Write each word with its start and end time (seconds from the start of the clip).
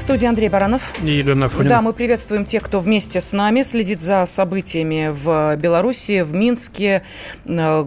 В 0.00 0.02
студии 0.02 0.26
Андрей 0.26 0.48
Баранов. 0.48 0.94
И 1.02 1.10
Елена 1.10 1.46
Афонина. 1.46 1.68
Да, 1.68 1.82
мы 1.82 1.92
приветствуем 1.92 2.46
тех, 2.46 2.62
кто 2.62 2.80
вместе 2.80 3.20
с 3.20 3.34
нами 3.34 3.60
следит 3.60 4.00
за 4.00 4.24
событиями 4.24 5.10
в 5.12 5.56
Беларуси, 5.56 6.22
в 6.22 6.32
Минске, 6.32 7.02
э, 7.44 7.84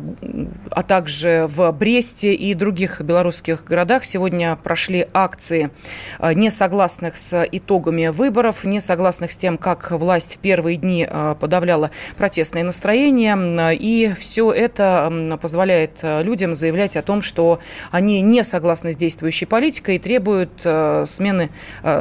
а 0.69 0.83
также 0.83 1.47
в 1.49 1.71
Бресте 1.71 2.35
и 2.35 2.53
других 2.53 3.01
белорусских 3.01 3.63
городах. 3.63 4.05
Сегодня 4.05 4.55
прошли 4.63 5.07
акции 5.11 5.71
э, 6.19 6.33
несогласных 6.35 7.17
с 7.17 7.47
итогами 7.51 8.09
выборов, 8.09 8.63
несогласных 8.63 9.31
с 9.31 9.37
тем, 9.37 9.57
как 9.57 9.89
власть 9.89 10.35
в 10.35 10.37
первые 10.37 10.77
дни 10.77 11.07
э, 11.09 11.35
подавляла 11.39 11.89
протестные 12.15 12.63
настроения. 12.63 13.71
И 13.71 14.13
все 14.19 14.51
это 14.51 15.39
позволяет 15.41 16.01
людям 16.03 16.53
заявлять 16.53 16.95
о 16.95 17.01
том, 17.01 17.23
что 17.23 17.59
они 17.89 18.21
не 18.21 18.43
согласны 18.43 18.93
с 18.93 18.97
действующей 18.97 19.47
политикой 19.47 19.95
и 19.95 19.99
требуют 19.99 20.61
смены 20.61 21.49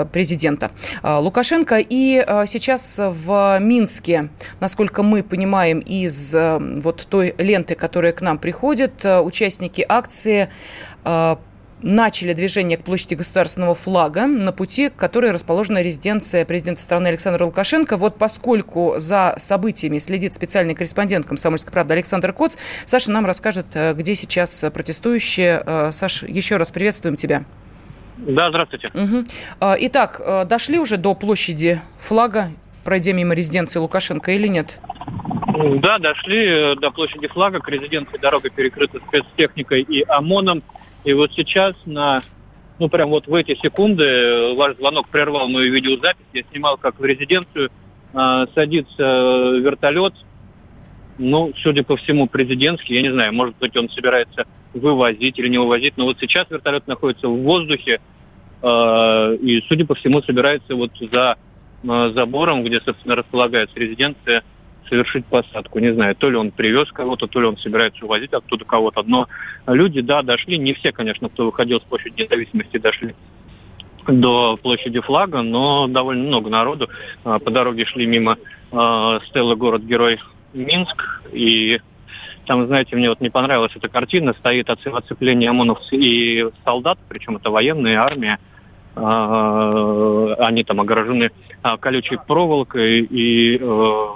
президента 0.05 0.71
э, 1.03 1.17
Лукашенко. 1.17 1.79
И 1.79 2.25
э, 2.27 2.45
сейчас 2.47 2.99
в 2.99 3.59
Минске, 3.61 4.31
насколько 4.61 5.03
мы 5.03 5.23
понимаем 5.23 5.81
из 5.81 6.35
э, 6.35 6.59
вот 6.59 7.07
той 7.09 7.35
ленты, 7.39 7.75
которая 7.75 8.13
к 8.13 8.21
нам 8.21 8.39
приходит, 8.39 9.05
э, 9.05 9.21
участники 9.21 9.85
акции 9.89 10.49
э, 11.05 11.37
начали 11.83 12.33
движение 12.33 12.79
к 12.79 12.85
площади 12.85 13.15
государственного 13.15 13.75
флага 13.75 14.27
на 14.27 14.53
пути, 14.53 14.89
к 14.89 14.97
которой 14.97 15.33
расположена 15.33 15.83
резиденция 15.83 16.45
президента 16.45 16.81
страны 16.81 17.09
Александра 17.09 17.45
Лукашенко. 17.45 17.97
Вот 17.97 18.19
поскольку 18.19 18.95
за 18.99 19.35
событиями 19.39 19.99
следит 19.99 20.35
специальный 20.35 20.75
корреспондент 20.75 21.27
«Комсомольской 21.27 21.73
правды» 21.73 21.95
Александр 21.95 22.33
Коц, 22.33 22.55
Саша 22.87 23.11
нам 23.11 23.27
расскажет, 23.27 23.67
где 23.95 24.15
сейчас 24.15 24.65
протестующие. 24.73 25.63
Э, 25.67 25.91
Саш, 25.93 26.23
еще 26.23 26.57
раз 26.57 26.71
приветствуем 26.71 27.17
тебя. 27.17 27.45
Да, 28.19 28.51
здравствуйте. 28.51 28.91
А, 29.61 29.77
Итак, 29.79 30.21
э, 30.25 30.45
дошли 30.45 30.79
уже 30.79 30.97
до 30.97 31.15
площади 31.15 31.81
флага, 31.99 32.51
пройдя 32.85 33.13
мимо 33.13 33.35
резиденции 33.35 33.79
Лукашенко 33.79 34.33
или 34.33 34.47
нет? 34.47 34.79
Да, 35.81 35.99
дошли 35.99 36.47
э, 36.47 36.75
до 36.77 36.91
площади 36.91 37.29
флага, 37.29 37.61
к 37.61 37.69
резиденции 37.69 38.19
дорога 38.19 38.51
перекрыта 38.51 39.01
спецтехникой 39.09 39.83
и 39.83 40.03
ОМОНом. 40.03 40.63
И 41.05 41.13
вот 41.13 41.33
сейчас 41.33 41.75
на, 41.85 42.23
ну 42.79 42.89
прям 42.89 43.11
вот 43.11 43.27
в 43.27 43.35
эти 43.35 43.55
секунды 43.57 44.05
э, 44.05 44.55
ваш 44.55 44.77
звонок 44.77 45.09
прервал 45.09 45.49
мою 45.49 45.73
видеозапись. 45.73 46.27
Я 46.33 46.43
снимал, 46.51 46.79
как 46.79 46.99
в 46.99 47.05
резиденцию 47.05 47.71
э, 48.13 48.47
садится 48.55 49.03
вертолет. 49.59 50.15
Ну, 51.19 51.53
судя 51.63 51.83
по 51.83 51.97
всему, 51.97 52.27
президентский. 52.27 52.95
Я 52.95 53.03
не 53.03 53.13
знаю, 53.13 53.33
может 53.33 53.57
быть, 53.59 53.77
он 53.77 53.89
собирается 53.91 54.47
вывозить 54.75 55.39
или 55.39 55.49
не 55.49 55.59
вывозить. 55.59 55.97
Но 55.97 56.05
вот 56.05 56.19
сейчас 56.21 56.51
вертолет 56.51 56.87
находится 56.87 57.29
в 57.29 57.43
воздухе. 57.43 58.01
э, 58.63 59.37
и, 59.43 59.63
судя 59.69 59.85
по 59.87 59.95
всему, 59.95 60.23
собирается 60.23 60.75
вот 60.75 60.93
за 61.13 61.37
э, 61.83 62.13
забором, 62.15 62.65
где, 62.65 62.81
собственно, 62.81 63.17
располагается 63.17 63.79
резиденция, 63.79 64.43
совершить 64.89 65.27
посадку. 65.27 65.79
Не 65.79 65.93
знаю, 65.93 66.15
то 66.15 66.31
ли 66.31 66.37
он 66.37 66.51
привез 66.51 66.91
кого-то, 66.93 67.27
то 67.27 67.41
ли 67.41 67.47
он 67.47 67.57
собирается 67.59 68.05
увозить 68.05 68.33
оттуда 68.33 68.65
кого-то. 68.65 69.03
Но 69.03 69.29
люди, 69.67 70.01
да, 70.01 70.23
дошли. 70.23 70.59
Не 70.59 70.75
все, 70.75 70.93
конечно, 70.93 71.29
кто 71.29 71.47
выходил 71.47 71.79
с 71.79 71.83
площади 71.83 72.23
независимости, 72.23 72.79
дошли 72.79 73.15
до 74.07 74.57
площади 74.57 75.01
флага, 75.01 75.43
но 75.43 75.87
довольно 75.87 76.25
много 76.25 76.51
народу. 76.51 76.89
А, 77.25 77.39
По 77.39 77.51
дороге 77.51 77.85
шли 77.85 78.07
мимо 78.07 78.37
э, 78.73 79.19
стелы 79.29 79.57
город-герой 79.57 80.19
Минск. 80.53 81.23
И 81.33 81.81
там, 82.47 82.67
знаете, 82.67 82.97
мне 82.97 83.09
вот 83.09 83.21
не 83.21 83.31
понравилась 83.31 83.73
эта 83.75 83.89
картина. 83.89 84.35
Стоит 84.35 84.69
оце- 84.69 84.91
оцепление 84.91 85.51
ОМОНов 85.51 85.81
и 85.93 86.49
солдат, 86.65 86.99
причем 87.09 87.37
это 87.37 87.51
военная 87.51 88.01
армия. 88.01 88.39
А, 88.95 90.35
Они 90.39 90.65
там 90.65 90.81
огорожены 90.81 91.31
а, 91.63 91.77
колючей 91.79 92.19
проволокой 92.27 93.01
и 93.01 93.57
э, 93.59 94.07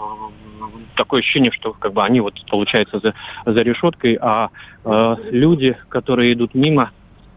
такое 0.97 1.20
ощущение, 1.20 1.52
что 1.52 1.72
как 1.72 1.92
бы 1.92 2.04
они 2.04 2.20
вот 2.20 2.34
получается 2.50 2.98
за, 2.98 3.14
за 3.47 3.62
решеткой, 3.62 4.18
а 4.20 4.50
э, 4.84 5.16
люди, 5.30 5.76
которые 5.88 6.32
идут 6.32 6.54
мимо, 6.54 6.91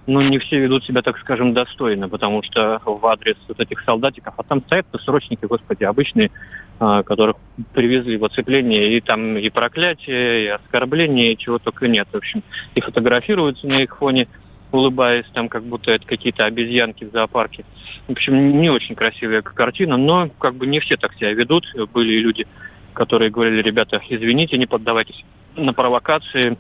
ну, 0.10 0.22
не 0.22 0.40
все 0.40 0.60
ведут 0.60 0.84
себя, 0.84 1.02
так 1.02 1.18
скажем, 1.20 1.54
достойно, 1.54 2.10
потому 2.10 2.44
что 2.44 2.82
в 2.84 3.06
адрес 3.06 3.38
вот 3.48 3.60
этих 3.60 3.82
солдатиков, 3.82 4.34
а 4.38 4.44
там 4.44 4.62
стоят 4.62 4.88
срочники, 5.06 5.46
господи, 5.46 5.84
обычные, 5.84 6.32
а, 6.80 7.04
которых 7.04 7.38
привезли 7.74 8.18
в 8.18 8.26
оцепление, 8.26 8.98
и 8.98 9.02
там 9.02 9.38
и 9.38 9.50
проклятие, 9.50 10.46
и 10.46 10.48
оскорбления, 10.48 11.32
и 11.32 11.38
чего 11.38 11.60
только 11.60 11.88
нет. 11.88 12.08
В 12.12 12.18
общем, 12.18 12.44
и 12.76 12.82
фотографируются 12.82 13.68
на 13.68 13.82
их 13.84 13.98
фоне, 13.98 14.28
улыбаясь, 14.72 15.26
там 15.34 15.50
как 15.50 15.64
будто 15.64 15.92
это 15.92 16.06
какие-то 16.06 16.46
обезьянки 16.46 17.04
в 17.04 17.12
зоопарке. 17.12 17.66
В 18.08 18.12
общем, 18.12 18.62
не 18.62 18.70
очень 18.70 18.96
красивая 18.96 19.42
картина, 19.42 19.98
но 19.98 20.30
как 20.40 20.56
бы 20.56 20.68
не 20.68 20.80
все 20.80 20.98
так 20.98 21.14
себя 21.16 21.34
ведут. 21.34 21.66
Были 21.94 22.20
люди, 22.20 22.48
которые 22.94 23.32
говорили, 23.32 23.62
ребята, 23.62 24.02
извините, 24.10 24.58
не 24.58 24.66
поддавайтесь 24.66 25.24
на 25.56 25.74
провокации, 25.74 26.58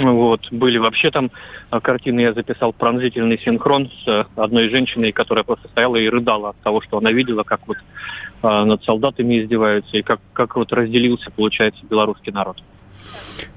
вот. 0.00 0.50
Были 0.50 0.78
вообще 0.78 1.10
там 1.10 1.30
а, 1.70 1.80
картины, 1.80 2.20
я 2.20 2.32
записал 2.32 2.72
пронзительный 2.72 3.38
синхрон 3.38 3.90
с 4.04 4.08
а, 4.08 4.26
одной 4.36 4.68
женщиной, 4.70 5.12
которая 5.12 5.44
просто 5.44 5.68
стояла 5.68 5.96
и 5.96 6.08
рыдала 6.08 6.50
от 6.50 6.56
того, 6.62 6.80
что 6.80 6.98
она 6.98 7.12
видела, 7.12 7.42
как 7.42 7.66
вот 7.66 7.76
а, 8.42 8.64
над 8.64 8.82
солдатами 8.84 9.40
издеваются, 9.40 9.96
и 9.96 10.02
как, 10.02 10.20
как 10.32 10.56
вот 10.56 10.72
разделился, 10.72 11.30
получается, 11.30 11.84
белорусский 11.86 12.32
народ. 12.32 12.56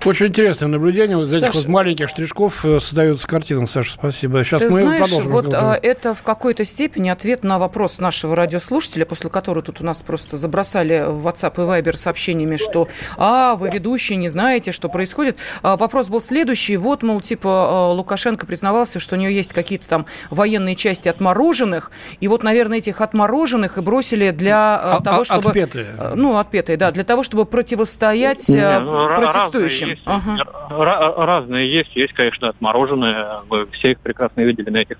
Очень 0.06 0.28
интересное 0.28 0.67
наблюдение. 0.67 1.16
Вот 1.16 1.28
из 1.28 1.34
этих 1.34 1.47
Саша- 1.47 1.57
вот 1.59 1.67
маленьких 1.67 2.09
штришков 2.09 2.66
э, 2.66 2.79
создаются 2.79 3.28
картины. 3.28 3.67
Саша, 3.67 3.94
спасибо. 3.94 4.44
Сейчас 4.44 4.61
Ты 4.61 4.69
мы 4.69 4.75
знаешь, 4.81 5.01
продолжим 5.03 5.31
вот 5.31 5.45
разговор. 5.45 5.73
а, 5.75 5.79
это 5.81 6.13
в 6.13 6.23
какой-то 6.23 6.66
степени 6.66 7.09
ответ 7.09 7.44
на 7.44 7.57
вопрос 7.57 8.00
нашего 8.00 8.35
радиослушателя, 8.35 9.06
после 9.06 9.29
которого 9.29 9.63
тут 9.63 9.79
у 9.81 9.85
нас 9.85 10.01
просто 10.03 10.35
забросали 10.38 11.06
в 11.07 11.25
WhatsApp 11.25 11.53
и 11.56 11.81
Viber 11.81 11.95
сообщениями, 11.95 12.57
что 12.57 12.88
«А, 13.17 13.56
вы 13.56 13.69
ведущие, 13.69 14.17
не 14.17 14.28
знаете, 14.29 14.72
что 14.73 14.89
происходит». 14.89 15.38
А, 15.62 15.78
вопрос 15.78 16.09
был 16.09 16.22
следующий. 16.22 16.75
Вот, 16.75 17.01
мол, 17.01 17.22
типа, 17.22 17.50
а, 17.50 17.91
Лукашенко 17.94 18.45
признавался, 18.45 19.00
что 19.00 19.16
у 19.16 19.19
него 19.19 19.31
есть 19.31 19.53
какие-то 19.53 19.88
там 19.88 20.06
военные 20.29 20.75
части 20.75 21.07
отмороженных, 21.07 21.91
и 22.19 22.28
вот, 22.28 22.44
наверное, 22.44 22.79
этих 22.79 23.00
отмороженных 23.00 23.78
и 23.78 23.81
бросили 23.81 24.31
для 24.31 24.75
а, 24.75 24.97
А- 24.97 25.01
того, 25.01 25.22
а- 25.22 25.25
чтобы... 25.25 25.47
отпетые. 25.50 25.88
Ну, 26.16 26.38
отпетые, 26.38 26.75
да, 26.78 26.91
для 26.91 27.03
того, 27.06 27.23
чтобы 27.23 27.45
противостоять 27.45 28.50
Не, 28.50 28.79
ну, 28.79 29.16
протестующим. 29.16 29.62
Разные 29.63 29.90
есть, 29.91 30.01
Ага. 30.06 30.38
Ра- 30.69 31.25
разные 31.25 31.72
есть. 31.72 31.96
Есть, 31.96 32.13
конечно, 32.13 32.50
отмороженные. 32.50 33.41
Вы 33.50 33.68
все 33.72 33.91
их 33.91 34.00
прекрасно 34.00 34.41
видели 34.41 34.69
на 34.69 34.78
этих 34.78 34.97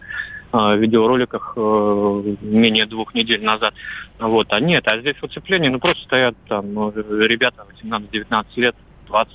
а, 0.56 0.76
видеороликах 0.76 1.54
э, 1.56 2.36
менее 2.42 2.86
двух 2.86 3.16
недель 3.16 3.44
назад. 3.44 3.74
Вот, 4.20 4.54
а 4.54 4.60
нет, 4.60 4.88
а 4.88 5.00
здесь 5.00 5.16
уцепление, 5.24 5.72
ну 5.72 5.80
просто 5.80 6.04
стоят 6.04 6.36
там 6.48 6.72
ну, 6.76 6.94
ребята 6.96 7.66
18-19 7.84 8.46
лет, 8.58 8.76
20, 9.08 9.34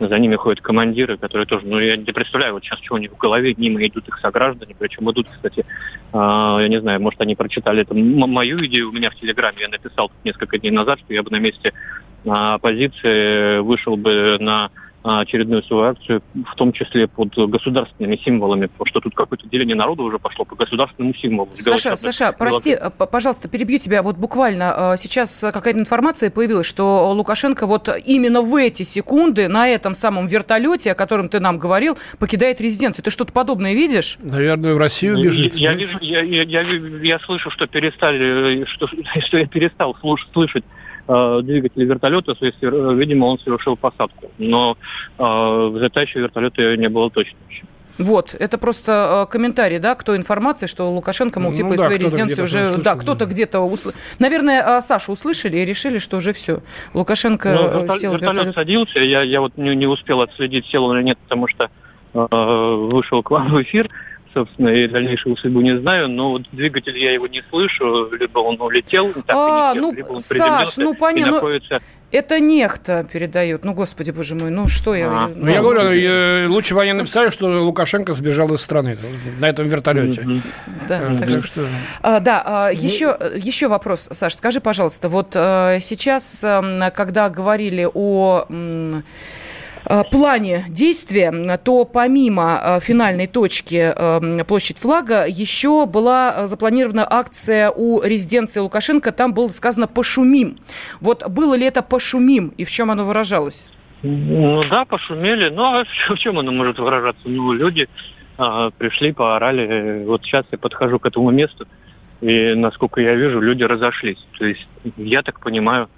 за 0.00 0.18
ними 0.18 0.36
ходят 0.36 0.60
командиры, 0.60 1.16
которые 1.16 1.46
тоже, 1.46 1.64
ну 1.66 1.78
я 1.78 1.96
не 1.96 2.12
представляю, 2.12 2.52
вот 2.52 2.62
сейчас 2.62 2.78
что 2.80 2.96
у 2.96 2.98
них 2.98 3.10
в 3.10 3.16
голове, 3.16 3.54
мимо 3.56 3.86
идут 3.86 4.06
их 4.08 4.18
сограждане, 4.18 4.76
причем 4.78 5.10
идут, 5.10 5.28
кстати, 5.30 5.64
а, 6.12 6.58
я 6.60 6.68
не 6.68 6.78
знаю, 6.78 7.00
может 7.00 7.18
они 7.22 7.36
прочитали 7.36 7.80
это 7.80 7.94
мою 7.94 8.62
идею 8.66 8.90
у 8.90 8.92
меня 8.92 9.10
в 9.10 9.14
Телеграме, 9.14 9.62
я 9.62 9.68
написал 9.68 10.12
несколько 10.24 10.58
дней 10.58 10.72
назад, 10.72 10.98
что 11.00 11.14
я 11.14 11.22
бы 11.22 11.30
на 11.30 11.38
месте 11.38 11.72
оппозиции 12.24 13.60
вышел 13.60 13.96
бы 13.96 14.36
на 14.40 14.70
а, 15.02 15.20
очередную 15.20 15.62
свою 15.62 15.84
акцию, 15.84 16.22
в 16.34 16.54
том 16.56 16.74
числе 16.74 17.08
под 17.08 17.34
государственными 17.34 18.16
символами, 18.22 18.66
потому 18.66 18.86
что 18.86 19.00
тут 19.00 19.14
какое-то 19.14 19.48
деление 19.48 19.74
народа 19.74 20.02
уже 20.02 20.18
пошло 20.18 20.44
по 20.44 20.56
государственному 20.56 21.14
символу. 21.14 21.48
Саша, 21.54 21.96
Саша, 21.96 22.32
прости, 22.38 22.72
э, 22.72 22.90
пожалуйста, 22.90 23.48
перебью 23.48 23.78
тебя. 23.78 24.02
Вот 24.02 24.18
буквально 24.18 24.92
э, 24.92 24.96
сейчас 24.98 25.42
э, 25.42 25.52
какая-то 25.52 25.80
информация 25.80 26.30
появилась, 26.30 26.66
что 26.66 27.10
Лукашенко 27.14 27.66
вот 27.66 27.88
именно 28.04 28.42
в 28.42 28.54
эти 28.54 28.82
секунды 28.82 29.48
на 29.48 29.68
этом 29.68 29.94
самом 29.94 30.26
вертолете, 30.26 30.92
о 30.92 30.94
котором 30.94 31.30
ты 31.30 31.40
нам 31.40 31.56
говорил, 31.56 31.96
покидает 32.18 32.60
резиденцию. 32.60 33.02
Ты 33.02 33.10
что-то 33.10 33.32
подобное 33.32 33.72
видишь? 33.72 34.18
Наверное, 34.22 34.74
в 34.74 34.78
Россию 34.78 35.22
бежит. 35.22 35.54
Я, 35.54 35.72
я, 35.72 36.20
я, 36.20 36.42
я, 36.42 36.60
я 36.60 37.18
слышу, 37.20 37.50
что 37.50 37.66
перестали, 37.66 38.64
э, 38.64 38.66
что, 38.66 38.86
что 39.26 39.38
я 39.38 39.46
перестал 39.46 39.96
слуш- 40.02 40.28
слышать 40.34 40.64
э, 41.08 41.40
двигатель 41.42 41.84
вертолета, 41.84 42.34
то 42.34 42.46
есть, 42.46 42.58
э, 42.62 42.94
видимо, 42.94 43.26
он 43.26 43.38
совершил 43.38 43.76
посадку. 43.76 44.30
Но 44.38 44.76
э, 45.18 45.22
вертолета 45.22 46.76
не 46.76 46.88
было 46.88 47.10
точно 47.10 47.36
еще. 47.48 47.64
Вот, 48.00 48.34
это 48.38 48.56
просто 48.56 49.26
э, 49.28 49.30
комментарий, 49.30 49.78
да, 49.78 49.94
кто 49.94 50.16
информации, 50.16 50.66
что 50.66 50.90
Лукашенко, 50.90 51.38
мол, 51.38 51.52
типа 51.52 51.68
ну, 51.68 51.74
из 51.74 51.78
да, 51.78 51.84
своей 51.84 51.98
резиденции 51.98 52.42
уже... 52.42 52.58
Услышал, 52.60 52.82
да, 52.82 52.94
кто-то 52.96 53.26
да. 53.26 53.30
где-то... 53.30 53.60
Усл... 53.60 53.90
Наверное, 54.18 54.78
э, 54.78 54.80
Сашу 54.80 55.12
услышали 55.12 55.58
и 55.58 55.64
решили, 55.66 55.98
что 55.98 56.16
уже 56.16 56.32
все. 56.32 56.60
Лукашенко 56.94 57.52
ну, 57.52 57.80
вертолет, 57.80 58.00
сел 58.00 58.12
в 58.12 58.22
вертолет. 58.22 58.54
садился, 58.54 59.00
я, 59.00 59.22
я 59.22 59.42
вот 59.42 59.56
не, 59.58 59.76
не 59.76 59.86
успел 59.86 60.22
отследить, 60.22 60.64
сел 60.66 60.84
он 60.84 60.96
или 60.96 61.04
нет, 61.04 61.18
потому 61.18 61.46
что 61.48 61.68
э, 62.14 62.88
вышел 62.90 63.22
к 63.22 63.30
вам 63.30 63.52
в 63.52 63.62
эфир 63.62 63.90
собственно, 64.34 64.68
и 64.68 64.86
дальнейшую 64.88 65.36
судьбу 65.36 65.60
не 65.60 65.78
знаю, 65.78 66.08
но 66.08 66.32
вот 66.32 66.42
двигатель 66.52 66.96
я 66.98 67.12
его 67.12 67.26
не 67.26 67.42
слышу, 67.50 68.10
либо 68.12 68.38
он 68.38 68.60
улетел, 68.60 69.12
так 69.12 69.36
а, 69.36 69.72
и 69.72 69.74
не 69.74 69.80
ну, 69.80 69.92
либо 69.92 70.12
он 70.12 70.18
Саш, 70.18 70.76
ну 70.76 70.94
понятно, 70.94 71.32
находится... 71.32 71.80
Это 72.12 72.40
нехто 72.40 73.06
передает. 73.10 73.64
Ну, 73.64 73.72
господи, 73.72 74.10
боже 74.10 74.34
мой, 74.34 74.50
ну 74.50 74.66
что 74.66 74.96
я... 74.96 75.06
А, 75.08 75.32
ну, 75.32 75.48
я 75.48 75.62
говорю, 75.62 75.92
я, 75.92 76.48
лучше 76.48 76.74
военные 76.74 77.02
написали, 77.02 77.30
что 77.30 77.46
Лукашенко 77.62 78.14
сбежал 78.14 78.52
из 78.52 78.62
страны 78.62 78.98
на 79.38 79.48
этом 79.48 79.68
вертолете. 79.68 80.26
Да, 80.88 81.00
а, 81.02 81.16
так 81.16 81.28
что... 81.30 81.40
что... 81.42 81.60
А, 82.02 82.18
да, 82.18 82.42
а, 82.44 82.70
еще, 82.70 83.16
еще 83.36 83.68
вопрос, 83.68 84.08
Саш, 84.10 84.34
скажи, 84.34 84.60
пожалуйста, 84.60 85.08
вот 85.08 85.34
а, 85.36 85.78
сейчас, 85.78 86.42
а, 86.44 86.90
когда 86.90 87.28
говорили 87.30 87.88
о... 87.92 88.44
Э, 88.48 89.02
плане 90.10 90.64
действия, 90.68 91.58
то 91.58 91.84
помимо 91.84 92.60
э, 92.62 92.80
финальной 92.80 93.26
точки 93.26 93.92
э, 93.94 94.44
площадь 94.44 94.78
флага 94.78 95.26
еще 95.26 95.86
была 95.86 96.46
запланирована 96.46 97.06
акция 97.08 97.70
у 97.70 98.02
резиденции 98.02 98.60
Лукашенко. 98.60 99.12
Там 99.12 99.34
было 99.34 99.48
сказано 99.48 99.86
«пошумим». 99.86 100.58
Вот 101.00 101.28
было 101.28 101.54
ли 101.54 101.66
это 101.66 101.82
«пошумим» 101.82 102.52
и 102.56 102.64
в 102.64 102.70
чем 102.70 102.90
оно 102.90 103.04
выражалось? 103.04 103.68
Ну 104.02 104.64
да, 104.70 104.84
пошумели. 104.84 105.50
Ну 105.50 105.62
а 105.62 105.84
в 105.84 106.18
чем 106.18 106.38
оно 106.38 106.52
может 106.52 106.78
выражаться? 106.78 107.22
Ну, 107.24 107.52
люди 107.52 107.88
а, 108.38 108.70
пришли, 108.70 109.12
поорали. 109.12 110.04
Вот 110.04 110.22
сейчас 110.24 110.46
я 110.50 110.58
подхожу 110.58 110.98
к 110.98 111.06
этому 111.06 111.30
месту, 111.30 111.66
и, 112.20 112.54
насколько 112.54 113.00
я 113.00 113.14
вижу, 113.14 113.40
люди 113.40 113.62
разошлись. 113.62 114.24
То 114.38 114.46
есть, 114.46 114.66
я 114.96 115.22
так 115.22 115.40
понимаю, 115.40 115.88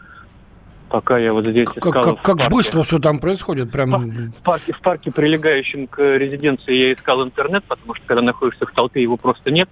пока 0.93 1.17
я 1.17 1.33
вот 1.33 1.47
здесь 1.47 1.67
как, 1.69 1.79
искал. 1.79 2.17
Как, 2.17 2.23
как 2.39 2.50
быстро 2.50 2.83
все 2.83 2.99
там 2.99 3.19
происходит? 3.19 3.73
Прям... 3.73 4.11
В 4.31 4.43
парке, 4.44 4.75
в 4.75 4.81
парке, 4.81 5.11
прилегающем 5.11 5.87
к 5.87 5.99
резиденции, 6.19 6.75
я 6.75 6.93
искал 6.93 7.25
интернет, 7.25 7.65
потому 7.65 7.94
что 7.94 8.05
когда 8.06 8.23
находишься 8.23 8.67
в 8.67 8.73
толпе, 8.73 9.00
его 9.00 9.17
просто 9.17 9.50
нет. 9.50 9.71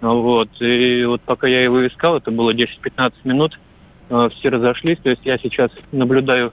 Вот. 0.00 0.48
И 0.60 1.04
вот 1.04 1.20
пока 1.22 1.48
я 1.48 1.64
его 1.64 1.84
искал, 1.84 2.16
это 2.16 2.30
было 2.30 2.54
10-15 2.54 3.12
минут, 3.24 3.58
э, 4.08 4.28
все 4.34 4.50
разошлись. 4.50 4.98
То 5.02 5.10
есть 5.10 5.22
я 5.24 5.36
сейчас 5.38 5.72
наблюдаю 5.90 6.52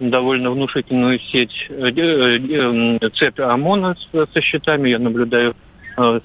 довольно 0.00 0.50
внушительную 0.50 1.18
сеть, 1.18 1.54
э, 1.70 1.88
э, 1.88 3.10
цепь 3.14 3.40
ОМОНа 3.40 3.96
со 4.12 4.40
счетами, 4.42 4.90
я 4.90 4.98
наблюдаю 4.98 5.56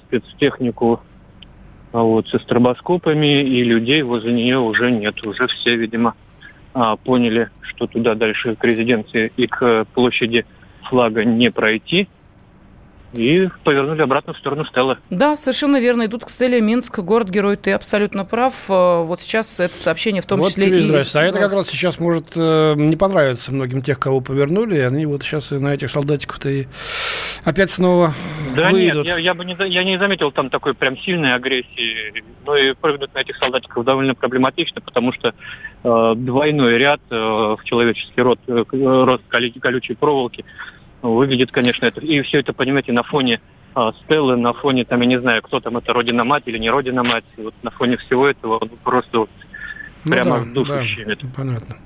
спецтехнику 0.06 1.00
вот, 1.92 2.28
со 2.28 2.38
стробоскопами, 2.40 3.40
и 3.42 3.64
людей 3.64 4.02
возле 4.02 4.34
нее 4.34 4.58
уже 4.58 4.90
нет. 4.90 5.26
Уже 5.26 5.46
все, 5.46 5.76
видимо, 5.76 6.14
а, 6.74 6.96
поняли, 6.96 7.50
что 7.60 7.86
туда 7.86 8.14
дальше 8.14 8.56
к 8.56 8.64
резиденции 8.64 9.32
и 9.36 9.46
к 9.46 9.86
площади 9.94 10.46
флага 10.82 11.24
не 11.24 11.50
пройти, 11.50 12.08
и 13.12 13.48
повернули 13.64 14.02
обратно 14.02 14.32
в 14.32 14.38
сторону 14.38 14.64
Стеллы. 14.64 14.98
Да, 15.10 15.36
совершенно 15.36 15.80
верно. 15.80 16.06
Идут 16.06 16.24
к 16.24 16.30
Стелле 16.30 16.60
Минск, 16.60 16.98
город-герой. 16.98 17.56
Ты 17.56 17.72
абсолютно 17.72 18.24
прав. 18.24 18.54
Э, 18.68 19.02
вот 19.02 19.20
сейчас 19.20 19.60
это 19.60 19.76
сообщение 19.76 20.22
в 20.22 20.26
том 20.26 20.40
вот 20.40 20.48
числе 20.48 20.78
и... 20.78 20.78
Здрасте. 20.78 21.18
А 21.18 21.22
это 21.22 21.38
как 21.38 21.52
раз 21.52 21.68
сейчас 21.68 21.98
может 21.98 22.32
э, 22.36 22.74
не 22.76 22.96
понравиться 22.96 23.52
многим 23.52 23.82
тех, 23.82 23.98
кого 23.98 24.20
повернули, 24.20 24.76
и 24.76 24.80
они 24.80 25.06
вот 25.06 25.22
сейчас 25.22 25.52
и 25.52 25.58
на 25.58 25.74
этих 25.74 25.90
солдатиков-то 25.90 26.48
и 26.48 26.66
опять 27.44 27.70
снова 27.70 28.14
да 28.56 28.70
выйдут. 28.70 29.04
нет, 29.04 29.16
я, 29.16 29.18
я 29.18 29.34
бы 29.34 29.44
не, 29.44 29.56
я 29.68 29.84
не 29.84 29.98
заметил 29.98 30.32
там 30.32 30.50
такой 30.50 30.74
прям 30.74 30.96
сильной 30.98 31.34
агрессии. 31.34 32.24
Но 32.44 32.56
и 32.56 32.74
прыгнуть 32.74 33.14
на 33.14 33.18
этих 33.18 33.36
солдатиков 33.36 33.84
довольно 33.84 34.14
проблематично, 34.14 34.80
потому 34.80 35.12
что 35.12 35.34
э, 35.84 36.14
двойной 36.16 36.78
ряд 36.78 37.00
э, 37.10 37.14
в 37.14 37.60
человеческий 37.64 38.20
рот, 38.22 38.40
э, 38.46 38.64
рост 38.72 39.22
колючей 39.28 39.94
проволоки 39.94 40.44
выглядит, 41.02 41.50
конечно, 41.50 41.86
это. 41.86 42.00
И 42.00 42.22
все 42.22 42.38
это, 42.38 42.52
понимаете, 42.52 42.92
на 42.92 43.02
фоне 43.02 43.40
а, 43.74 43.92
Стеллы, 44.04 44.36
на 44.36 44.52
фоне, 44.52 44.84
там, 44.84 45.00
я 45.00 45.06
не 45.06 45.20
знаю, 45.20 45.42
кто 45.42 45.60
там, 45.60 45.76
это 45.76 45.92
Родина-мать 45.92 46.44
или 46.46 46.58
не 46.58 46.70
Родина-мать. 46.70 47.24
Вот 47.36 47.54
на 47.62 47.70
фоне 47.70 47.96
всего 47.96 48.28
этого 48.28 48.58
просто 48.84 49.20
вот, 49.20 49.30
ну 50.04 50.12
прямо 50.12 50.40
да, 50.40 50.52
душу 50.52 50.70
да, 50.70 50.84
щемит. 50.84 51.20
Понятно. 51.36 51.76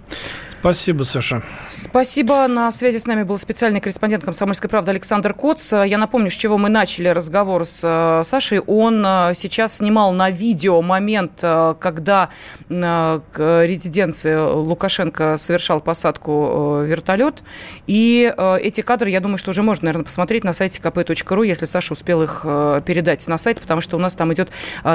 Спасибо, 0.66 1.04
Саша. 1.04 1.44
Спасибо. 1.70 2.48
На 2.48 2.72
связи 2.72 2.96
с 2.96 3.06
нами 3.06 3.22
был 3.22 3.38
специальный 3.38 3.80
корреспондент 3.80 4.24
«Комсомольской 4.24 4.68
правды» 4.68 4.90
Александр 4.90 5.32
Коц. 5.32 5.72
Я 5.72 5.96
напомню, 5.96 6.28
с 6.28 6.34
чего 6.34 6.58
мы 6.58 6.68
начали 6.68 7.06
разговор 7.06 7.64
с 7.64 7.82
э, 7.84 8.24
Сашей. 8.24 8.58
Он 8.58 9.00
э, 9.06 9.34
сейчас 9.36 9.76
снимал 9.76 10.12
на 10.12 10.28
видео 10.28 10.82
момент, 10.82 11.38
э, 11.40 11.76
когда 11.78 12.30
к 12.68 13.64
резиденции 13.64 14.34
Лукашенко 14.34 15.36
совершал 15.36 15.80
посадку 15.80 16.80
вертолет. 16.82 17.44
И 17.86 18.34
эти 18.60 18.80
кадры, 18.80 19.10
я 19.10 19.20
думаю, 19.20 19.38
что 19.38 19.50
уже 19.50 19.62
можно, 19.62 19.84
наверное, 19.84 20.04
посмотреть 20.04 20.42
на 20.42 20.52
сайте 20.52 20.80
kp.ru, 20.82 21.46
если 21.46 21.66
Саша 21.66 21.92
успел 21.92 22.22
их 22.22 22.40
передать 22.84 23.26
на 23.28 23.38
сайт, 23.38 23.60
потому 23.60 23.80
что 23.80 23.96
у 23.96 24.00
нас 24.00 24.16
там 24.16 24.32
идет 24.32 24.48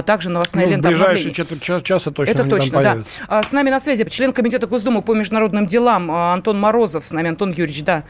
также 0.06 0.29
новостная 0.29 0.65
ну, 0.65 0.71
лента 0.71 0.89
в 0.89 0.91
ближайшие 0.91 1.33
четверть 1.33 1.83
часа 1.83 2.12
точно 2.12 2.31
Это 2.31 2.44
точно, 2.44 2.83
да. 2.83 2.97
А 3.27 3.44
с 3.44 3.51
нами 3.53 3.69
на 3.69 3.79
связи 3.79 4.03
член 4.09 4.33
Комитета 4.33 4.67
Госдумы 4.67 5.01
по 5.01 5.13
международным 5.13 5.61
международным 5.62 5.66
делам 5.66 6.12
а, 6.12 6.34
Антон 6.34 6.60
Морозов 6.60 7.06
с 7.06 7.12
нами. 7.12 7.30
Антон 7.30 7.52
Юрьевич, 7.52 7.84
да. 7.84 8.04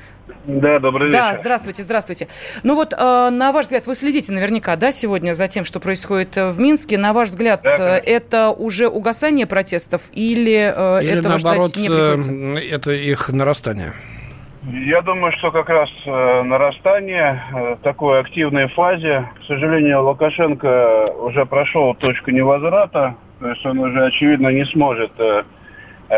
Да, 0.45 0.79
добрый 0.79 1.07
вечер. 1.07 1.19
Да, 1.19 1.35
здравствуйте, 1.35 1.83
здравствуйте. 1.83 2.27
Ну 2.63 2.75
вот, 2.75 2.93
а, 2.97 3.29
на 3.29 3.51
ваш 3.51 3.65
взгляд, 3.65 3.87
вы 3.87 3.95
следите 3.95 4.31
наверняка, 4.31 4.75
да, 4.75 4.91
сегодня 4.91 5.33
за 5.33 5.47
тем, 5.47 5.65
что 5.65 5.79
происходит 5.79 6.37
э, 6.37 6.51
в 6.51 6.59
Минске. 6.59 6.97
На 6.97 7.13
ваш 7.13 7.29
взгляд, 7.29 7.61
да, 7.63 7.97
э, 7.97 8.01
это 8.01 8.49
уже 8.49 8.87
угасание 8.87 9.45
протестов 9.45 10.01
или, 10.13 10.73
э, 10.75 11.03
или 11.03 11.19
этого 11.19 11.37
наоборот, 11.37 11.69
ждать 11.69 11.77
не 11.77 11.89
приходится? 11.89 12.31
это 12.75 12.91
их 12.91 13.29
нарастание? 13.29 13.93
Я 14.63 15.01
думаю, 15.01 15.33
что 15.39 15.51
как 15.51 15.69
раз 15.69 15.89
нарастание 16.05 17.41
в 17.51 17.79
такой 17.81 18.19
активной 18.19 18.67
фазе. 18.67 19.27
К 19.41 19.47
сожалению, 19.47 20.03
Лукашенко 20.05 21.13
уже 21.19 21.47
прошел 21.47 21.95
точку 21.95 22.29
невозврата, 22.29 23.15
то 23.39 23.49
есть 23.49 23.65
он 23.65 23.79
уже, 23.79 24.05
очевидно, 24.05 24.49
не 24.49 24.63
сможет 24.65 25.11
Э, 25.17 25.43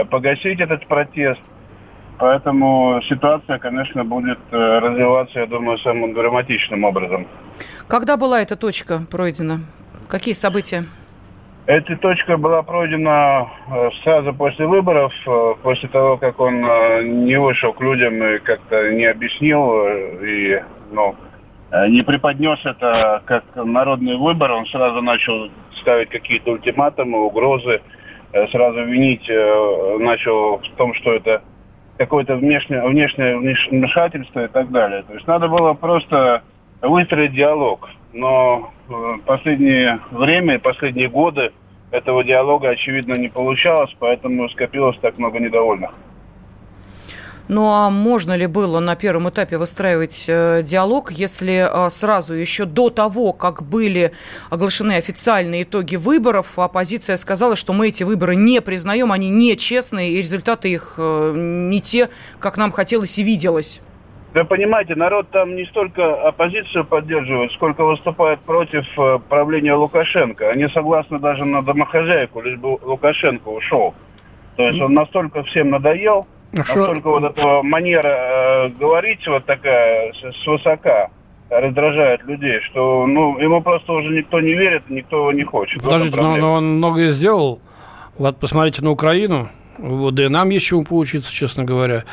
погасить 0.10 0.60
этот 0.60 0.88
протест. 0.88 1.42
Поэтому 2.18 3.02
ситуация, 3.10 3.58
конечно, 3.60 4.04
будет 4.04 4.40
э, 4.52 4.56
развиваться, 4.56 5.40
я 5.40 5.46
думаю, 5.46 5.78
самым 5.80 6.14
драматичным 6.14 6.84
образом. 6.84 7.28
Когда 7.88 8.18
была 8.18 8.42
эта 8.42 8.56
точка 8.56 9.02
пройдена? 9.12 9.62
Какие 10.08 10.34
события? 10.34 10.86
Эта 11.66 11.96
точка 11.98 12.38
была 12.38 12.62
пройдена 12.62 13.48
э, 13.68 13.90
сразу 14.04 14.34
после 14.34 14.68
выборов, 14.68 15.12
после 15.64 15.90
того, 15.90 16.18
как 16.18 16.40
он 16.40 16.62
не 17.26 17.40
вышел 17.40 17.74
к 17.74 17.82
людям 17.82 18.24
и 18.24 18.40
как-то 18.40 18.92
не 18.92 19.06
объяснил 19.06 19.88
и 20.24 20.62
ну, 20.92 21.16
не 21.88 22.04
преподнес 22.04 22.60
это 22.64 23.24
как 23.26 23.44
народный 23.56 24.18
выбор. 24.18 24.52
Он 24.52 24.66
сразу 24.68 25.02
начал 25.02 25.50
ставить 25.82 26.10
какие-то 26.10 26.52
ультиматумы, 26.52 27.20
угрозы. 27.26 27.82
Э, 28.34 28.48
сразу 28.48 28.84
винить 28.84 29.30
э, 29.30 29.98
начал 30.00 30.58
в 30.58 30.76
том, 30.76 30.96
что 30.96 31.14
это 31.14 31.44
какое-то 31.98 32.36
внешнее, 32.36 32.84
внешнее 32.88 33.38
вмешательство 33.38 34.46
и 34.46 34.48
так 34.48 34.72
далее. 34.72 35.04
То 35.04 35.14
есть 35.14 35.28
надо 35.28 35.48
было 35.48 35.74
просто 35.74 36.42
выстроить 36.82 37.34
диалог. 37.34 37.88
Но 38.12 38.72
в 38.88 39.20
последнее 39.26 40.00
время, 40.10 40.58
последние 40.58 41.10
годы 41.10 41.52
этого 41.92 42.24
диалога, 42.24 42.70
очевидно, 42.70 43.14
не 43.14 43.30
получалось, 43.30 43.96
поэтому 44.00 44.50
скопилось 44.50 44.98
так 44.98 45.20
много 45.20 45.40
недовольных. 45.40 45.92
Ну 47.50 47.70
а 47.70 47.90
можно 47.90 48.38
ли 48.38 48.48
было 48.48 48.80
на 48.80 48.96
первом 48.96 49.28
этапе 49.30 49.58
выстраивать 49.58 50.26
э, 50.30 50.64
диалог, 50.64 51.12
если 51.12 51.68
э, 51.68 51.90
сразу 51.90 52.34
еще 52.34 52.64
до 52.64 52.90
того, 52.90 53.34
как 53.34 53.64
были 53.64 54.14
оглашены 54.50 54.94
официальные 54.94 55.64
итоги 55.64 55.98
выборов, 55.98 56.58
оппозиция 56.58 57.18
сказала, 57.18 57.58
что 57.58 57.74
мы 57.74 57.90
эти 57.90 58.04
выборы 58.04 58.36
не 58.36 58.62
признаем, 58.62 59.12
они 59.12 59.30
нечестные, 59.30 60.12
и 60.12 60.18
результаты 60.20 60.70
их 60.72 60.96
э, 60.98 61.34
не 61.36 61.82
те, 61.82 62.10
как 62.40 62.56
нам 62.56 62.72
хотелось 62.72 63.20
и 63.20 63.24
виделось? 63.24 63.82
Да 64.34 64.46
понимаете, 64.46 64.96
народ 64.96 65.30
там 65.30 65.56
не 65.56 65.66
столько 65.66 66.16
оппозицию 66.26 66.86
поддерживает, 66.86 67.52
сколько 67.52 67.84
выступает 67.84 68.40
против 68.40 68.86
правления 69.28 69.76
Лукашенко. 69.76 70.50
Они 70.50 70.68
согласны 70.70 71.20
даже 71.20 71.46
на 71.46 71.62
домохозяйку, 71.62 72.42
лишь 72.42 72.58
бы 72.58 72.80
Лукашенко 72.82 73.50
ушел. 73.50 73.94
То 74.56 74.64
есть 74.64 74.82
он 74.82 74.94
настолько 74.96 75.44
всем 75.44 75.70
надоел, 75.70 76.26
Насколько 76.54 77.10
вот 77.10 77.24
эта 77.24 77.64
манера 77.64 78.68
э, 78.68 78.70
говорить 78.80 79.28
вот 79.28 79.46
такая 79.46 80.14
с 80.14 80.46
высока 80.46 81.10
раздражает 81.50 82.24
людей, 82.24 82.60
что 82.62 83.06
ну 83.08 83.38
ему 83.40 83.62
просто 83.62 83.92
уже 83.92 84.10
никто 84.10 84.40
не 84.40 84.54
верит, 84.54 84.90
никто 84.90 85.18
его 85.18 85.32
не 85.32 85.44
хочет. 85.44 85.82
Подождите, 85.84 86.18
но, 86.18 86.36
но 86.38 86.54
он 86.54 86.78
многое 86.78 87.10
сделал. 87.10 87.60
Вот 88.18 88.38
посмотрите 88.38 88.84
на 88.84 88.92
Украину, 88.92 89.50
вот, 89.80 90.14
да 90.14 90.26
и 90.26 90.30
нам 90.30 90.50
есть 90.50 90.68
чему 90.68 90.84
поучиться, 90.84 91.32
честно 91.32 91.64
говоря. 91.64 92.04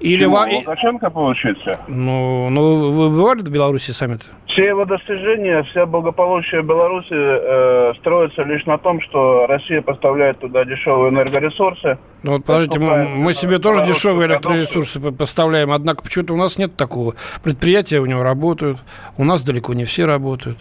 Или 0.00 0.24
Чему, 0.24 0.34
ва... 0.36 0.48
Лукашенко 0.50 1.10
получится? 1.10 1.80
Ну, 1.88 2.48
ну, 2.50 2.90
вы 2.90 3.10
бывали 3.10 3.40
в 3.40 3.48
Беларуси 3.48 3.90
саммит? 3.92 4.22
Все 4.46 4.66
его 4.66 4.84
достижения, 4.84 5.62
вся 5.64 5.86
благополучие 5.86 6.62
Беларуси 6.62 7.12
э, 7.12 7.92
строится 8.00 8.42
лишь 8.42 8.64
на 8.66 8.78
том, 8.78 9.00
что 9.00 9.46
Россия 9.46 9.82
поставляет 9.82 10.38
туда 10.38 10.64
дешевые 10.64 11.10
энергоресурсы. 11.10 11.98
Ну 12.22 12.32
вот 12.32 12.44
подождите, 12.44 12.78
мы, 12.78 13.04
мы 13.08 13.34
себе 13.34 13.58
тоже 13.58 13.84
дешевые 13.86 14.28
электроресурсы 14.28 15.00
по- 15.00 15.12
поставляем, 15.12 15.72
однако 15.72 16.02
почему-то 16.02 16.34
у 16.34 16.36
нас 16.36 16.58
нет 16.58 16.76
такого. 16.76 17.14
Предприятия 17.42 18.00
у 18.00 18.06
него 18.06 18.22
работают, 18.22 18.78
у 19.16 19.24
нас 19.24 19.42
далеко 19.42 19.74
не 19.74 19.84
все 19.84 20.06
работают. 20.06 20.58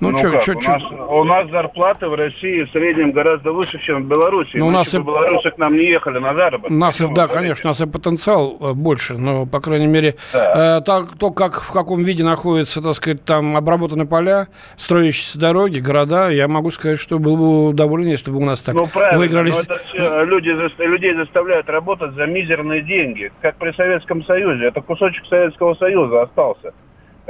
Ну, 0.00 0.10
Ну 0.12 0.18
чё, 0.18 0.32
как, 0.32 0.42
чё- 0.44 0.52
у, 0.56 0.60
чё- 0.60 0.72
Нас, 0.72 0.82
у 1.10 1.24
нас 1.24 1.50
зарплаты 1.50 2.08
в 2.08 2.14
России 2.14 2.62
в 2.62 2.70
среднем 2.70 3.12
гораздо 3.12 3.52
выше, 3.52 3.78
чем 3.80 4.04
в 4.04 4.08
Беларуси. 4.08 4.56
Ну, 4.56 4.68
у 4.68 4.70
нас 4.70 4.92
и- 4.94 4.98
белорусы 4.98 5.50
к 5.50 5.58
нам 5.58 5.76
не 5.76 5.84
ехали 5.90 6.18
на 6.18 6.32
заработок. 6.34 6.70
У 6.70 6.74
нас, 6.74 6.94
и- 6.94 6.98
Почему 7.00 7.14
да, 7.14 7.28
конечно, 7.28 7.68
у 7.68 7.72
нас 7.72 7.80
и 7.82 7.86
потенциал 7.86 8.56
э, 8.60 8.72
больше, 8.72 9.18
но, 9.18 9.44
по 9.44 9.60
крайней 9.60 9.86
мере, 9.88 10.14
Да. 10.32 10.78
э, 10.78 10.80
так, 10.80 11.18
то, 11.18 11.30
как, 11.30 11.60
в 11.60 11.70
каком 11.72 12.02
виде 12.02 12.24
находятся, 12.24 12.80
так 12.82 12.94
сказать, 12.94 13.24
там 13.24 13.56
обработаны 13.56 14.06
поля, 14.06 14.48
строящиеся 14.78 15.38
дороги, 15.38 15.80
города, 15.80 16.30
я 16.30 16.48
могу 16.48 16.70
сказать, 16.70 16.98
что 16.98 17.18
был 17.18 17.36
бы 17.70 17.74
доволен, 17.76 18.06
если 18.08 18.30
бы 18.30 18.38
у 18.38 18.44
нас 18.44 18.62
так 18.62 18.74
Ну, 18.74 18.86
правильно, 18.86 19.18
выиграли. 19.18 19.50
но 19.50 19.60
это 19.60 20.22
люди, 20.24 20.48
людей 20.82 21.14
заставляют 21.14 21.68
работать 21.68 22.12
за 22.12 22.24
мизерные 22.26 22.80
деньги, 22.82 23.32
как 23.42 23.56
при 23.56 23.72
Советском 23.72 24.24
Союзе. 24.24 24.66
Это 24.66 24.80
кусочек 24.80 25.26
Советского 25.26 25.74
Союза 25.74 26.22
остался. 26.22 26.72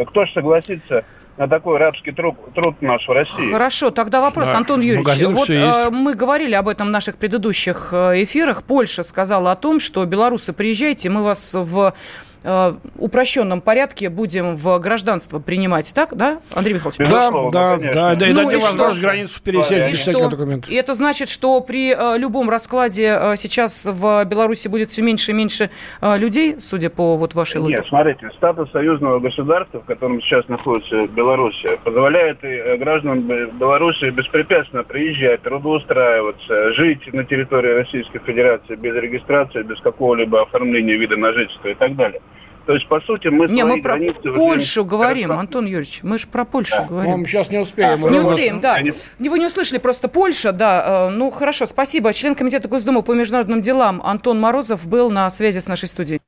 Кто 0.06 0.24
же 0.24 0.32
согласится 0.32 1.04
на 1.40 1.48
такой 1.48 1.78
рабский 1.78 2.12
труд, 2.12 2.36
труд 2.54 2.82
наш 2.82 3.08
в 3.08 3.12
России? 3.12 3.50
Хорошо, 3.50 3.90
тогда 3.90 4.20
вопрос, 4.20 4.50
Да, 4.52 4.58
Антон 4.58 4.82
Юрьевич. 4.82 5.06
магазинах 5.06 5.36
Вот 5.36 5.48
э, 5.48 5.88
мы 5.90 6.14
говорили 6.14 6.54
об 6.54 6.68
этом 6.68 6.88
в 6.88 6.90
наших 6.90 7.16
предыдущих 7.16 7.94
э, 7.94 8.22
эфирах. 8.24 8.62
Польша 8.62 9.02
сказала 9.02 9.50
о 9.52 9.56
том, 9.56 9.80
что 9.80 10.04
белорусы, 10.04 10.52
приезжайте, 10.52 11.08
мы 11.08 11.24
вас 11.24 11.54
в 11.54 11.94
э, 12.42 12.72
упрощенном 12.96 13.60
порядке 13.60 14.08
будем 14.08 14.54
в 14.56 14.78
гражданство 14.78 15.38
принимать. 15.38 15.92
Так, 15.94 16.14
да, 16.16 16.40
Андрей 16.54 16.74
Михайлович? 16.74 16.98
Да, 17.10 17.30
да, 17.50 17.76
да, 17.76 18.14
да, 18.14 18.28
и 18.28 18.32
Ну 18.32 18.44
дадим 18.44 18.58
и 18.58 18.62
возможность 18.62 18.92
что? 18.98 19.02
границу 19.02 19.42
пересечь 19.42 19.70
И 19.70 19.90
без 19.90 20.00
что? 20.00 20.10
всяких 20.12 20.28
документов. 20.30 20.70
И 20.70 20.74
это 20.74 20.94
значит, 20.94 21.28
что 21.28 21.60
при 21.60 21.92
э, 21.92 22.18
любом 22.18 22.50
раскладе 22.50 23.18
э, 23.20 23.36
сейчас 23.36 23.86
в 23.86 24.24
Беларуси 24.24 24.68
будет 24.68 24.90
все 24.90 25.02
меньше 25.02 25.32
и 25.32 25.34
меньше 25.34 25.70
э, 26.00 26.18
людей, 26.18 26.56
судя 26.58 26.90
по 26.90 27.16
вот 27.16 27.34
вашей 27.34 27.60
логике? 27.60 27.80
Нет, 27.80 27.88
смотрите, 27.88 28.30
статус 28.36 28.70
союзного 28.72 29.18
государства, 29.20 29.80
в 29.80 29.84
котором 29.84 30.20
сейчас 30.22 30.46
находится 30.48 31.06
Белоруссия, 31.08 31.78
позволяет 31.84 32.38
гражданам 32.78 33.22
Бе- 33.22 33.46
Беларуси 33.46 34.10
беспрепятственно 34.10 34.82
приезжать, 34.84 35.42
трудоустраиваться, 35.42 36.72
жить 36.74 37.12
на 37.12 37.24
территории 37.24 37.72
Российской 37.74 38.18
Федерации 38.20 38.74
без 38.76 38.94
регистрации, 38.94 39.62
без 39.62 39.80
какого-либо 39.80 40.42
оформления 40.42 40.96
вида 40.96 41.16
на 41.16 41.32
жительство 41.32 41.68
и 41.68 41.74
так 41.74 41.96
далее. 41.96 42.20
То 42.66 42.74
есть, 42.74 42.86
по 42.88 43.00
сути, 43.00 43.28
мы 43.28 43.48
Не, 43.48 43.64
мы 43.64 43.82
про 43.82 43.98
Польшу 44.34 44.84
говорим, 44.84 45.28
хорошо- 45.28 45.40
Антон 45.40 45.66
Юрьевич. 45.66 46.00
Мы 46.02 46.18
же 46.18 46.28
про 46.28 46.44
Польшу 46.44 46.76
Да. 46.76 46.82
Ну, 46.82 46.88
говорим. 46.88 47.18
мы 47.20 47.26
сейчас 47.26 47.50
не 47.50 47.58
успеем. 47.58 48.00
Не 48.02 48.20
успеем, 48.20 48.60
да. 48.60 48.74
Они- 48.74 48.92
Вы 49.18 49.38
не 49.38 49.46
услышали, 49.46 49.78
просто 49.78 50.08
Польша, 50.08 50.52
да. 50.52 51.08
э, 51.08 51.10
Ну, 51.10 51.30
хорошо, 51.30 51.66
спасибо. 51.66 52.12
Член 52.12 52.34
Комитета 52.34 52.68
Госдумы 52.68 53.02
по 53.02 53.12
международным 53.12 53.60
делам 53.60 54.00
Антон 54.04 54.38
Морозов 54.40 54.86
был 54.86 55.10
на 55.10 55.28
связи 55.30 55.58
с 55.58 55.66
нашей 55.68 55.88
студией. 55.88 56.20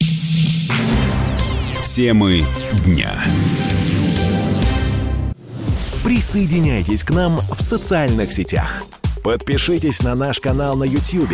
Темы 1.94 2.42
дня. 2.86 3.12
Присоединяйтесь 6.04 7.04
к 7.04 7.10
нам 7.10 7.36
в 7.56 7.60
социальных 7.62 8.32
сетях. 8.32 8.82
Подпишитесь 9.22 10.02
на 10.02 10.14
наш 10.14 10.40
канал 10.40 10.76
на 10.76 10.84
YouTube. 10.84 11.30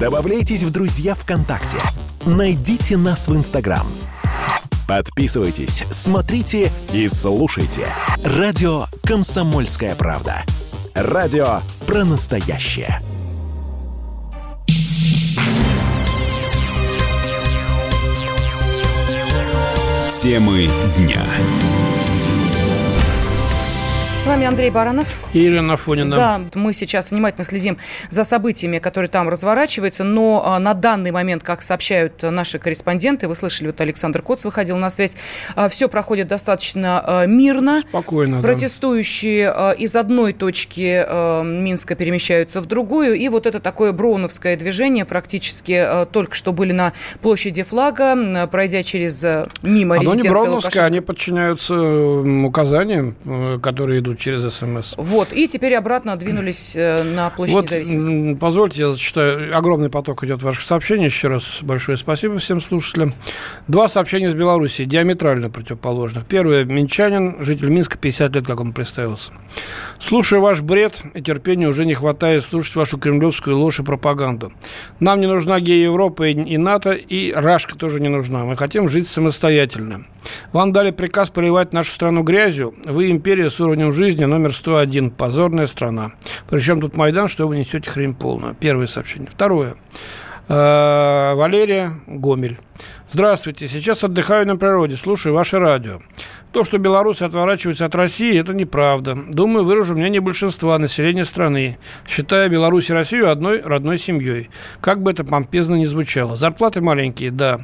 Добавляйтесь 0.00 0.62
в 0.64 0.70
друзья 0.70 1.14
ВКонтакте. 1.14 1.76
Найдите 2.26 2.96
нас 2.96 3.28
в 3.28 3.36
Инстаграм. 3.36 3.86
Подписывайтесь, 4.86 5.84
смотрите 5.90 6.70
и 6.92 7.08
слушайте. 7.08 7.86
Радио 8.24 8.84
«Комсомольская 9.04 9.94
правда». 9.94 10.42
Радио 10.94 11.60
про 11.86 12.04
настоящее. 12.04 13.00
Темы 20.22 20.68
дня. 20.96 21.24
С 24.22 24.26
вами 24.28 24.46
Андрей 24.46 24.70
Баранов. 24.70 25.18
И 25.32 25.40
Елена 25.40 25.74
Афонина. 25.74 26.14
Да, 26.14 26.40
мы 26.54 26.72
сейчас 26.74 27.10
внимательно 27.10 27.44
следим 27.44 27.78
за 28.08 28.22
событиями, 28.22 28.78
которые 28.78 29.08
там 29.08 29.28
разворачиваются, 29.28 30.04
но 30.04 30.44
а, 30.46 30.60
на 30.60 30.74
данный 30.74 31.10
момент, 31.10 31.42
как 31.42 31.60
сообщают 31.60 32.22
наши 32.22 32.60
корреспонденты, 32.60 33.26
вы 33.26 33.34
слышали, 33.34 33.66
вот 33.66 33.80
Александр 33.80 34.22
Коц 34.22 34.44
выходил 34.44 34.76
на 34.76 34.90
связь, 34.90 35.16
все 35.70 35.88
проходит 35.88 36.28
достаточно 36.28 37.02
а, 37.04 37.26
мирно. 37.26 37.82
Спокойно, 37.88 38.36
да. 38.36 38.42
Протестующие 38.42 39.50
а, 39.50 39.72
из 39.72 39.96
одной 39.96 40.34
точки 40.34 41.04
а, 41.04 41.42
Минска 41.42 41.96
перемещаются 41.96 42.60
в 42.60 42.66
другую, 42.66 43.14
и 43.16 43.28
вот 43.28 43.46
это 43.46 43.58
такое 43.58 43.90
броуновское 43.90 44.56
движение 44.56 45.04
практически 45.04 45.72
а, 45.72 46.06
только 46.06 46.36
что 46.36 46.52
были 46.52 46.70
на 46.70 46.92
площади 47.22 47.64
флага, 47.64 48.46
пройдя 48.46 48.84
через 48.84 49.24
а, 49.24 49.48
мимо 49.62 49.96
Оно 49.96 50.02
не 50.02 50.06
резиденции 50.10 50.28
Броуновское, 50.28 50.54
Лукашенко. 50.54 50.86
они 50.86 51.00
подчиняются 51.00 51.74
указаниям, 52.46 53.16
э, 53.24 53.58
которые 53.60 53.98
идут 53.98 54.11
через 54.16 54.54
СМС. 54.54 54.94
Вот, 54.96 55.32
и 55.32 55.48
теперь 55.48 55.74
обратно 55.74 56.16
двинулись 56.16 56.74
э, 56.76 57.02
на 57.02 57.30
площадь 57.30 57.54
Вот, 57.54 57.64
независимости. 57.64 58.38
позвольте, 58.40 58.80
я 58.80 58.92
зачитаю. 58.92 59.56
Огромный 59.56 59.90
поток 59.90 60.24
идет 60.24 60.42
ваших 60.42 60.62
сообщений. 60.62 61.06
Еще 61.06 61.28
раз 61.28 61.58
большое 61.62 61.96
спасибо 61.96 62.38
всем 62.38 62.60
слушателям. 62.60 63.14
Два 63.68 63.88
сообщения 63.88 64.26
из 64.26 64.34
Беларуси, 64.34 64.84
диаметрально 64.84 65.50
противоположных. 65.50 66.26
Первое. 66.26 66.64
Минчанин, 66.64 67.36
житель 67.42 67.68
Минска, 67.68 67.98
50 67.98 68.34
лет, 68.34 68.46
как 68.46 68.60
он 68.60 68.72
представился. 68.72 69.32
Слушаю 69.98 70.42
ваш 70.42 70.60
бред, 70.60 71.00
и 71.14 71.22
терпения 71.22 71.68
уже 71.68 71.86
не 71.86 71.94
хватает 71.94 72.44
слушать 72.44 72.74
вашу 72.74 72.98
кремлевскую 72.98 73.56
ложь 73.56 73.80
и 73.80 73.82
пропаганду. 73.82 74.52
Нам 75.00 75.20
не 75.20 75.26
нужна 75.26 75.60
гей-Европа 75.60 76.28
и, 76.28 76.32
и 76.32 76.58
НАТО, 76.58 76.92
и 76.92 77.32
Рашка 77.32 77.76
тоже 77.76 78.00
не 78.00 78.08
нужна. 78.08 78.44
Мы 78.44 78.56
хотим 78.56 78.88
жить 78.88 79.08
самостоятельно. 79.08 80.06
Вам 80.52 80.72
дали 80.72 80.90
приказ 80.90 81.30
поливать 81.30 81.72
нашу 81.72 81.90
страну 81.90 82.22
грязью. 82.22 82.74
Вы 82.84 83.10
империя 83.10 83.50
с 83.50 83.60
уровнем 83.60 83.92
жизни 83.92 84.01
номер 84.10 84.52
101. 84.52 85.10
Позорная 85.10 85.66
страна. 85.66 86.12
Причем 86.48 86.80
тут 86.80 86.96
Майдан, 86.96 87.28
что 87.28 87.46
вы 87.46 87.56
несете 87.56 87.88
хрень 87.88 88.14
полную. 88.14 88.54
Первое 88.54 88.86
сообщение. 88.86 89.30
Второе. 89.30 89.76
Э, 90.48 91.34
Валерия 91.34 92.00
Гомель. 92.06 92.58
Здравствуйте. 93.08 93.68
Сейчас 93.68 94.02
отдыхаю 94.04 94.46
на 94.46 94.56
природе, 94.56 94.96
слушаю 94.96 95.34
ваше 95.34 95.58
радио. 95.58 96.00
То, 96.52 96.64
что 96.64 96.76
белорусы 96.76 97.22
отворачиваются 97.22 97.86
от 97.86 97.94
России, 97.94 98.38
это 98.38 98.52
неправда. 98.52 99.16
Думаю, 99.28 99.64
выражу 99.64 99.94
мнение 99.94 100.20
большинства 100.20 100.78
населения 100.78 101.24
страны, 101.24 101.78
считая 102.06 102.50
Беларусь 102.50 102.90
и 102.90 102.92
Россию 102.92 103.30
одной 103.30 103.62
родной 103.62 103.98
семьей. 103.98 104.50
Как 104.82 105.02
бы 105.02 105.10
это 105.10 105.24
помпезно 105.24 105.76
ни 105.76 105.86
звучало. 105.86 106.36
Зарплаты 106.36 106.82
маленькие, 106.82 107.30
да. 107.30 107.60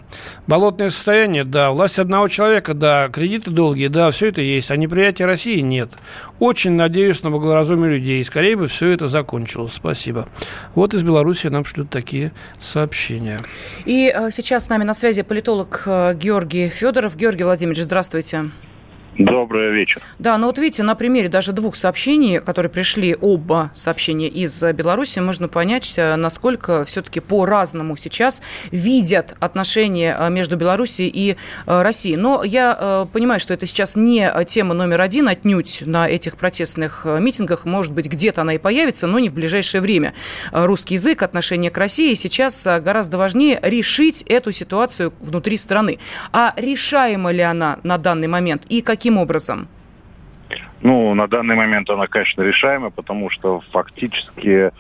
Болотное 0.46 0.90
состояние, 0.90 1.44
да. 1.44 1.70
Власть 1.70 1.98
одного 1.98 2.28
человека, 2.28 2.72
да. 2.72 3.10
Кредиты 3.10 3.50
долгие, 3.50 3.88
да. 3.88 4.10
Все 4.10 4.28
это 4.28 4.40
есть. 4.40 4.70
А 4.70 4.76
неприятия 4.76 5.26
России 5.26 5.60
нет. 5.60 5.90
Очень 6.38 6.72
надеюсь 6.72 7.22
на 7.22 7.30
благоразумие 7.30 7.98
людей. 7.98 8.24
Скорее 8.24 8.56
бы 8.56 8.68
все 8.68 8.88
это 8.88 9.06
закончилось. 9.06 9.74
Спасибо. 9.74 10.28
Вот 10.74 10.94
из 10.94 11.02
Беларуси 11.02 11.48
нам 11.48 11.66
шлют 11.66 11.90
такие 11.90 12.32
сообщения. 12.58 13.36
И 13.84 14.10
э, 14.14 14.30
сейчас 14.30 14.64
с 14.64 14.68
нами 14.70 14.84
на 14.84 14.94
связи 14.94 15.20
политолог 15.20 15.82
э, 15.84 16.14
Георгий 16.14 16.68
Федоров. 16.68 17.16
Георгий 17.16 17.44
Владимирович, 17.44 17.82
здравствуйте. 17.82 18.46
Добрый 19.18 19.72
вечер. 19.72 20.00
Да, 20.20 20.38
ну 20.38 20.46
вот 20.46 20.58
видите, 20.58 20.84
на 20.84 20.94
примере 20.94 21.28
даже 21.28 21.50
двух 21.50 21.74
сообщений, 21.74 22.38
которые 22.38 22.70
пришли, 22.70 23.16
оба 23.20 23.72
сообщения 23.74 24.28
из 24.28 24.62
Беларуси, 24.62 25.18
можно 25.18 25.48
понять, 25.48 25.94
э, 25.96 26.14
насколько 26.14 26.84
все-таки 26.84 27.18
по-разному 27.18 27.96
сейчас 27.96 28.42
видят 28.70 29.34
отношения 29.40 30.16
э, 30.16 30.30
между 30.30 30.56
Беларусью 30.56 31.10
и 31.12 31.32
э, 31.32 31.82
Россией. 31.82 32.16
Но 32.16 32.44
я 32.44 33.08
понимаю, 33.12 33.40
что 33.40 33.54
это 33.54 33.66
сейчас 33.66 33.96
не 33.96 34.30
тема 34.46 34.74
номер 34.74 35.00
один 35.00 35.26
отнюдь 35.26 35.82
на 35.84 36.08
этих 36.08 36.36
протестных 36.36 37.04
митингах. 37.04 37.64
Может 37.64 37.92
быть, 37.92 38.06
где-то 38.06 38.42
она 38.42 38.54
и 38.54 38.58
появится, 38.58 39.08
но 39.08 39.18
не 39.18 39.30
в 39.30 39.34
ближайшее 39.34 39.80
время. 39.80 40.14
Русский 40.52 40.94
язык, 40.94 41.22
отношение 41.22 41.72
к 41.72 41.78
России 41.78 42.14
сейчас 42.14 42.64
гораздо 42.64 43.18
важнее 43.18 43.58
решить 43.62 44.22
эту 44.22 44.52
ситуацию 44.52 45.12
внутри 45.20 45.56
страны. 45.56 45.98
А 46.32 46.54
решаема 46.56 47.32
ли 47.32 47.42
она 47.42 47.78
на 47.82 47.98
данный 47.98 48.28
момент 48.28 48.64
и 48.68 48.80
каким 49.08 49.18
образом? 49.18 49.68
Ну, 50.82 51.14
на 51.14 51.26
данный 51.26 51.56
момент 51.56 51.88
она, 51.90 52.06
конечно, 52.06 52.42
решаема, 52.42 52.90
потому 52.90 53.30
что 53.30 53.62
фактически 53.72 54.70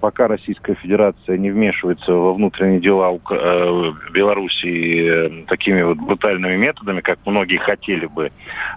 пока 0.00 0.28
Российская 0.28 0.74
Федерация 0.74 1.38
не 1.38 1.50
вмешивается 1.50 2.12
во 2.12 2.34
внутренние 2.34 2.80
дела 2.80 3.10
э, 3.12 3.92
Белоруссии 4.12 5.42
э, 5.42 5.46
такими 5.46 5.82
вот 5.82 5.96
брутальными 5.96 6.56
методами, 6.56 7.00
как 7.00 7.18
многие 7.24 7.56
хотели 7.56 8.06
бы, 8.06 8.30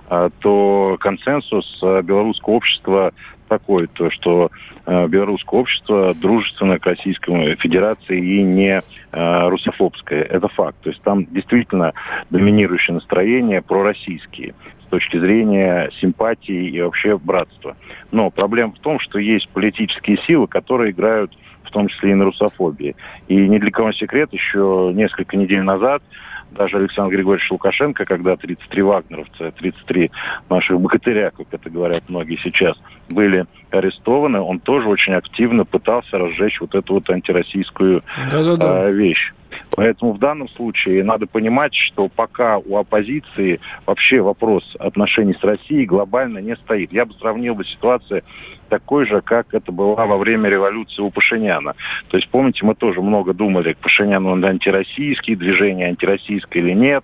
э, 0.10 0.29
то 0.39 0.98
консенсус 1.00 1.79
белорусского 1.81 2.53
общества 2.53 3.12
такой, 3.50 3.88
то 3.88 4.10
что 4.10 4.50
белорусское 4.86 5.60
общество 5.60 6.13
дружественно 6.15 6.79
к 6.79 6.86
Российской 6.86 7.55
Федерации 7.55 8.17
и 8.19 8.41
не 8.41 8.81
русофобское. 9.12 10.24
Это 10.24 10.48
факт. 10.48 10.77
То 10.81 10.89
есть 10.89 11.01
там 11.03 11.25
действительно 11.25 11.93
доминирующее 12.31 12.95
настроение 12.95 13.62
пророссийские 13.62 14.55
точки 14.94 15.18
зрения 15.18 15.90
симпатии 16.00 16.70
и 16.70 16.80
вообще 16.80 17.18
братства. 17.18 17.76
Но 18.12 18.30
проблема 18.30 18.74
в 18.74 18.80
том, 18.80 19.00
что 19.00 19.18
есть 19.18 19.50
политические 19.50 20.18
силы, 20.28 20.46
которые 20.46 20.92
играют 20.92 21.36
в 21.64 21.72
том 21.72 21.88
числе 21.88 22.12
и 22.12 22.14
на 22.14 22.26
русофобии. 22.26 22.96
И 23.28 23.36
ни 23.36 23.58
для 23.58 23.72
кого 23.72 23.92
секрет, 23.92 24.32
еще 24.34 24.92
несколько 24.94 25.36
недель 25.36 25.64
назад 25.64 26.04
даже 26.52 26.78
Александр 26.78 27.16
Григорьевич 27.16 27.50
Лукашенко, 27.50 28.06
когда 28.06 28.36
33 28.36 28.82
вагнеровца, 28.84 29.52
33 29.52 30.12
наших 30.52 30.80
богатыря, 30.80 31.32
как 31.32 31.48
это 31.50 31.70
говорят 31.72 32.04
многие 32.10 32.38
сейчас, 32.44 32.80
были 33.10 33.46
арестованы, 33.72 34.40
он 34.40 34.60
тоже 34.60 34.88
очень 34.88 35.14
активно 35.14 35.66
пытался 35.66 36.20
разжечь 36.20 36.62
вот 36.62 36.76
эту 36.76 36.94
вот 36.94 37.10
антироссийскую 37.10 38.04
Э, 38.62 38.92
вещь. 38.92 39.34
Поэтому 39.72 40.13
в 40.13 40.19
данном 40.19 40.50
случае 40.50 41.03
надо 41.03 41.27
понимать, 41.27 41.74
что 41.74 42.07
пока 42.07 42.57
у 42.57 42.77
оппозиции 42.77 43.60
вообще 43.86 44.22
вопрос 44.22 44.75
отношений 44.79 45.33
с 45.33 45.43
Россией 45.43 45.86
глобально 45.86 46.39
не 46.39 46.55
стоит. 46.55 46.91
Я 46.91 47.05
бы 47.05 47.13
сравнил 47.15 47.55
бы 47.55 47.65
ситуацию 47.65 48.24
такой 48.69 49.05
же, 49.05 49.22
как 49.22 49.53
это 49.53 49.72
была 49.72 50.05
во 50.05 50.17
время 50.17 50.50
революции 50.50 51.01
у 51.01 51.12
Пашиняна. 51.12 51.75
То 52.07 52.17
есть, 52.17 52.29
помните, 52.29 52.65
мы 52.65 52.75
тоже 52.75 53.01
много 53.01 53.33
думали, 53.33 53.75
Пашинян 53.79 54.25
он 54.25 54.43
антироссийский, 54.43 55.36
движение 55.36 55.89
антироссийское 55.89 56.63
или 56.63 56.74
нет 56.74 57.03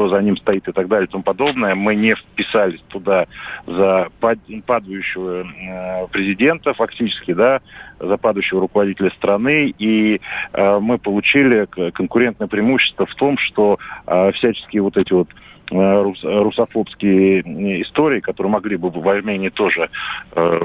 кто 0.00 0.08
за 0.08 0.22
ним 0.22 0.38
стоит 0.38 0.66
и 0.66 0.72
так 0.72 0.88
далее 0.88 1.06
и 1.06 1.10
тому 1.10 1.22
подобное. 1.22 1.74
Мы 1.74 1.94
не 1.94 2.14
вписались 2.14 2.80
туда 2.88 3.26
за 3.66 4.08
падающего 4.20 5.44
э, 5.44 6.06
президента 6.08 6.72
фактически, 6.72 7.34
да, 7.34 7.60
за 7.98 8.16
падающего 8.16 8.62
руководителя 8.62 9.10
страны, 9.10 9.74
и 9.78 10.22
э, 10.54 10.78
мы 10.80 10.96
получили 10.96 11.66
конкурентное 11.90 12.48
преимущество 12.48 13.04
в 13.04 13.14
том, 13.14 13.36
что 13.36 13.78
э, 14.06 14.32
всяческие 14.32 14.80
вот 14.80 14.96
эти 14.96 15.12
вот 15.12 15.28
русофобские 15.70 17.40
истории, 17.82 18.20
которые 18.20 18.52
могли 18.52 18.76
бы 18.76 18.90
в 18.90 19.08
Армении 19.08 19.48
тоже 19.48 19.90
э, 20.32 20.58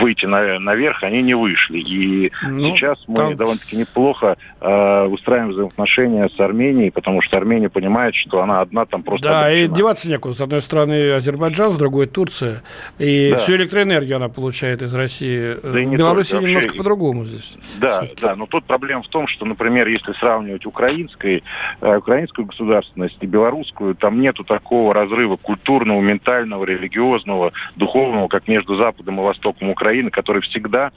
выйти 0.00 0.26
на, 0.26 0.58
наверх, 0.58 1.02
они 1.02 1.22
не 1.22 1.34
вышли. 1.34 1.78
И 1.78 2.32
ну, 2.42 2.76
сейчас 2.76 2.98
мы 3.06 3.16
там... 3.16 3.36
довольно-таки 3.36 3.76
неплохо 3.76 4.36
э, 4.60 5.04
устраиваем 5.06 5.50
взаимоотношения 5.52 6.28
с 6.28 6.40
Арменией, 6.40 6.90
потому 6.90 7.22
что 7.22 7.36
Армения 7.36 7.68
понимает, 7.68 8.14
что 8.14 8.42
она 8.42 8.60
одна 8.60 8.84
там 8.84 9.02
просто... 9.02 9.28
Да, 9.28 9.46
обречена. 9.46 9.64
и 9.64 9.76
деваться 9.76 10.08
некуда. 10.08 10.34
С 10.34 10.40
одной 10.40 10.60
стороны 10.60 11.12
Азербайджан, 11.12 11.72
с 11.72 11.76
другой 11.76 12.06
Турция. 12.06 12.62
И 12.98 13.30
да. 13.30 13.38
всю 13.38 13.56
электроэнергию 13.56 14.16
она 14.16 14.28
получает 14.28 14.82
из 14.82 14.94
России. 14.94 15.56
Да 15.62 15.70
в 15.70 15.96
Беларуси 15.96 16.32
вообще... 16.32 16.48
немножко 16.48 16.74
по-другому 16.76 17.24
здесь. 17.24 17.56
Да, 17.80 18.06
да, 18.20 18.36
но 18.36 18.46
тут 18.46 18.64
проблема 18.64 19.02
в 19.02 19.08
том, 19.08 19.26
что, 19.26 19.44
например, 19.44 19.88
если 19.88 20.12
сравнивать 20.12 20.66
украинской, 20.66 21.42
э, 21.80 21.96
украинскую 21.96 22.46
государственность 22.46 23.16
и 23.20 23.26
белорусскую, 23.26 23.94
там 23.94 24.20
нету 24.20 24.41
нету 24.42 24.44
такого 24.44 24.94
разрыва 24.94 25.36
культурного, 25.36 26.00
ментального, 26.00 26.64
религиозного, 26.64 27.52
духовного, 27.76 28.28
как 28.28 28.48
между 28.48 28.76
Западом 28.76 29.20
и 29.20 29.22
Востоком 29.22 29.70
Украины, 29.70 30.10
который 30.10 30.42
всегда 30.42 30.92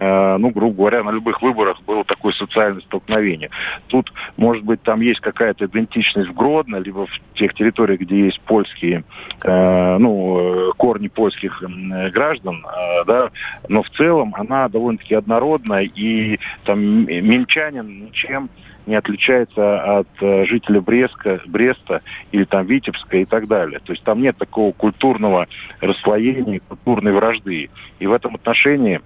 ну, 0.00 0.50
грубо 0.50 0.76
говоря, 0.76 1.02
на 1.02 1.10
любых 1.10 1.42
выборах 1.42 1.82
было 1.82 2.04
такое 2.04 2.32
социальное 2.32 2.80
столкновение. 2.82 3.50
Тут, 3.88 4.12
может 4.36 4.64
быть, 4.64 4.82
там 4.82 5.00
есть 5.00 5.20
какая-то 5.20 5.66
идентичность 5.66 6.28
в 6.28 6.34
Гродно, 6.34 6.76
либо 6.76 7.06
в 7.06 7.20
тех 7.34 7.54
территориях, 7.54 8.00
где 8.00 8.26
есть 8.26 8.40
польские, 8.42 9.04
э, 9.42 9.96
ну, 9.98 10.72
корни 10.76 11.08
польских 11.08 11.62
э, 11.62 12.10
граждан, 12.10 12.64
э, 12.64 13.04
да, 13.06 13.30
но 13.68 13.82
в 13.82 13.90
целом 13.90 14.34
она 14.36 14.68
довольно-таки 14.68 15.14
однородна, 15.14 15.82
и 15.82 16.38
там 16.64 16.80
минчанин 17.06 18.06
ничем 18.06 18.50
не 18.86 18.94
отличается 18.94 19.98
от 19.98 20.08
э, 20.20 20.46
жителя 20.46 20.80
Бреска, 20.80 21.40
Бреста 21.46 22.00
или 22.32 22.44
там 22.44 22.66
Витебска 22.66 23.18
и 23.18 23.26
так 23.26 23.46
далее. 23.46 23.80
То 23.80 23.92
есть 23.92 24.02
там 24.02 24.22
нет 24.22 24.36
такого 24.38 24.72
культурного 24.72 25.46
расслоения, 25.80 26.60
культурной 26.66 27.12
вражды. 27.12 27.68
И 27.98 28.06
в 28.06 28.12
этом 28.12 28.36
отношении 28.36 29.02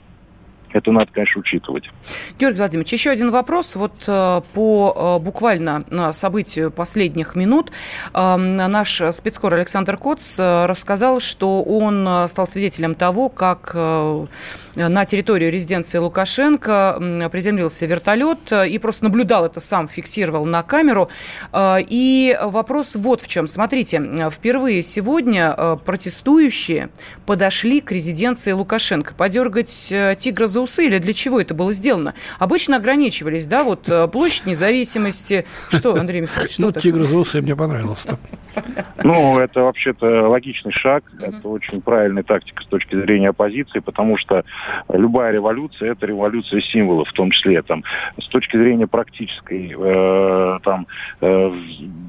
это 0.75 0.91
надо, 0.93 1.11
конечно, 1.13 1.41
учитывать. 1.41 1.91
Георгий 2.39 2.59
Владимирович, 2.59 2.93
еще 2.93 3.11
один 3.11 3.31
вопрос. 3.31 3.77
Вот 3.77 4.05
э, 4.07 4.41
по 4.53 5.19
э, 5.21 5.23
буквально 5.23 5.85
событию 6.13 6.71
последних 6.71 7.35
минут 7.35 7.71
наш 8.15 9.03
спецкор 9.13 9.55
Александр 9.55 9.97
Коц 9.97 10.39
рассказал, 10.39 11.21
что 11.21 11.63
он 11.63 12.29
стал 12.29 12.49
свидетелем 12.49 12.95
того, 12.95 13.29
как 13.29 13.75
на 13.75 15.05
территорию 15.05 15.53
резиденции 15.53 15.99
Лукашенко 15.99 17.29
приземлился 17.31 17.87
вертолет 17.87 18.53
и 18.53 18.79
просто 18.79 19.05
наблюдал 19.05 19.45
это 19.45 19.61
сам, 19.61 19.89
фиксировал 19.89 20.45
на 20.45 20.63
камеру. 20.63 21.09
И 21.55 22.39
вопрос 22.43 22.97
вот 22.97 23.21
в 23.21 23.29
чем. 23.29 23.47
Смотрите, 23.47 24.31
впервые 24.31 24.83
сегодня 24.83 25.77
протестующие 25.85 26.91
подошли 27.27 27.81
к 27.81 27.93
резиденции 27.93 28.53
Лукашенко. 28.53 29.15
Подергать 29.15 29.93
тигра 30.19 30.47
за 30.47 30.61
усы 30.63 30.87
или 30.87 30.99
для 30.99 31.13
чего 31.13 31.41
это 31.41 31.55
было 31.55 31.73
сделано? 31.73 32.15
Обычно 32.39 32.77
ограничивались, 32.77 33.47
да, 33.47 33.65
вот 33.65 33.89
э, 33.89 34.09
площадь 34.09 34.47
независимости. 34.47 35.45
Что, 35.71 35.95
Андрей 35.95 36.23
Михайлович, 36.23 36.55
что 36.55 36.63
ну, 36.63 36.73
тигр 36.73 37.05
за 37.05 37.19
усы 37.19 37.43
мне 37.43 37.57
понравился. 37.57 38.19
Ну, 39.03 39.39
это 39.39 39.63
вообще-то 39.63 40.29
логичный 40.29 40.73
шаг, 40.73 41.05
это 41.21 41.49
очень 41.49 41.81
правильная 41.81 42.23
тактика 42.23 42.63
с 42.63 42.67
точки 42.67 42.95
зрения 42.95 43.31
оппозиции, 43.31 43.81
потому 43.81 44.17
что 44.17 44.45
любая 44.93 45.33
революция– 45.33 45.93
это 45.93 46.07
революция 46.07 46.61
символов, 46.61 47.09
в 47.09 47.13
том 47.13 47.31
числе 47.31 47.63
там, 47.63 47.83
с 48.21 48.29
точки 48.29 48.57
зрения 48.57 48.87
практической. 48.87 49.75
Э, 49.77 50.59
там, 50.63 50.87
э, 51.21 51.53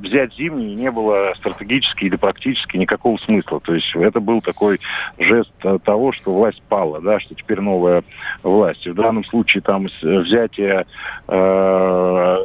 взять 0.01 0.35
зимний 0.35 0.75
не 0.75 0.91
было 0.91 1.33
стратегически 1.37 2.05
или 2.05 2.15
практически 2.15 2.77
никакого 2.77 3.17
смысла. 3.17 3.59
То 3.59 3.73
есть 3.73 3.91
это 3.95 4.19
был 4.19 4.41
такой 4.41 4.79
жест 5.17 5.51
того, 5.83 6.11
что 6.11 6.33
власть 6.33 6.61
пала, 6.69 7.01
да, 7.01 7.19
что 7.19 7.35
теперь 7.35 7.59
новая 7.59 8.03
власти. 8.43 8.89
В 8.89 8.95
данном 8.95 9.23
случае 9.25 9.61
там 9.61 9.87
взятие 10.01 10.85
э, 11.27 12.37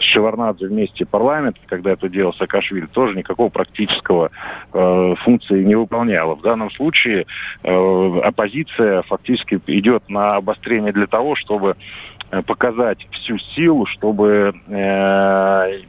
Шеварнадзе 0.00 0.66
вместе 0.66 1.06
парламента, 1.06 1.60
когда 1.66 1.92
это 1.92 2.08
делал 2.08 2.32
Саакашвили, 2.34 2.86
тоже 2.86 3.16
никакого 3.16 3.48
практического 3.48 4.30
э, 4.72 5.14
функции 5.20 5.62
не 5.62 5.74
выполняло. 5.74 6.34
В 6.34 6.42
данном 6.42 6.70
случае 6.70 7.26
э, 7.62 8.20
оппозиция 8.22 9.02
фактически 9.02 9.60
идет 9.66 10.08
на 10.08 10.36
обострение 10.36 10.92
для 10.92 11.06
того, 11.06 11.34
чтобы 11.34 11.76
э, 12.30 12.42
показать 12.42 13.06
всю 13.10 13.38
силу, 13.38 13.86
чтобы 13.86 14.54
э, 14.68 15.82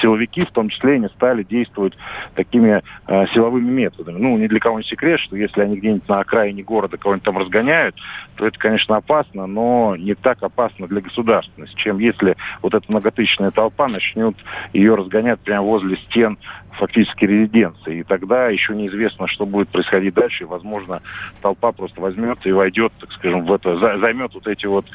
силовики 0.00 0.44
в 0.44 0.50
том 0.50 0.68
числе 0.68 0.98
не 0.98 1.08
стали 1.08 1.42
действовать 1.42 1.96
такими 2.34 2.82
э, 3.06 3.26
силовыми 3.34 3.70
методами. 3.70 4.18
Ну, 4.18 4.36
ни 4.38 4.46
для 4.46 4.60
кого 4.60 4.78
не 4.78 4.84
секрет, 4.84 5.20
что 5.20 5.36
если 5.36 5.60
они 5.60 5.76
где-нибудь 5.76 6.08
на 6.08 6.20
окраине 6.20 6.62
города 6.62 6.96
кого-нибудь 6.96 7.24
там 7.24 7.38
разгоняют, 7.38 7.96
то 8.36 8.46
это, 8.46 8.58
конечно, 8.58 8.96
опасно, 8.96 9.46
но 9.46 9.96
не 9.96 10.14
так 10.14 10.42
опасно 10.42 10.86
для 10.86 11.00
государственности, 11.00 11.76
чем 11.76 11.98
если 11.98 12.36
вот 12.62 12.74
эта 12.74 12.84
многотысячная 12.88 13.50
толпа 13.50 13.88
начнет 13.88 14.36
ее 14.72 14.94
разгонять 14.94 15.40
прямо 15.40 15.64
возле 15.64 15.96
стен 15.96 16.38
фактически 16.72 17.24
резиденции. 17.24 18.00
И 18.00 18.02
тогда 18.02 18.48
еще 18.48 18.74
неизвестно, 18.74 19.26
что 19.28 19.46
будет 19.46 19.68
происходить 19.68 20.14
дальше. 20.14 20.44
И, 20.44 20.46
возможно, 20.46 21.02
толпа 21.42 21.72
просто 21.72 22.00
возьмет 22.00 22.38
и 22.44 22.52
войдет, 22.52 22.92
так 23.00 23.12
скажем, 23.12 23.44
в 23.44 23.52
это, 23.52 23.76
займет 23.98 24.34
вот 24.34 24.46
эти 24.46 24.66
вот 24.66 24.86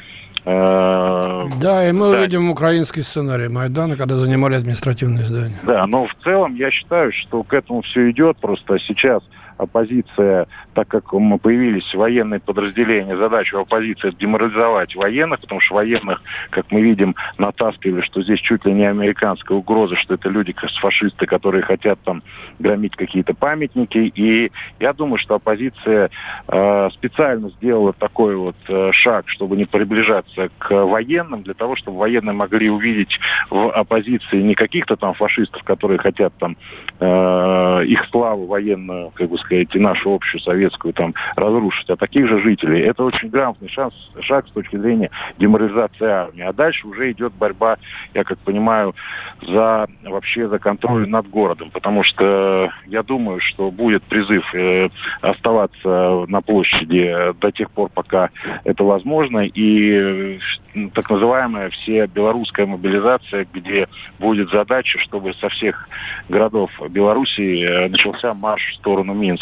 Э, 0.48 1.48
да, 1.60 1.88
и 1.88 1.92
мы 1.92 2.12
да. 2.12 2.18
увидим 2.20 2.50
украинский 2.50 3.02
сценарий 3.02 3.48
Майдана, 3.48 3.96
когда 3.96 4.14
занимали 4.14 4.54
административные 4.54 5.24
здания. 5.24 5.56
Да, 5.64 5.84
но 5.88 6.06
в 6.06 6.14
целом 6.22 6.54
я 6.54 6.70
считаю, 6.70 7.12
что 7.12 7.42
к 7.42 7.52
этому 7.52 7.82
все 7.82 8.12
идет. 8.12 8.36
Просто 8.36 8.78
сейчас 8.78 9.24
оппозиция, 9.56 10.46
так 10.74 10.88
как 10.88 11.12
появились 11.38 11.94
военные 11.94 12.40
подразделения, 12.40 13.16
задача 13.16 13.60
оппозиции 13.60 14.10
деморализовать 14.10 14.94
военных, 14.94 15.40
потому 15.40 15.60
что 15.60 15.74
военных, 15.74 16.22
как 16.50 16.70
мы 16.70 16.82
видим, 16.82 17.14
натаскивали, 17.38 18.02
что 18.02 18.22
здесь 18.22 18.40
чуть 18.40 18.64
ли 18.64 18.72
не 18.72 18.84
американская 18.84 19.56
угроза, 19.56 19.96
что 19.96 20.14
это 20.14 20.28
люди, 20.28 20.54
фашисты, 20.80 21.26
которые 21.26 21.62
хотят 21.62 21.98
там 22.04 22.22
громить 22.58 22.96
какие-то 22.96 23.34
памятники. 23.34 23.98
И 24.14 24.50
я 24.80 24.92
думаю, 24.92 25.18
что 25.18 25.36
оппозиция 25.36 26.10
э, 26.48 26.88
специально 26.92 27.50
сделала 27.50 27.92
такой 27.92 28.36
вот 28.36 28.56
э, 28.68 28.90
шаг, 28.92 29.28
чтобы 29.28 29.56
не 29.56 29.64
приближаться 29.64 30.48
к 30.58 30.70
военным 30.70 31.42
для 31.42 31.54
того, 31.54 31.76
чтобы 31.76 31.98
военные 31.98 32.34
могли 32.34 32.70
увидеть 32.70 33.18
в 33.50 33.70
оппозиции 33.70 34.42
не 34.42 34.54
каких-то 34.54 34.96
там 34.96 35.14
фашистов, 35.14 35.62
которые 35.62 35.98
хотят 35.98 36.32
там 36.38 36.56
э, 37.00 37.84
их 37.86 38.04
славу 38.10 38.46
военную, 38.46 39.10
как 39.10 39.28
бы 39.28 39.38
сказать, 39.46 39.74
нашу 39.74 40.14
общую 40.14 40.40
советскую 40.40 40.92
там 40.92 41.14
разрушить, 41.36 41.88
а 41.90 41.96
таких 41.96 42.28
же 42.28 42.40
жителей. 42.40 42.82
Это 42.82 43.04
очень 43.04 43.28
грамотный 43.28 43.68
шанс, 43.68 43.94
шаг 44.20 44.46
с 44.48 44.50
точки 44.50 44.76
зрения 44.76 45.10
деморализации 45.38 46.06
армии. 46.06 46.42
А 46.42 46.52
дальше 46.52 46.86
уже 46.86 47.10
идет 47.12 47.32
борьба, 47.32 47.78
я 48.14 48.24
как 48.24 48.38
понимаю, 48.38 48.94
за 49.42 49.86
вообще 50.04 50.48
за 50.48 50.58
контроль 50.58 51.08
над 51.08 51.28
городом, 51.28 51.70
потому 51.70 52.02
что 52.02 52.70
я 52.86 53.02
думаю, 53.02 53.40
что 53.40 53.70
будет 53.70 54.02
призыв 54.04 54.44
э, 54.54 54.88
оставаться 55.20 56.24
на 56.28 56.40
площади 56.42 57.34
до 57.40 57.50
тех 57.50 57.70
пор, 57.70 57.90
пока 57.90 58.30
это 58.64 58.84
возможно, 58.84 59.40
и 59.40 60.38
э, 60.74 60.88
так 60.94 61.08
называемая 61.10 61.70
все 61.70 62.06
белорусская 62.06 62.66
мобилизация, 62.66 63.46
где 63.52 63.88
будет 64.18 64.50
задача, 64.50 64.98
чтобы 64.98 65.32
со 65.34 65.48
всех 65.48 65.88
городов 66.28 66.70
Белоруссии 66.90 67.64
э, 67.64 67.88
начался 67.88 68.34
марш 68.34 68.72
в 68.72 68.74
сторону 68.76 69.14
Минска 69.14 69.35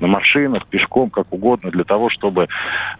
на 0.00 0.06
машинах, 0.06 0.66
пешком, 0.66 1.10
как 1.10 1.32
угодно, 1.32 1.70
для 1.70 1.84
того, 1.84 2.10
чтобы, 2.10 2.48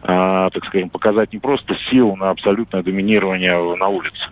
так 0.03 0.65
скажем, 0.67 0.91
показать 0.91 1.33
не 1.33 1.39
просто 1.39 1.75
силу 1.91 2.17
на 2.17 2.31
абсолютное 2.31 2.83
доминирование 2.83 3.77
на 3.77 3.89
улице. 3.89 4.31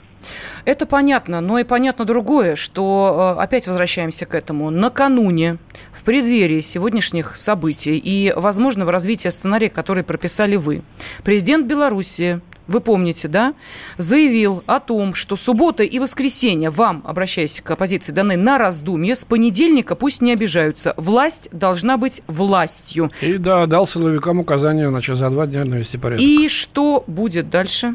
Это 0.64 0.86
понятно, 0.86 1.40
но 1.40 1.58
и 1.58 1.64
понятно 1.64 2.04
другое, 2.04 2.56
что 2.56 3.34
э, 3.36 3.42
опять 3.42 3.66
возвращаемся 3.66 4.26
к 4.26 4.34
этому. 4.34 4.70
Накануне, 4.70 5.58
в 5.92 6.04
преддверии 6.04 6.60
сегодняшних 6.60 7.36
событий 7.36 7.98
и 7.98 8.32
возможного 8.34 8.92
развития 8.92 9.30
сценария, 9.30 9.68
который 9.68 10.04
прописали 10.04 10.56
вы, 10.56 10.82
президент 11.24 11.66
Беларуси 11.66 12.40
вы 12.68 12.80
помните, 12.80 13.28
да, 13.28 13.54
заявил 13.98 14.62
о 14.66 14.80
том, 14.80 15.14
что 15.14 15.36
суббота 15.36 15.82
и 15.82 15.98
воскресенье 15.98 16.70
вам, 16.70 17.02
обращаясь 17.06 17.60
к 17.60 17.70
оппозиции, 17.70 18.12
даны 18.12 18.36
на 18.36 18.58
раздумье. 18.58 19.14
С 19.14 19.24
понедельника 19.24 19.94
пусть 19.94 20.22
не 20.22 20.32
обижаются. 20.32 20.94
Власть 20.96 21.48
должна 21.52 21.96
быть 21.96 22.22
властью. 22.26 23.10
И 23.20 23.38
да, 23.38 23.66
дал 23.66 23.86
силовикам 23.86 24.38
указание 24.40 24.88
значит, 24.88 25.16
за 25.16 25.30
два 25.30 25.46
дня 25.46 25.64
навести 25.64 25.98
порядок. 25.98 26.24
И 26.24 26.48
что 26.48 27.04
будет 27.06 27.50
дальше? 27.50 27.94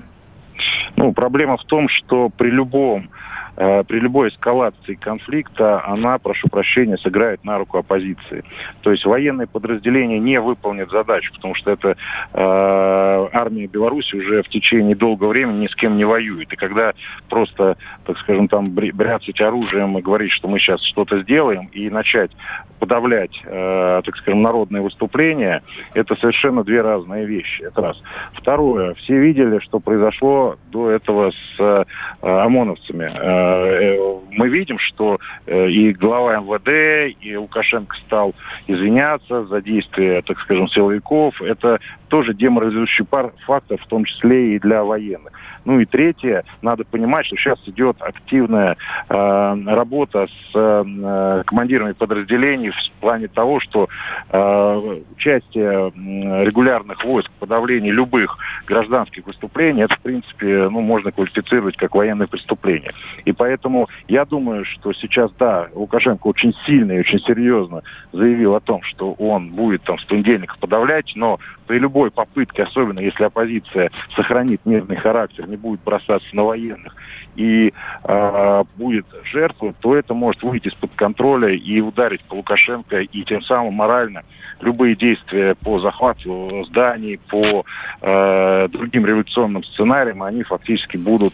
Ну, 0.96 1.14
проблема 1.14 1.58
в 1.58 1.64
том, 1.66 1.88
что 1.90 2.30
при 2.30 2.50
любом 2.50 3.10
при 3.58 4.00
любой 4.00 4.30
эскалации 4.30 4.94
конфликта 4.96 5.84
она, 5.86 6.20
прошу 6.20 6.48
прощения, 6.48 6.98
сыграет 6.98 7.44
на 7.44 7.58
руку 7.58 7.80
оппозиции. 7.80 8.44
То 8.82 8.92
есть 8.92 9.04
военные 9.06 9.48
подразделения 9.48 10.20
не 10.20 10.40
выполнят 10.40 10.92
задачу, 10.92 11.34
потому 11.34 11.56
что 11.56 11.72
это 11.72 11.90
э, 11.90 13.28
армия 13.34 13.68
Беларуси 13.68 14.16
уже 14.16 14.44
в 14.44 14.50
течение 14.50 14.96
долгого 14.96 15.30
времени 15.30 15.64
ни 15.64 15.68
с 15.68 15.76
кем 15.76 15.98
не 15.98 16.06
воюет. 16.06 16.54
И 16.54 16.56
когда 16.56 16.94
просто, 17.30 17.78
так 18.06 18.18
скажем, 18.20 18.48
там 18.48 18.72
бряцать 18.72 19.42
оружием 19.42 19.98
и 19.98 20.02
говорить, 20.02 20.32
что 20.32 20.48
мы 20.48 20.60
сейчас 20.60 20.84
что-то 20.84 21.20
сделаем, 21.20 21.68
и 21.74 21.90
начать 21.90 22.32
подавлять, 22.80 23.42
э, 23.44 24.02
так 24.06 24.16
скажем, 24.18 24.42
народные 24.42 24.82
выступления, 24.82 25.64
это 25.94 26.16
совершенно 26.16 26.64
две 26.64 26.82
разные 26.82 27.26
вещи. 27.26 27.64
Это 27.64 27.82
раз. 27.82 28.02
Второе. 28.34 28.94
Все 28.96 29.18
видели, 29.18 29.60
что 29.60 29.80
произошло 29.80 30.58
до 30.72 30.92
этого 30.92 31.32
с 31.32 31.60
э, 31.60 31.84
ОМОНовцами. 32.22 33.12
Э, 33.48 34.20
мы 34.32 34.50
видим, 34.50 34.78
что 34.80 35.20
э, 35.46 35.70
и 35.70 35.94
глава 35.94 36.38
МВД, 36.38 37.16
и 37.22 37.36
Лукашенко 37.36 37.96
стал 38.06 38.36
извиняться 38.68 39.46
за 39.46 39.62
действия, 39.62 40.22
так 40.22 40.40
скажем, 40.40 40.68
силовиков. 40.68 41.42
Это 41.42 41.80
тоже 42.10 42.34
деморализующий 42.34 43.06
фактор, 43.46 43.78
в 43.78 43.88
том 43.88 44.06
числе 44.06 44.56
и 44.56 44.60
для 44.60 44.84
военных. 44.84 45.34
Ну 45.68 45.82
и 45.82 45.86
третье, 45.86 46.46
надо 46.62 46.86
понимать, 46.86 47.26
что 47.26 47.36
сейчас 47.36 47.60
идет 47.68 47.98
активная 48.00 48.78
э, 49.10 49.58
работа 49.66 50.26
с 50.26 50.52
э, 50.56 51.44
командирами 51.46 51.92
подразделений 51.92 52.70
в 52.70 53.02
плане 53.02 53.28
того, 53.28 53.60
что 53.60 53.90
э, 54.30 55.02
участие 55.12 55.90
э, 55.90 56.46
регулярных 56.46 57.04
войск 57.04 57.30
в 57.32 57.40
подавлении 57.40 57.92
любых 57.92 58.38
гражданских 58.66 59.28
выступлений, 59.28 59.82
это, 59.82 59.96
в 59.96 60.00
принципе, 60.00 60.70
ну, 60.70 60.80
можно 60.80 61.12
квалифицировать 61.12 61.76
как 61.76 61.96
военное 61.96 62.28
преступление. 62.28 62.94
И 63.26 63.34
поэтому 63.34 63.90
я 64.08 64.24
думаю, 64.24 64.64
что 64.64 64.94
сейчас, 64.94 65.34
да, 65.38 65.68
Лукашенко 65.74 66.28
очень 66.28 66.54
сильно 66.66 66.94
и 66.94 67.00
очень 67.02 67.20
серьезно 67.20 67.84
заявил 68.14 68.56
о 68.56 68.62
том, 68.62 68.84
что 68.84 69.12
он 69.12 69.50
будет 69.50 69.84
там 69.84 70.00
с 70.00 70.06
понедельника 70.06 70.56
подавлять, 70.58 71.12
но 71.16 71.40
при 71.68 71.80
любой 71.80 72.10
попытке, 72.10 72.64
особенно 72.64 73.00
если 73.00 73.26
оппозиция 73.26 73.92
сохранит 74.16 74.62
мирный 74.66 74.96
характер, 74.96 75.48
не 75.48 75.58
будет 75.58 75.82
бросаться 75.82 76.28
на 76.36 76.44
военных 76.44 76.96
и 77.36 77.74
э, 78.04 78.64
будет 78.78 79.06
жертвой, 79.26 79.74
то 79.80 79.96
это 79.96 80.14
может 80.14 80.42
выйти 80.44 80.70
из-под 80.70 80.92
контроля 80.96 81.54
и 81.54 81.82
ударить 81.82 82.22
по 82.24 82.36
Лукашенко, 82.36 83.02
и 83.02 83.24
тем 83.24 83.42
самым 83.42 83.76
морально 83.76 84.24
любые 84.62 84.96
действия 84.96 85.56
по 85.56 85.80
захвату 85.80 86.66
зданий, 86.70 87.20
по 87.30 87.64
э, 88.02 88.68
другим 88.70 89.06
революционным 89.06 89.64
сценариям, 89.64 90.24
они 90.24 90.44
фактически 90.44 90.98
будут 90.98 91.34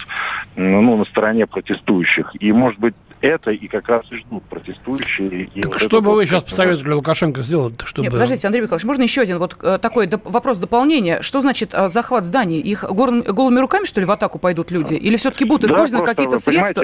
ну, 0.56 0.98
на 0.98 1.06
стороне 1.06 1.48
протестующих. 1.48 2.32
И, 2.40 2.52
может 2.52 2.80
быть, 2.80 2.96
это 3.24 3.52
и 3.52 3.68
как 3.68 3.88
раз 3.88 4.06
и 4.12 4.18
ждут 4.18 4.44
протестующие. 4.44 5.46
И 5.56 5.62
так 5.62 5.74
вот 5.74 5.82
что 5.82 6.02
бы 6.02 6.14
вы 6.14 6.26
сейчас 6.26 6.44
посоветовали 6.44 6.94
Лукашенко 6.94 7.42
сделать? 7.42 7.76
Чтобы... 7.86 8.04
Нет, 8.04 8.12
подождите, 8.12 8.46
Андрей 8.48 8.62
Михайлович, 8.62 8.84
можно 8.84 9.04
еще 9.04 9.22
один 9.22 9.38
вот 9.38 9.58
э, 9.64 9.78
такой 9.82 10.10
вопрос 10.26 10.58
дополнения? 10.58 11.22
Что 11.22 11.40
значит 11.40 11.74
э, 11.74 11.88
захват 11.88 12.26
зданий? 12.26 12.60
Их 12.60 12.84
голыми 12.84 13.60
руками, 13.60 13.86
что 13.86 14.02
ли, 14.02 14.06
в 14.06 14.12
атаку 14.12 14.40
пойдут 14.40 14.72
люди? 14.72 14.96
Или 14.96 15.16
все-таки 15.16 15.46
будут 15.46 15.70
использованы 15.70 16.06
да, 16.06 16.14
какие-то 16.14 16.38
средства? 16.38 16.84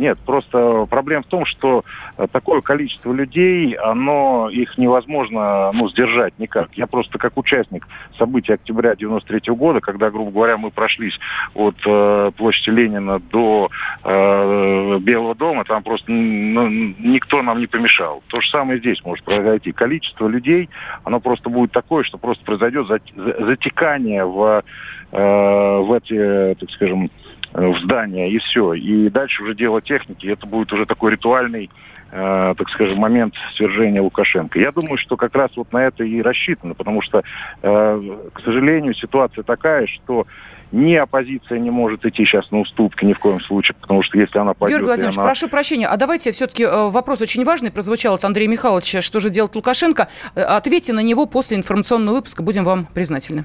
Э, 0.00 0.10
нет, 0.10 0.18
просто 0.20 0.86
проблема 0.88 1.22
в 1.22 1.26
том, 1.26 1.44
что 1.44 1.84
э, 2.16 2.26
такое 2.32 2.62
количество 2.62 3.12
людей, 3.12 3.74
оно 3.74 4.48
их 4.50 4.78
невозможно 4.78 5.70
ну, 5.72 5.88
сдержать 5.88 6.38
никак. 6.38 6.72
Я 6.74 6.86
просто 6.86 7.18
как 7.18 7.36
участник 7.36 7.86
событий 8.18 8.54
октября 8.54 8.96
93 8.96 9.54
года, 9.54 9.80
когда, 9.80 10.10
грубо 10.10 10.30
говоря, 10.30 10.56
мы 10.56 10.70
прошлись 10.70 11.18
от 11.54 11.76
э, 11.84 12.32
площади 12.36 12.70
Ленина 12.70 13.18
до 13.18 13.68
э, 14.04 14.98
Белого 15.00 15.34
дома, 15.34 15.64
там 15.64 15.82
просто 15.82 16.10
ну, 16.10 16.68
никто 16.68 17.42
нам 17.42 17.60
не 17.60 17.66
помешал. 17.66 18.22
То 18.28 18.40
же 18.40 18.48
самое 18.48 18.78
здесь 18.80 19.04
может 19.04 19.24
произойти. 19.24 19.72
Количество 19.72 20.26
людей, 20.28 20.70
оно 21.04 21.20
просто 21.20 21.50
будет 21.50 21.72
такое, 21.72 22.04
что 22.04 22.18
просто 22.18 22.44
произойдет 22.44 22.86
затекание 22.88 24.24
в, 24.24 24.64
э, 25.12 25.78
в 25.78 25.92
эти, 25.92 26.54
так 26.58 26.70
скажем, 26.70 27.10
Э, 27.10 27.19
в 27.52 27.78
здание, 27.80 28.30
и 28.30 28.38
все. 28.38 28.74
И 28.74 29.08
дальше 29.10 29.42
уже 29.42 29.54
дело 29.54 29.80
техники, 29.82 30.26
это 30.26 30.46
будет 30.46 30.72
уже 30.72 30.86
такой 30.86 31.12
ритуальный 31.12 31.70
э, 32.12 32.54
так 32.56 32.68
скажем, 32.70 32.98
момент 32.98 33.34
свержения 33.56 34.02
Лукашенко. 34.02 34.58
Я 34.58 34.72
думаю, 34.72 34.98
что 34.98 35.16
как 35.16 35.34
раз 35.34 35.50
вот 35.56 35.72
на 35.72 35.78
это 35.78 36.04
и 36.04 36.22
рассчитано, 36.22 36.74
потому 36.74 37.02
что, 37.02 37.22
э, 37.62 38.02
к 38.32 38.40
сожалению, 38.40 38.94
ситуация 38.94 39.42
такая, 39.42 39.86
что 39.86 40.26
ни 40.72 40.94
оппозиция 40.94 41.58
не 41.58 41.70
может 41.70 42.04
идти 42.04 42.24
сейчас 42.24 42.50
на 42.50 42.60
уступки 42.60 43.04
ни 43.04 43.12
в 43.12 43.18
коем 43.18 43.40
случае, 43.40 43.74
потому 43.80 44.02
что 44.02 44.18
если 44.18 44.38
она 44.38 44.54
пойдет... 44.54 44.78
Георгий 44.78 44.86
Владимирович, 44.86 45.18
она... 45.18 45.26
прошу 45.26 45.48
прощения, 45.48 45.86
а 45.88 45.96
давайте 45.96 46.32
все-таки 46.32 46.64
э, 46.64 46.88
вопрос 46.90 47.20
очень 47.20 47.44
важный 47.44 47.72
прозвучал 47.72 48.14
от 48.14 48.24
Андрея 48.24 48.48
Михайловича, 48.48 49.02
что 49.02 49.20
же 49.20 49.30
делать 49.30 49.54
Лукашенко. 49.54 50.08
Э, 50.34 50.42
ответьте 50.42 50.92
на 50.92 51.00
него 51.00 51.26
после 51.26 51.56
информационного 51.56 52.16
выпуска, 52.16 52.42
будем 52.42 52.64
вам 52.64 52.86
признательны. 52.86 53.44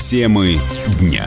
Темы 0.00 0.56
дня. 1.00 1.26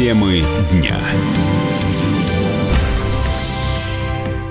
Темы 0.00 0.42
дня. 0.72 0.98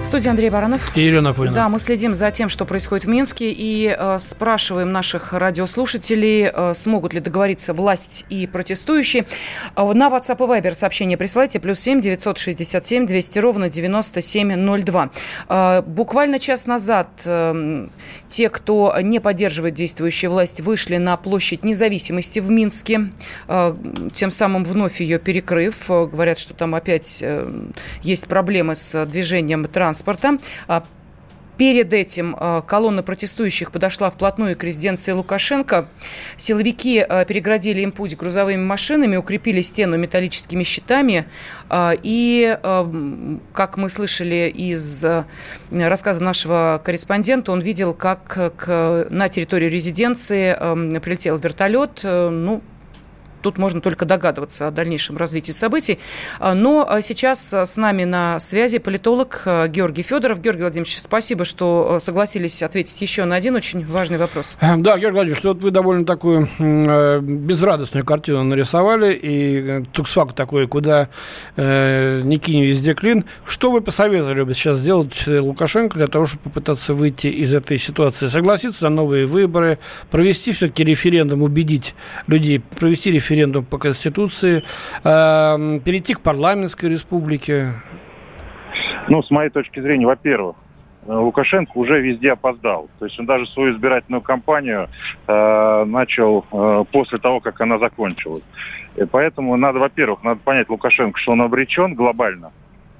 Студии 0.10 0.28
Андрей 0.28 0.50
Баранов. 0.50 0.98
И 0.98 1.08
Ирина 1.08 1.34
Пойна. 1.34 1.54
Да, 1.54 1.70
мы 1.70 1.80
следим 1.80 2.16
за 2.16 2.32
тем, 2.32 2.50
что 2.50 2.66
происходит 2.66 3.06
в 3.06 3.10
Минске, 3.10 3.52
и 3.52 3.96
э, 3.96 4.18
спрашиваем 4.18 4.92
наших 4.92 5.34
радиослушателей, 5.34 6.50
э, 6.52 6.74
смогут 6.74 7.14
ли 7.14 7.20
договориться 7.20 7.76
власть 7.76 8.26
и 8.28 8.48
протестующие. 8.48 9.28
Э, 9.76 9.94
на 9.94 10.10
WhatsApp 10.10 10.38
и 10.38 10.62
Viber 10.62 10.74
сообщение 10.74 11.16
присылайте, 11.16 11.60
плюс 11.60 11.80
7 11.82 12.02
967 12.02 13.06
200 13.06 13.40
ровно 13.40 13.70
9702. 13.70 15.12
Э, 15.48 15.84
буквально 15.84 16.40
час 16.40 16.66
назад 16.66 17.10
э, 17.26 17.88
те, 18.28 18.50
кто 18.50 18.96
не 19.04 19.20
поддерживает 19.20 19.76
действующую 19.76 20.32
власть, 20.32 20.60
вышли 20.60 20.98
на 20.98 21.18
площадь 21.18 21.64
независимости 21.64 22.40
в 22.40 22.50
Минске, 22.50 23.12
э, 23.48 23.76
тем 24.14 24.32
самым 24.32 24.64
вновь 24.64 25.02
ее 25.02 25.20
перекрыв. 25.20 25.88
Э, 25.92 26.08
говорят, 26.08 26.40
что 26.40 26.56
там 26.56 26.74
опять 26.74 27.20
э, 27.22 27.48
есть 28.02 28.26
проблемы 28.26 28.74
с 28.74 29.06
движением 29.06 29.66
транспорта. 29.66 29.99
А 30.68 30.84
перед 31.60 31.92
этим 31.92 32.38
э, 32.40 32.62
колонна 32.66 33.04
протестующих 33.04 33.72
подошла 33.72 34.10
вплотную 34.10 34.56
к 34.56 34.64
резиденции 34.64 35.12
Лукашенко. 35.12 35.88
Силовики 36.38 37.06
э, 37.08 37.26
переградили 37.26 37.82
им 37.82 37.92
путь 37.92 38.16
грузовыми 38.16 38.64
машинами, 38.64 39.18
укрепили 39.18 39.62
стену 39.62 39.98
металлическими 39.98 40.64
щитами. 40.64 41.26
Э, 41.70 41.92
и, 42.02 42.58
как 43.54 43.76
мы 43.76 43.90
слышали 43.90 44.50
из 44.56 45.06
рассказа 45.70 46.24
нашего 46.24 46.82
корреспондента, 46.84 47.52
он 47.52 47.60
видел, 47.60 47.94
как 47.94 48.38
на 48.68 49.28
территорию 49.30 49.70
резиденции 49.70 50.54
прилетел 51.00 51.38
вертолет. 51.38 52.00
Ну, 52.04 52.62
тут 53.42 53.58
можно 53.58 53.82
только 53.82 54.06
догадываться 54.06 54.68
о 54.68 54.72
дальнейшем 54.72 55.18
развитии 55.18 55.52
событий. 55.52 56.00
А, 56.40 56.54
но 56.54 56.86
а, 56.88 57.02
сейчас 57.02 57.54
а, 57.54 57.66
с 57.66 57.78
нами 57.78 58.04
на 58.04 58.40
связи 58.40 58.80
политолог 58.80 59.44
Георгий 59.46 60.04
Федоров. 60.04 60.42
Георгий 60.42 60.62
Владимирович, 60.62 61.00
спасибо, 61.00 61.46
что 61.46 62.00
согласились 62.00 62.62
ответить 62.64 63.00
еще 63.02 63.26
на 63.26 63.36
один 63.36 63.56
очень 63.56 63.86
важный 63.86 64.18
вопрос. 64.18 64.58
Да, 64.60 64.98
Георгий 64.98 65.16
Владимирович, 65.16 65.44
вот 65.44 65.62
вы 65.62 65.72
довольно 65.72 66.06
такую 66.06 66.48
э, 66.60 67.20
безрадостную 67.22 68.06
картину 68.06 68.44
нарисовали, 68.44 69.14
и 69.14 69.62
э, 69.62 69.84
туксфак 69.92 70.34
такой, 70.34 70.68
куда 70.68 71.10
э, 71.56 72.22
не 72.24 72.38
кинь 72.38 72.64
везде 72.64 72.94
клин. 72.94 73.26
Что 73.46 73.72
вы 73.72 73.82
посоветовали 73.82 74.44
бы 74.44 74.54
сейчас 74.54 74.78
сделать 74.78 75.24
э, 75.26 75.40
Лукашенко 75.40 75.98
для 75.98 76.08
того, 76.08 76.26
чтобы 76.26 76.44
попытаться 76.44 76.94
выйти 76.94 77.28
из 77.28 77.54
этой 77.54 77.78
ситуации? 77.78 78.28
Согласиться 78.28 78.86
на 78.86 78.90
новые 78.90 79.26
выборы, 79.26 79.80
провести 80.12 80.52
все-таки 80.52 80.84
референдум, 80.84 81.44
убедить 81.44 81.96
людей, 82.28 82.60
провести 82.60 83.12
референдум 83.12 83.29
референдум 83.30 83.66
по 83.66 83.78
Конституции, 83.78 84.64
э, 85.04 85.80
перейти 85.86 86.14
к 86.14 86.22
парламентской 86.22 86.88
республике? 86.88 87.74
Ну, 89.08 89.22
с 89.22 89.32
моей 89.32 89.50
точки 89.50 89.80
зрения, 89.80 90.06
во-первых, 90.06 90.56
э, 91.06 91.14
Лукашенко 91.14 91.72
уже 91.76 92.02
везде 92.02 92.32
опоздал. 92.32 92.90
То 93.00 93.06
есть 93.06 93.20
он 93.20 93.26
даже 93.26 93.46
свою 93.48 93.74
избирательную 93.74 94.22
кампанию 94.22 94.90
э, 95.28 95.86
начал 95.86 96.46
э, 96.52 96.84
после 96.92 97.18
того, 97.20 97.40
как 97.40 97.62
она 97.62 97.78
закончилась. 97.80 98.44
И 98.96 99.06
поэтому 99.06 99.56
надо, 99.58 99.80
во-первых, 99.80 100.24
надо 100.24 100.40
понять 100.44 100.70
Лукашенко, 100.70 101.20
что 101.20 101.34
он 101.34 101.42
обречен 101.42 101.96
глобально. 101.96 102.52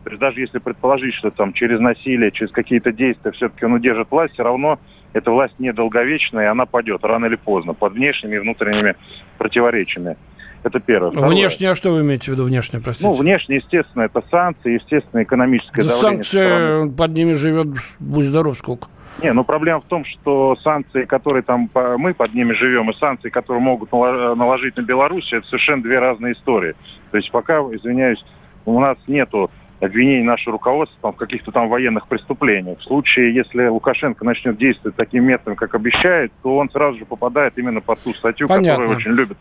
То 0.04 0.12
есть 0.12 0.22
даже 0.22 0.40
если 0.40 0.60
предположить, 0.60 1.14
что 1.16 1.30
там 1.30 1.54
через 1.54 1.80
насилие, 1.80 2.32
через 2.32 2.52
какие-то 2.52 2.92
действия 2.92 3.32
все-таки 3.32 3.66
он 3.66 3.74
удержит 3.74 4.10
власть, 4.10 4.34
все 4.34 4.44
равно 4.44 4.80
эта 5.14 5.32
власть 5.32 5.56
недолговечная, 5.60 6.46
и 6.46 6.48
она 6.48 6.66
падет 6.66 7.04
рано 7.04 7.26
или 7.26 7.36
поздно 7.36 7.74
под 7.74 7.94
внешними 7.94 8.36
и 8.36 8.40
внутренними 8.40 8.96
противоречиями. 9.38 10.18
Это 10.62 10.80
первое. 10.80 11.12
Второе. 11.12 11.30
Внешне, 11.30 11.72
а 11.72 11.76
что 11.76 11.92
вы 11.92 12.02
имеете 12.02 12.26
в 12.26 12.34
виду 12.34 12.44
внешне, 12.44 12.82
простите? 12.82 13.08
Ну, 13.08 13.14
внешне, 13.14 13.56
естественно, 13.58 14.04
это 14.04 14.22
санкции, 14.30 14.74
естественно, 14.74 15.24
экономическое 15.24 15.84
да 15.84 15.90
давление. 15.90 16.24
Санкции, 16.24 16.96
под 16.96 17.12
ними 17.14 17.34
живет, 17.34 17.68
будь 18.00 18.26
здоров, 18.26 18.58
сколько. 18.58 18.90
Не, 19.24 19.34
ну 19.34 19.44
проблема 19.44 19.82
в 19.82 19.86
том, 19.86 20.06
что 20.06 20.56
санкции, 20.58 21.04
которые 21.06 21.44
там 21.44 21.70
мы 21.98 22.14
под 22.14 22.34
ними 22.34 22.54
живем, 22.54 22.90
и 22.90 22.94
санкции, 22.94 23.30
которые 23.30 23.62
могут 23.62 23.92
наложить 23.92 24.78
на 24.78 24.82
Беларусь, 24.82 25.32
это 25.34 25.46
совершенно 25.48 25.82
две 25.82 26.00
разные 26.00 26.34
истории. 26.34 26.76
То 27.12 27.18
есть 27.18 27.32
пока, 27.32 27.60
извиняюсь, 27.60 28.24
у 28.66 28.80
нас 28.80 28.98
нету 29.08 29.50
обвинений 29.80 30.24
нашего 30.24 30.54
руководства 30.54 31.12
в 31.12 31.16
каких-то 31.16 31.52
там 31.52 31.70
военных 31.70 32.08
преступлениях. 32.08 32.80
В 32.80 32.84
случае, 32.84 33.34
если 33.34 33.68
Лукашенко 33.68 34.26
начнет 34.26 34.58
действовать 34.58 34.96
таким 34.96 35.26
методом, 35.26 35.56
как 35.56 35.76
обещает, 35.76 36.32
то 36.44 36.58
он 36.58 36.70
сразу 36.70 36.98
же 37.00 37.06
попадает 37.06 37.58
именно 37.58 37.82
под 37.82 38.00
ту 38.00 38.14
статью, 38.14 38.48
Понятно. 38.48 38.84
которую 38.84 38.98
очень 38.98 39.12
любит. 39.12 39.38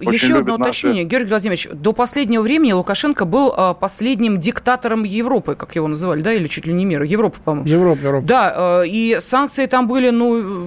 Еще 0.00 0.08
очень 0.08 0.34
одно 0.34 0.54
уточнение. 0.54 1.04
Наши... 1.04 1.10
Георгий 1.10 1.30
Владимирович, 1.30 1.68
до 1.72 1.92
последнего 1.92 2.42
времени 2.42 2.72
Лукашенко 2.72 3.24
был 3.24 3.52
а, 3.56 3.74
последним 3.74 4.40
диктатором 4.40 5.04
Европы, 5.04 5.54
как 5.54 5.74
его 5.74 5.88
называли, 5.88 6.22
да, 6.22 6.32
или 6.32 6.46
чуть 6.46 6.66
ли 6.66 6.72
не 6.72 6.84
мира? 6.84 7.04
Европа, 7.04 7.38
по-моему. 7.44 7.68
Европа, 7.68 8.00
Европа. 8.00 8.26
Да, 8.26 8.52
а, 8.56 8.82
и 8.82 9.16
санкции 9.20 9.66
там 9.66 9.86
были, 9.86 10.10
ну, 10.10 10.66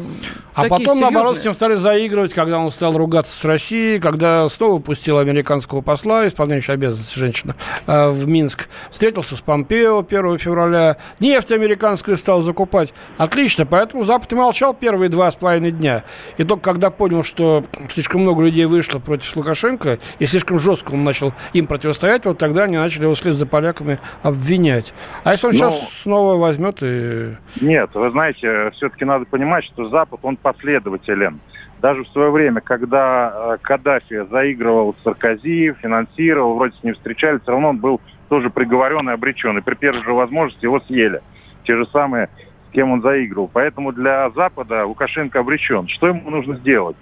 А 0.53 0.63
потом, 0.63 0.79
серьезные. 0.79 1.01
наоборот, 1.01 1.39
с 1.39 1.43
ним 1.43 1.53
стали 1.53 1.73
заигрывать, 1.73 2.33
когда 2.33 2.59
он 2.59 2.71
стал 2.71 2.97
ругаться 2.97 3.37
с 3.37 3.45
Россией, 3.45 3.99
когда 3.99 4.47
снова 4.49 4.79
пустил 4.79 5.17
американского 5.17 5.81
посла, 5.81 6.27
исполняющего 6.27 6.73
обязанности 6.73 7.17
женщина, 7.17 7.55
а, 7.87 8.11
в 8.11 8.27
Минск. 8.27 8.67
Встретил 8.91 9.14
встретился 9.21 9.35
с 9.35 9.41
Помпео 9.41 9.99
1 9.99 10.37
февраля, 10.37 10.97
нефть 11.19 11.51
американскую 11.51 12.17
стал 12.17 12.41
закупать. 12.41 12.93
Отлично, 13.17 13.65
поэтому 13.65 14.03
Запад 14.03 14.31
и 14.33 14.35
молчал 14.35 14.73
первые 14.73 15.09
два 15.09 15.31
с 15.31 15.35
половиной 15.35 15.71
дня. 15.71 16.03
И 16.37 16.43
только 16.43 16.63
когда 16.63 16.89
понял, 16.89 17.23
что 17.23 17.63
слишком 17.89 18.21
много 18.21 18.43
людей 18.43 18.65
вышло 18.65 18.99
против 18.99 19.35
Лукашенко, 19.35 19.99
и 20.19 20.25
слишком 20.25 20.59
жестко 20.59 20.91
он 20.91 21.03
начал 21.03 21.33
им 21.53 21.67
противостоять, 21.67 22.25
вот 22.25 22.37
тогда 22.37 22.63
они 22.63 22.77
начали 22.77 23.03
его 23.03 23.15
вслед 23.15 23.35
за 23.35 23.45
поляками 23.45 23.99
обвинять. 24.23 24.93
А 25.23 25.31
если 25.31 25.47
он 25.47 25.53
Но... 25.53 25.69
сейчас 25.69 26.01
снова 26.01 26.37
возьмет 26.37 26.79
и... 26.81 27.35
Нет, 27.61 27.91
вы 27.93 28.09
знаете, 28.11 28.71
все-таки 28.71 29.05
надо 29.05 29.25
понимать, 29.25 29.63
что 29.65 29.89
Запад, 29.89 30.19
он 30.23 30.37
последователен 30.37 31.39
даже 31.81 32.03
в 32.03 32.07
свое 32.09 32.31
время, 32.31 32.61
когда 32.61 33.31
э, 33.53 33.57
Каддафи 33.61 34.25
заигрывал 34.31 34.95
Саркози, 35.03 35.75
финансировал, 35.81 36.55
вроде 36.55 36.75
с 36.77 36.83
ним 36.83 36.95
встречались, 36.95 37.41
все 37.41 37.51
равно 37.51 37.69
он 37.69 37.77
был 37.77 38.01
тоже 38.29 38.49
приговорен 38.49 39.09
и 39.09 39.13
обречен. 39.13 39.57
И 39.57 39.61
при 39.61 39.75
первой 39.75 40.03
же 40.03 40.13
возможности 40.13 40.65
его 40.65 40.79
съели. 40.81 41.21
Те 41.63 41.75
же 41.75 41.85
самые, 41.87 42.29
с 42.69 42.73
кем 42.73 42.91
он 42.91 43.01
заигрывал. 43.01 43.49
Поэтому 43.51 43.91
для 43.91 44.29
Запада 44.31 44.85
Лукашенко 44.85 45.39
обречен. 45.39 45.87
Что 45.87 46.07
ему 46.07 46.29
нужно 46.29 46.55
сделать? 46.57 46.95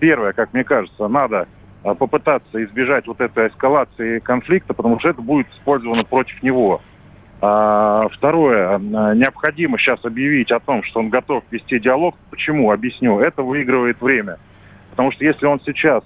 Первое, 0.00 0.32
как 0.32 0.52
мне 0.52 0.64
кажется, 0.64 1.08
надо 1.08 1.48
а, 1.84 1.94
попытаться 1.94 2.62
избежать 2.64 3.06
вот 3.06 3.20
этой 3.20 3.48
эскалации 3.48 4.18
конфликта, 4.20 4.74
потому 4.74 4.98
что 5.00 5.08
это 5.10 5.22
будет 5.22 5.48
использовано 5.50 6.04
против 6.04 6.42
него. 6.42 6.80
А, 7.40 8.08
второе, 8.12 8.76
а, 8.76 9.14
необходимо 9.14 9.78
сейчас 9.78 10.04
объявить 10.04 10.50
о 10.50 10.60
том, 10.60 10.82
что 10.82 11.00
он 11.00 11.08
готов 11.08 11.44
вести 11.50 11.78
диалог. 11.78 12.16
Почему? 12.30 12.70
Объясню. 12.70 13.20
Это 13.20 13.42
выигрывает 13.42 14.00
время. 14.00 14.38
Потому 14.90 15.12
что 15.12 15.24
если 15.24 15.46
он 15.46 15.60
сейчас 15.64 16.02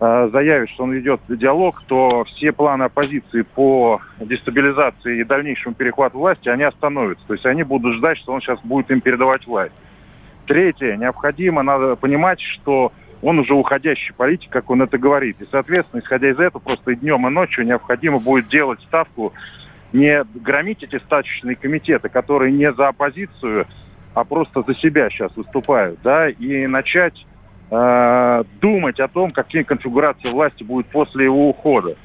заявит, 0.00 0.70
что 0.70 0.84
он 0.84 0.92
ведет 0.92 1.20
диалог, 1.28 1.82
то 1.86 2.24
все 2.24 2.52
планы 2.52 2.84
оппозиции 2.84 3.42
по 3.42 4.00
дестабилизации 4.20 5.20
и 5.20 5.24
дальнейшему 5.24 5.74
перехвату 5.74 6.18
власти, 6.18 6.48
они 6.48 6.62
остановятся. 6.62 7.26
То 7.26 7.34
есть 7.34 7.46
они 7.46 7.64
будут 7.64 7.96
ждать, 7.96 8.18
что 8.18 8.32
он 8.32 8.40
сейчас 8.40 8.60
будет 8.60 8.90
им 8.90 9.00
передавать 9.00 9.46
власть. 9.46 9.74
Третье, 10.46 10.96
необходимо, 10.96 11.62
надо 11.62 11.96
понимать, 11.96 12.40
что 12.40 12.92
он 13.22 13.40
уже 13.40 13.54
уходящий 13.54 14.14
политик, 14.14 14.50
как 14.50 14.70
он 14.70 14.82
это 14.82 14.98
говорит. 14.98 15.40
И, 15.40 15.48
соответственно, 15.50 16.00
исходя 16.00 16.30
из 16.30 16.38
этого, 16.38 16.60
просто 16.60 16.92
и 16.92 16.96
днем, 16.96 17.26
и 17.26 17.30
ночью 17.30 17.66
необходимо 17.66 18.20
будет 18.20 18.48
делать 18.48 18.80
ставку, 18.82 19.32
не 19.92 20.24
громить 20.34 20.82
эти 20.82 20.98
стачечные 20.98 21.56
комитеты, 21.56 22.08
которые 22.08 22.52
не 22.52 22.72
за 22.72 22.88
оппозицию, 22.88 23.66
а 24.14 24.24
просто 24.24 24.62
за 24.62 24.74
себя 24.76 25.10
сейчас 25.10 25.36
выступают, 25.36 25.98
да, 26.02 26.28
и 26.28 26.66
начать 26.66 27.26
э, 27.70 28.44
думать 28.60 29.00
о 29.00 29.08
том, 29.08 29.30
какие 29.30 29.62
конфигурации 29.62 30.30
власти 30.30 30.62
будет 30.62 30.86
после 30.86 31.24
его 31.24 31.48
ухода. 31.50 31.96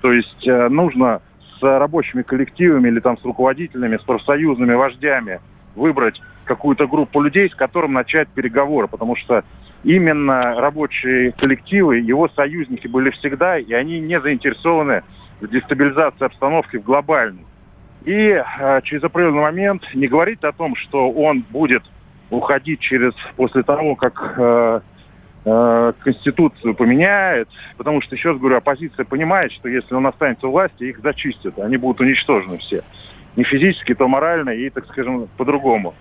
То 0.00 0.12
есть 0.12 0.46
э, 0.46 0.68
нужно 0.68 1.20
с 1.58 1.62
рабочими 1.62 2.22
коллективами 2.22 2.88
или 2.88 3.00
там 3.00 3.18
с 3.18 3.24
руководителями, 3.24 3.96
с 3.96 4.02
профсоюзными 4.02 4.74
вождями 4.74 5.40
выбрать 5.74 6.20
какую-то 6.44 6.86
группу 6.86 7.20
людей, 7.20 7.50
с 7.50 7.54
которым 7.54 7.92
начать 7.92 8.28
переговоры, 8.28 8.88
потому 8.88 9.16
что 9.16 9.44
именно 9.84 10.54
рабочие 10.54 11.32
коллективы, 11.32 11.98
его 11.98 12.28
союзники 12.28 12.86
были 12.86 13.10
всегда, 13.10 13.58
и 13.58 13.72
они 13.72 14.00
не 14.00 14.20
заинтересованы 14.20 15.02
в 15.40 15.48
дестабилизации 15.48 16.24
обстановки 16.24 16.76
в 16.78 16.84
глобальной. 16.84 17.44
И 18.04 18.12
э, 18.30 18.80
через 18.84 19.04
определенный 19.04 19.42
момент 19.42 19.82
не 19.94 20.06
говорить 20.06 20.42
о 20.44 20.52
том, 20.52 20.74
что 20.76 21.10
он 21.10 21.44
будет 21.50 21.82
уходить 22.30 22.80
через 22.80 23.14
после 23.36 23.62
того, 23.62 23.96
как 23.96 24.34
Э, 24.36 24.80
Конституцию 25.44 26.74
поменяет, 26.74 27.48
потому 27.76 28.02
что, 28.02 28.14
еще 28.14 28.30
раз 28.30 28.38
говорю, 28.38 28.56
оппозиция 28.56 29.04
понимает, 29.04 29.52
что 29.52 29.68
если 29.68 29.94
он 29.94 30.06
останется 30.06 30.48
у 30.48 30.50
власти, 30.50 30.84
их 30.84 31.00
зачистят, 31.00 31.58
они 31.58 31.76
будут 31.76 32.00
уничтожены 32.00 32.58
все. 32.58 32.82
Не 33.36 33.44
физически, 33.44 33.94
то 33.94 34.08
морально 34.08 34.50
и, 34.50 34.68
так 34.68 34.86
скажем, 34.86 35.28
по-другому 35.36 35.94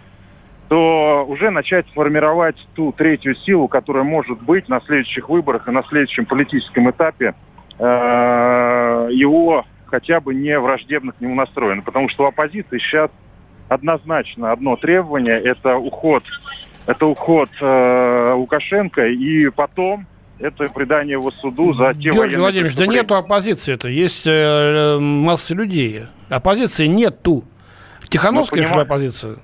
то 0.67 1.26
уже 1.28 1.50
начать 1.50 1.88
формировать 1.93 2.58
ту 2.76 2.91
третью 2.91 3.36
силу, 3.36 3.67
которая 3.67 4.04
может 4.04 4.41
быть 4.41 4.67
на 4.67 4.82
следующих 4.82 5.30
выборах 5.30 5.67
и 5.67 5.71
на 5.71 5.84
следующем 5.84 6.26
политическом 6.26 6.89
этапе 6.89 7.36
э, 7.80 7.84
его 9.12 9.65
хотя 9.86 10.19
бы 10.19 10.36
не 10.36 10.60
враждебно 10.60 11.13
к 11.13 11.21
нему 11.21 11.36
настроена. 11.36 11.82
Потому 11.82 12.10
что 12.10 12.26
у 12.26 12.28
оппозиции 12.28 12.80
сейчас 12.80 13.10
однозначно 13.69 14.52
одно 14.52 14.76
требование– 14.76 15.39
это 15.43 15.78
уход, 15.78 16.23
это 16.88 17.06
уход 17.06 17.50
э, 17.62 18.34
Лукашенко, 18.34 19.08
и 19.08 19.50
потом 19.50 20.08
это 20.39 20.67
предание 20.69 21.13
его 21.13 21.32
суду 21.32 21.73
за 21.73 21.93
те 21.93 22.12
Георгий 22.12 22.38
Владимирович, 22.38 22.76
да 22.76 22.88
нету 22.88 23.15
оппозиции 23.15 23.73
это, 23.73 23.89
есть 23.89 24.26
э, 24.26 24.97
масса 25.00 25.54
людей. 25.54 26.04
Оппозиции 26.30 26.88
нету. 26.88 27.43
Тихановская, 28.10 28.63
что 28.63 28.80
оппозиция? 28.80 29.36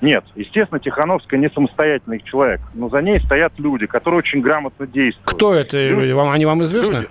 Нет, 0.00 0.24
естественно, 0.34 0.80
Тихановская 0.80 1.38
не 1.38 1.48
самостоятельный 1.50 2.20
человек, 2.20 2.60
но 2.74 2.88
за 2.88 3.02
ней 3.02 3.20
стоят 3.20 3.52
люди, 3.58 3.86
которые 3.86 4.18
очень 4.18 4.40
грамотно 4.40 4.86
действуют. 4.86 5.24
Кто 5.24 5.54
это 5.54 5.88
люди? 5.88 6.10
Вам, 6.12 6.30
они 6.30 6.44
вам 6.44 6.62
известны? 6.62 6.94
Люди. 6.94 7.08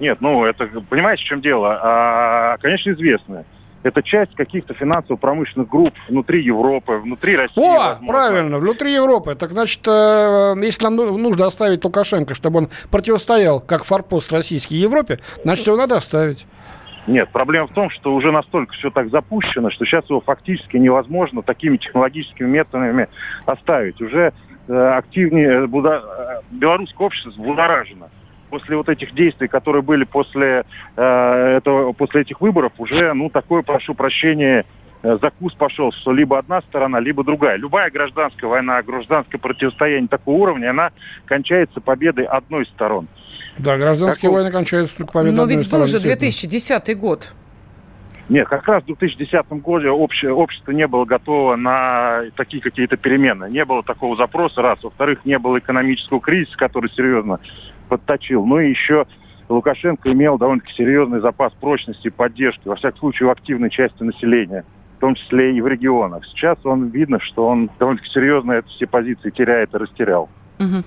Нет, 0.00 0.20
ну 0.20 0.44
это, 0.44 0.66
понимаете, 0.88 1.22
в 1.22 1.26
чем 1.26 1.40
дело? 1.40 1.78
А, 1.80 2.56
конечно, 2.58 2.90
известны. 2.90 3.44
Это 3.82 4.02
часть 4.02 4.34
каких-то 4.34 4.74
финансово-промышленных 4.74 5.68
групп 5.68 5.94
внутри 6.08 6.42
Европы, 6.44 6.98
внутри 6.98 7.36
России. 7.36 7.60
О, 7.60 7.78
возможно. 7.78 8.06
правильно, 8.06 8.58
внутри 8.58 8.92
Европы. 8.92 9.34
Так 9.34 9.50
значит, 9.50 9.80
э, 9.86 10.54
если 10.62 10.84
нам 10.84 10.96
ну, 10.96 11.18
нужно 11.18 11.46
оставить 11.46 11.84
Лукашенко, 11.84 12.34
чтобы 12.34 12.60
он 12.60 12.68
противостоял 12.90 13.60
как 13.60 13.84
форпост 13.84 14.32
российский 14.32 14.76
Европе, 14.76 15.18
значит, 15.42 15.66
его 15.66 15.76
надо 15.76 15.96
оставить. 15.96 16.46
Нет, 17.06 17.30
проблема 17.30 17.66
в 17.66 17.72
том, 17.72 17.90
что 17.90 18.14
уже 18.14 18.30
настолько 18.30 18.74
все 18.74 18.90
так 18.90 19.10
запущено, 19.10 19.70
что 19.70 19.84
сейчас 19.84 20.08
его 20.08 20.20
фактически 20.20 20.76
невозможно 20.76 21.42
такими 21.42 21.76
технологическими 21.76 22.46
методами 22.46 23.08
оставить. 23.44 24.00
Уже 24.00 24.32
э, 24.68 24.72
активнее 24.72 25.48
э. 25.48 25.66
Э, 25.66 26.40
белорусское 26.52 27.06
общество 27.06 27.30
взбудоражено. 27.30 28.08
После 28.52 28.76
вот 28.76 28.90
этих 28.90 29.14
действий, 29.14 29.48
которые 29.48 29.80
были 29.80 30.04
после, 30.04 30.64
э, 30.96 31.56
этого, 31.56 31.92
после 31.92 32.20
этих 32.20 32.42
выборов, 32.42 32.72
уже, 32.76 33.14
ну, 33.14 33.30
такое, 33.30 33.62
прошу 33.62 33.94
прощения, 33.94 34.66
Э, 35.02 35.18
закус 35.20 35.52
пошел, 35.54 35.90
что 35.92 36.12
либо 36.12 36.38
одна 36.38 36.60
сторона, 36.62 37.00
либо 37.00 37.24
другая. 37.24 37.56
Любая 37.56 37.90
гражданская 37.90 38.48
война, 38.48 38.80
гражданское 38.82 39.38
противостояние 39.38 40.08
такого 40.08 40.36
уровня, 40.36 40.70
она 40.70 40.90
кончается 41.24 41.80
победой 41.80 42.24
одной 42.24 42.64
из 42.64 42.68
сторон. 42.68 43.08
Да, 43.58 43.76
гражданские 43.76 44.30
так, 44.30 44.36
войны 44.36 44.52
кончаются 44.52 44.96
только 44.96 45.12
победой 45.12 45.36
Но 45.36 45.46
ведь 45.46 45.68
был 45.68 45.86
же 45.86 45.98
2010 45.98 46.96
год. 46.96 47.32
Нет, 48.28 48.48
как 48.48 48.66
раз 48.68 48.84
в 48.84 48.86
2010 48.86 49.50
году 49.54 49.90
общее, 49.90 50.32
общество 50.32 50.70
не 50.70 50.86
было 50.86 51.04
готово 51.04 51.56
на 51.56 52.22
такие 52.36 52.62
какие-то 52.62 52.96
перемены. 52.96 53.50
Не 53.50 53.64
было 53.64 53.82
такого 53.82 54.16
запроса, 54.16 54.62
раз. 54.62 54.78
Во-вторых, 54.82 55.24
не 55.24 55.38
было 55.38 55.58
экономического 55.58 56.20
кризиса, 56.20 56.56
который 56.56 56.90
серьезно 56.90 57.40
подточил. 57.92 58.46
Ну 58.46 58.58
и 58.58 58.70
еще 58.70 59.06
Лукашенко 59.50 60.10
имел 60.12 60.38
довольно-таки 60.38 60.72
серьезный 60.72 61.20
запас 61.20 61.52
прочности 61.52 62.06
и 62.06 62.10
поддержки, 62.10 62.68
во 62.68 62.76
всяком 62.76 63.00
случае, 63.00 63.28
у 63.28 63.32
активной 63.32 63.68
части 63.68 64.02
населения 64.02 64.64
том 65.02 65.16
числе 65.16 65.56
и 65.56 65.60
в 65.60 65.66
регионах. 65.66 66.24
Сейчас 66.26 66.64
он 66.64 66.90
видно, 66.90 67.18
что 67.18 67.48
он 67.48 67.68
довольно-таки 67.80 68.12
серьезно 68.12 68.52
эти 68.52 68.68
все 68.68 68.86
позиции 68.86 69.30
теряет 69.30 69.74
и 69.74 69.78
растерял. 69.78 70.28
Угу. 70.64 70.84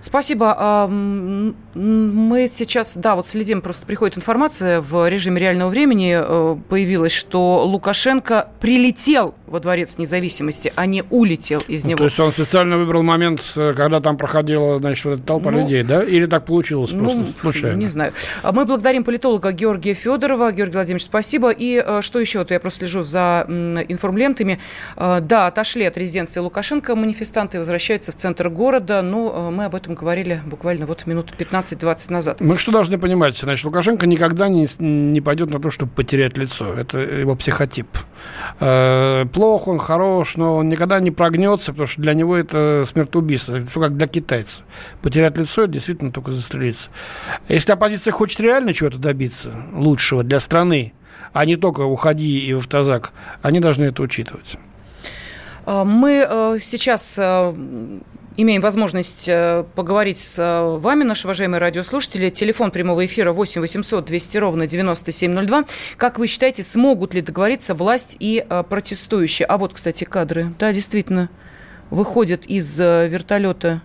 Спасибо. 0.00 0.54
А, 0.58 0.88
мы 0.88 2.48
сейчас, 2.48 2.96
да, 2.96 3.14
вот 3.14 3.26
следим, 3.26 3.60
просто 3.60 3.86
приходит 3.86 4.16
информация 4.16 4.80
в 4.80 5.08
режиме 5.08 5.40
реального 5.40 5.68
времени, 5.68 6.18
э, 6.18 6.56
появилась, 6.68 7.12
что 7.12 7.64
Лукашенко 7.64 8.48
прилетел 8.60 9.34
во 9.46 9.60
Дворец 9.60 9.98
независимости, 9.98 10.72
а 10.74 10.86
не 10.86 11.04
улетел 11.10 11.62
из 11.68 11.84
ну, 11.84 11.90
него. 11.90 11.98
То 11.98 12.04
есть 12.04 12.18
он 12.18 12.32
специально 12.32 12.78
выбрал 12.78 13.02
момент, 13.02 13.42
э, 13.56 13.74
когда 13.76 14.00
там 14.00 14.16
проходила, 14.16 14.78
значит, 14.78 15.04
вот 15.04 15.14
эта 15.14 15.22
толпа 15.22 15.50
ну, 15.50 15.62
людей, 15.62 15.82
да? 15.82 16.02
Или 16.02 16.26
так 16.26 16.46
получилось 16.46 16.90
просто 16.90 17.18
ну, 17.18 17.26
случайно? 17.40 17.76
Не 17.76 17.86
знаю. 17.86 18.12
А 18.42 18.52
мы 18.52 18.64
благодарим 18.64 19.04
политолога 19.04 19.52
Георгия 19.52 19.94
Федорова. 19.94 20.50
Георгий 20.50 20.74
Владимирович, 20.74 21.04
спасибо. 21.04 21.50
И 21.50 21.82
э, 21.84 22.00
что 22.02 22.18
еще? 22.18 22.38
Вот 22.38 22.50
я 22.50 22.58
просто 22.58 22.80
слежу 22.80 23.02
за 23.02 23.44
информлентами. 23.88 24.58
Да, 24.96 25.46
отошли 25.46 25.84
от 25.84 25.96
резиденции 25.96 26.40
Лукашенко 26.40 26.96
манифестанты, 26.96 27.58
возвращаются 27.58 28.12
в 28.12 28.16
центр 28.16 28.48
города, 28.48 29.02
но 29.10 29.50
мы 29.50 29.64
об 29.64 29.74
этом 29.74 29.94
говорили 29.94 30.40
буквально 30.46 30.86
вот 30.86 31.06
минут 31.06 31.32
15-20 31.36 32.12
назад. 32.12 32.40
Мы 32.40 32.56
что 32.56 32.72
должны 32.72 32.98
понимать? 32.98 33.36
Значит, 33.36 33.64
Лукашенко 33.64 34.06
никогда 34.06 34.48
не, 34.48 34.66
не 34.78 35.20
пойдет 35.20 35.50
на 35.50 35.60
то, 35.60 35.70
чтобы 35.70 35.92
потерять 35.92 36.36
лицо. 36.36 36.72
Это 36.74 36.98
его 36.98 37.34
психотип. 37.34 37.86
Э, 38.60 39.26
плох 39.32 39.68
он, 39.68 39.78
хорош, 39.78 40.36
но 40.36 40.56
он 40.56 40.68
никогда 40.68 41.00
не 41.00 41.10
прогнется, 41.10 41.72
потому 41.72 41.86
что 41.86 42.00
для 42.00 42.14
него 42.14 42.36
это 42.36 42.84
смертоубийство. 42.86 43.56
Это 43.56 43.66
все 43.66 43.80
как 43.80 43.96
для 43.96 44.06
китайца. 44.06 44.64
Потерять 45.02 45.38
лицо– 45.38 45.62
это 45.64 45.72
действительно 45.72 46.12
только 46.12 46.32
застрелиться. 46.32 46.90
Если 47.48 47.72
оппозиция 47.72 48.12
хочет 48.12 48.40
реально 48.40 48.72
чего-то 48.72 48.98
добиться 48.98 49.52
лучшего 49.72 50.22
для 50.22 50.40
страны, 50.40 50.92
а 51.32 51.44
не 51.44 51.56
только 51.56 51.80
уходи 51.82 52.46
и 52.46 52.52
в 52.54 52.58
автозак, 52.58 53.12
они 53.42 53.60
должны 53.60 53.84
это 53.84 54.02
учитывать. 54.02 54.56
Э, 55.66 55.84
мы 55.84 56.26
э, 56.28 56.58
сейчас 56.60 57.18
имеем 58.36 58.60
возможность 58.60 59.28
э, 59.28 59.64
поговорить 59.74 60.18
с 60.18 60.38
э, 60.38 60.78
вами, 60.78 61.04
наши 61.04 61.26
уважаемые 61.26 61.60
радиослушатели. 61.60 62.30
Телефон 62.30 62.70
прямого 62.70 63.04
эфира 63.04 63.32
8 63.32 63.60
800 63.60 64.04
200 64.04 64.38
ровно 64.38 64.66
9702. 64.66 65.64
Как 65.96 66.18
вы 66.18 66.26
считаете, 66.26 66.62
смогут 66.62 67.14
ли 67.14 67.20
договориться 67.20 67.74
власть 67.74 68.16
и 68.18 68.44
э, 68.48 68.64
протестующие? 68.68 69.46
А 69.46 69.58
вот, 69.58 69.74
кстати, 69.74 70.04
кадры. 70.04 70.52
Да, 70.58 70.72
действительно, 70.72 71.28
выходят 71.90 72.46
из 72.46 72.78
вертолета 72.78 73.82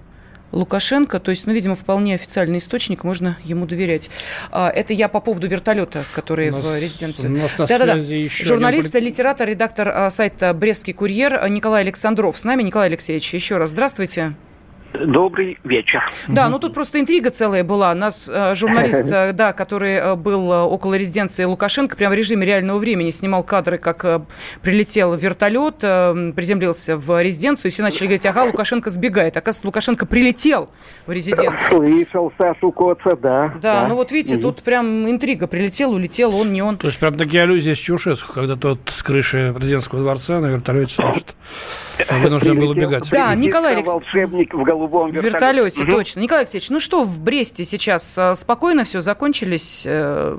Лукашенко, 0.51 1.19
то 1.19 1.31
есть, 1.31 1.47
ну, 1.47 1.53
видимо, 1.53 1.75
вполне 1.75 2.15
официальный 2.15 2.60
источник, 2.60 3.03
можно 3.03 3.38
ему 3.43 3.65
доверять. 3.65 4.10
А, 4.51 4.69
это 4.69 4.93
я 4.93 5.10
по 5.10 5.19
поводу 5.19 5.47
вертолета, 5.47 6.03
который 6.13 6.51
нас, 6.51 6.63
в 6.63 6.79
резиденции. 6.79 7.27
Да-да-да. 7.67 7.99
Журналист, 8.29 8.95
один... 8.95 9.10
литератор, 9.10 9.47
редактор 9.47 9.89
а, 9.89 10.10
сайта 10.10 10.53
«Брестский 10.53 10.93
курьер» 10.93 11.47
Николай 11.49 11.81
Александров 11.81 12.38
с 12.38 12.43
нами. 12.43 12.63
Николай 12.63 12.88
Алексеевич, 12.88 13.34
еще 13.34 13.58
раз 13.58 13.71
здравствуйте. 13.71 14.36
Добрый 15.05 15.58
вечер. 15.63 16.01
Да, 16.27 16.49
ну 16.49 16.60
тут 16.60 16.73
просто 16.73 16.99
интрига 16.99 17.29
целая 17.29 17.63
была. 17.63 17.93
Нас 17.93 18.29
э, 18.31 18.55
журналист, 18.55 19.12
э, 19.12 19.34
да, 19.34 19.53
который 19.53 19.95
э, 19.95 20.15
был 20.15 20.49
около 20.49 20.95
резиденции 20.95 21.43
Лукашенко, 21.43 21.95
прямо 21.95 22.15
в 22.15 22.17
режиме 22.17 22.45
реального 22.45 22.79
времени 22.79 23.10
снимал 23.10 23.43
кадры, 23.43 23.77
как 23.77 24.05
прилетел 24.62 25.13
вертолет, 25.15 25.77
приземлился 25.79 26.97
в 26.97 27.21
резиденцию, 27.21 27.69
и 27.69 27.73
все 27.73 27.84
начали 27.84 28.08
говорить, 28.08 28.25
ага, 28.25 28.43
Лукашенко 28.45 28.89
сбегает. 28.89 29.38
Оказывается, 29.38 29.67
Лукашенко 29.67 30.05
прилетел 30.05 30.69
в 31.05 31.12
резиденцию. 31.12 31.60
Слышал 31.69 32.31
Сашу 32.38 32.71
Коца, 32.71 33.15
да. 33.15 33.53
Да, 33.62 33.81
да. 33.81 33.88
ну 33.88 33.95
вот 33.95 34.12
видите, 34.12 34.36
угу. 34.36 34.43
тут 34.43 34.63
прям 34.63 35.10
интрига. 35.10 35.47
Прилетел, 35.47 35.93
улетел, 35.93 36.36
он, 36.36 36.53
не 36.53 36.62
он. 36.62 36.77
То 36.77 36.88
есть 36.88 36.99
прям 36.99 37.17
такие 37.17 37.43
аллюзии 37.43 37.73
с 37.73 37.77
Чаушеску, 37.77 38.34
когда 38.34 38.55
тот 38.55 38.79
с 38.86 39.03
крыши 39.03 39.53
президентского 39.55 40.01
дворца 40.01 40.39
на 40.39 40.47
вертолете, 40.47 40.95
значит, 40.95 41.36
вынужден 42.21 42.60
был 42.60 42.69
убегать. 42.69 43.10
Да, 43.12 43.34
Николай 43.36 43.75
Алексеевич. 43.75 44.05
волшебник 44.05 44.53
в 44.53 44.63
голубом 44.63 44.84
голубом 44.87 45.11
вертолете. 45.11 45.29
вертолете 45.29 45.81
угу. 45.83 45.91
точно. 45.91 46.19
Николай 46.19 46.41
Алексеевич, 46.43 46.69
ну 46.69 46.79
что 46.79 47.03
в 47.03 47.19
Бресте 47.19 47.65
сейчас? 47.65 48.17
Э, 48.17 48.35
спокойно 48.35 48.83
все 48.83 49.01
закончились 49.01 49.85
э, 49.87 50.37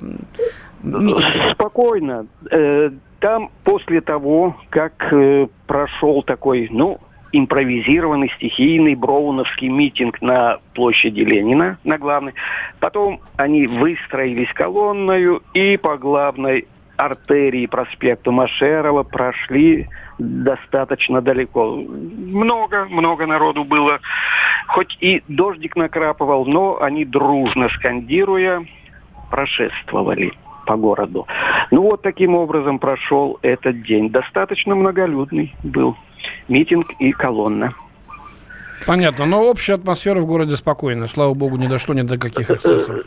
митинги? 0.82 1.52
Спокойно. 1.52 2.26
Э, 2.50 2.90
там 3.20 3.50
после 3.64 4.00
того, 4.00 4.56
как 4.70 5.12
э, 5.12 5.48
прошел 5.66 6.22
такой, 6.22 6.68
ну, 6.70 6.98
импровизированный 7.32 8.30
стихийный 8.36 8.94
броуновский 8.94 9.68
митинг 9.68 10.22
на 10.22 10.58
площади 10.74 11.20
Ленина, 11.20 11.78
на 11.84 11.98
главной. 11.98 12.34
Потом 12.80 13.20
они 13.36 13.66
выстроились 13.66 14.52
колонною 14.54 15.42
и 15.52 15.76
по 15.76 15.98
главной 15.98 16.66
артерии 16.96 17.66
проспекта 17.66 18.30
Машерова 18.30 19.02
прошли 19.02 19.88
достаточно 20.18 21.20
далеко. 21.20 21.76
Много, 21.76 22.86
много 22.86 23.26
народу 23.26 23.64
было. 23.64 24.00
Хоть 24.68 24.96
и 25.00 25.22
дождик 25.28 25.76
накрапывал, 25.76 26.46
но 26.46 26.80
они 26.80 27.04
дружно 27.04 27.68
скандируя 27.70 28.66
прошествовали 29.30 30.32
по 30.66 30.76
городу. 30.76 31.26
Ну 31.70 31.82
вот 31.82 32.02
таким 32.02 32.34
образом 32.34 32.78
прошел 32.78 33.38
этот 33.42 33.82
день. 33.82 34.10
Достаточно 34.10 34.74
многолюдный 34.74 35.54
был 35.62 35.96
митинг 36.48 36.90
и 36.98 37.12
колонна. 37.12 37.74
Понятно, 38.86 39.26
но 39.26 39.42
общая 39.44 39.74
атмосфера 39.74 40.20
в 40.20 40.26
городе 40.26 40.56
спокойная. 40.56 41.06
Слава 41.06 41.34
богу, 41.34 41.56
не 41.56 41.66
дошло 41.66 41.94
ни 41.94 42.02
до 42.02 42.18
каких 42.18 42.50
эксцессов. 42.50 43.04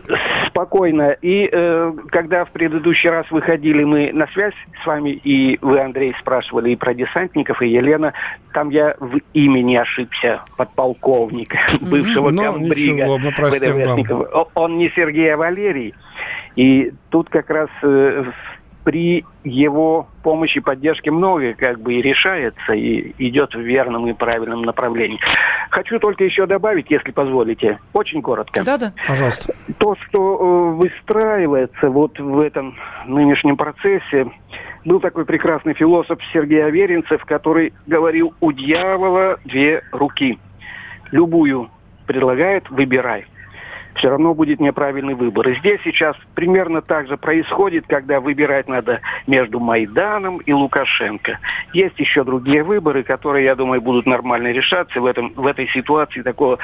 Спокойно. 0.50 1.16
И 1.22 1.50
э, 1.52 1.94
когда 2.10 2.46
в 2.46 2.52
предыдущий 2.52 3.10
раз 3.10 3.30
выходили 3.32 3.84
мы 3.84 4.12
на 4.14 4.28
связь 4.28 4.54
с 4.84 4.86
вами, 4.86 5.12
и 5.12 5.58
вы, 5.62 5.80
Андрей, 5.80 6.16
спрашивали 6.20 6.72
и 6.72 6.76
про 6.76 6.94
десантников, 6.94 7.62
и 7.62 7.68
Елена, 7.68 8.14
там 8.54 8.70
я 8.70 8.96
в 9.00 9.20
имени 9.34 9.76
ошибся, 9.76 10.42
подполковник, 10.58 11.54
бывшего 11.82 12.32
ну, 12.32 12.44
комбрига. 12.44 13.04
Ничего, 13.04 13.18
Он 14.56 14.78
не 14.78 14.90
Сергей, 14.90 15.34
а 15.34 15.38
Валерий. 15.38 15.94
И 16.56 16.92
тут 17.10 17.30
как 17.30 17.50
раз 17.50 17.70
э, 17.84 18.26
при 18.84 19.26
его 19.44 20.08
помощи 20.24 20.58
и 20.58 20.62
поддержке 20.62 21.12
многое 21.12 21.54
как 21.54 21.80
бы 21.80 21.96
и 21.96 22.02
решается, 22.02 22.74
и 22.74 23.14
идет 23.18 23.54
в 23.54 23.60
верном 23.60 24.08
и 24.08 24.14
правильном 24.14 24.64
направлении. 24.64 25.20
Хочу 25.70 26.00
только 26.00 26.24
еще 26.24 26.46
добавить, 26.46 26.90
если 26.90 27.12
позволите, 27.12 27.80
очень 27.94 28.22
коротко. 28.22 28.64
Да-да. 28.64 28.94
Пожалуйста. 29.08 29.54
То, 29.78 29.96
что 30.08 30.38
э, 30.38 30.76
выстраивается 30.76 31.90
вот 31.90 32.20
в 32.20 32.40
этом 32.40 32.76
нынешнем 33.06 33.58
процессе, 33.58 34.28
Был 34.86 35.00
такой 35.02 35.26
прекрасный 35.26 35.74
философ 35.74 36.20
Сергей 36.32 36.66
Аверинцев, 36.66 37.24
который 37.26 37.74
говорил, 37.86 38.34
у 38.40 38.52
дьявола 38.52 39.38
две 39.44 39.84
руки. 39.92 40.40
Любую 41.12 41.70
предлагает, 42.08 42.70
выбирай 42.70 43.26
все 44.00 44.10
равно 44.10 44.34
будет 44.34 44.60
неправильный 44.60 45.14
выбор. 45.14 45.50
И 45.50 45.60
здесь 45.60 45.80
сейчас 45.84 46.16
примерно 46.34 46.82
так 46.82 47.08
же 47.08 47.18
происходит, 47.18 47.86
когда 47.88 48.22
выбирать 48.22 48.68
надо 48.68 49.02
между 49.28 49.60
Майданом 49.60 50.38
и 50.38 50.54
Лукашенко. 50.54 51.38
Есть 51.74 52.00
еще 52.00 52.24
другие 52.24 52.64
выборы, 52.64 53.04
которые, 53.04 53.46
я 53.46 53.56
думаю, 53.56 53.82
будут 53.82 54.06
нормально 54.06 54.48
решаться 54.48 55.02
в, 55.02 55.06
этом, 55.06 55.34
в 55.36 55.46
этой 55.46 55.68
ситуации 55.68 56.22
такого 56.22 56.60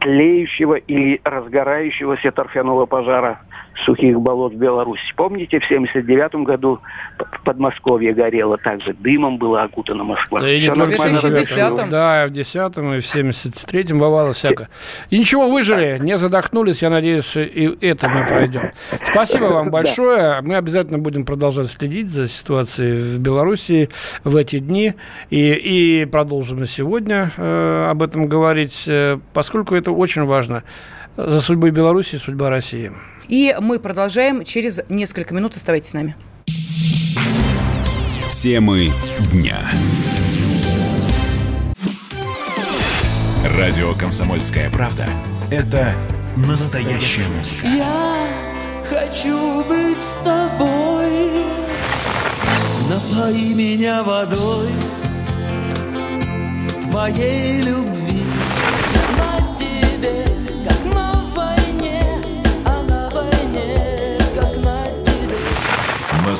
тлеющего 0.00 0.74
или 0.74 1.20
разгорающегося 1.24 2.30
торфяного 2.30 2.86
пожара 2.86 3.40
сухих 3.84 4.20
болот 4.20 4.52
в 4.52 4.56
Беларуси. 4.56 5.02
Помните, 5.16 5.60
в 5.60 5.66
79 5.66 6.46
году 6.46 6.80
Подмосковье 7.44 8.12
горело, 8.12 8.58
также 8.58 8.94
дымом 8.94 9.38
была 9.38 9.64
окутана 9.64 10.04
Москва. 10.04 10.40
Да, 10.40 10.50
и 10.50 10.60
не 10.60 10.70
в 10.70 10.74
2010 10.74 11.88
Да, 11.90 12.26
в 12.26 12.30
10 12.30 12.54
и 12.54 12.58
в 12.58 13.14
73-м 13.14 13.98
бывало 13.98 14.32
всякое. 14.32 14.68
И 15.10 15.18
ничего, 15.18 15.50
выжили, 15.50 15.98
не 16.00 16.18
задохнулись, 16.18 16.82
я 16.82 16.90
надеюсь, 16.90 17.36
и 17.36 17.76
это 17.80 18.08
мы 18.08 18.26
пройдем. 18.26 18.70
Спасибо 19.10 19.44
вам 19.44 19.70
большое. 19.70 20.40
Мы 20.42 20.56
обязательно 20.56 20.98
будем 20.98 21.24
продолжать 21.24 21.68
следить 21.68 22.08
за 22.08 22.26
ситуацией 22.28 22.96
в 22.96 23.18
Беларуси 23.18 23.88
в 24.24 24.36
эти 24.36 24.58
дни. 24.58 24.94
И, 25.30 25.52
и 25.52 26.04
продолжим 26.06 26.62
и 26.62 26.66
сегодня 26.66 27.32
э, 27.36 27.88
об 27.90 28.02
этом 28.02 28.26
говорить, 28.26 28.84
э, 28.86 29.18
поскольку 29.32 29.74
это 29.74 29.92
очень 29.92 30.24
важно 30.24 30.62
за 31.16 31.40
судьбой 31.40 31.70
Беларуси 31.70 32.16
и 32.16 32.18
судьба 32.18 32.50
России. 32.50 32.92
И 33.28 33.56
мы 33.60 33.78
продолжаем 33.78 34.44
через 34.44 34.80
несколько 34.88 35.34
минут. 35.34 35.56
Оставайтесь 35.56 35.90
с 35.90 35.94
нами. 35.94 36.16
Темы 38.32 38.90
дня. 39.32 39.58
Радио 43.58 43.94
«Комсомольская 43.94 44.70
правда»— 44.70 45.08
это 45.50 45.92
настоящая 46.36 47.26
музыка. 47.28 47.66
Я 47.66 48.28
хочу 48.88 49.64
быть 49.64 49.98
с 49.98 50.24
тобой. 50.24 51.44
Напои 52.90 53.54
меня 53.54 54.02
водой 54.04 54.68
твоей 56.82 57.62
любви. 57.62 58.25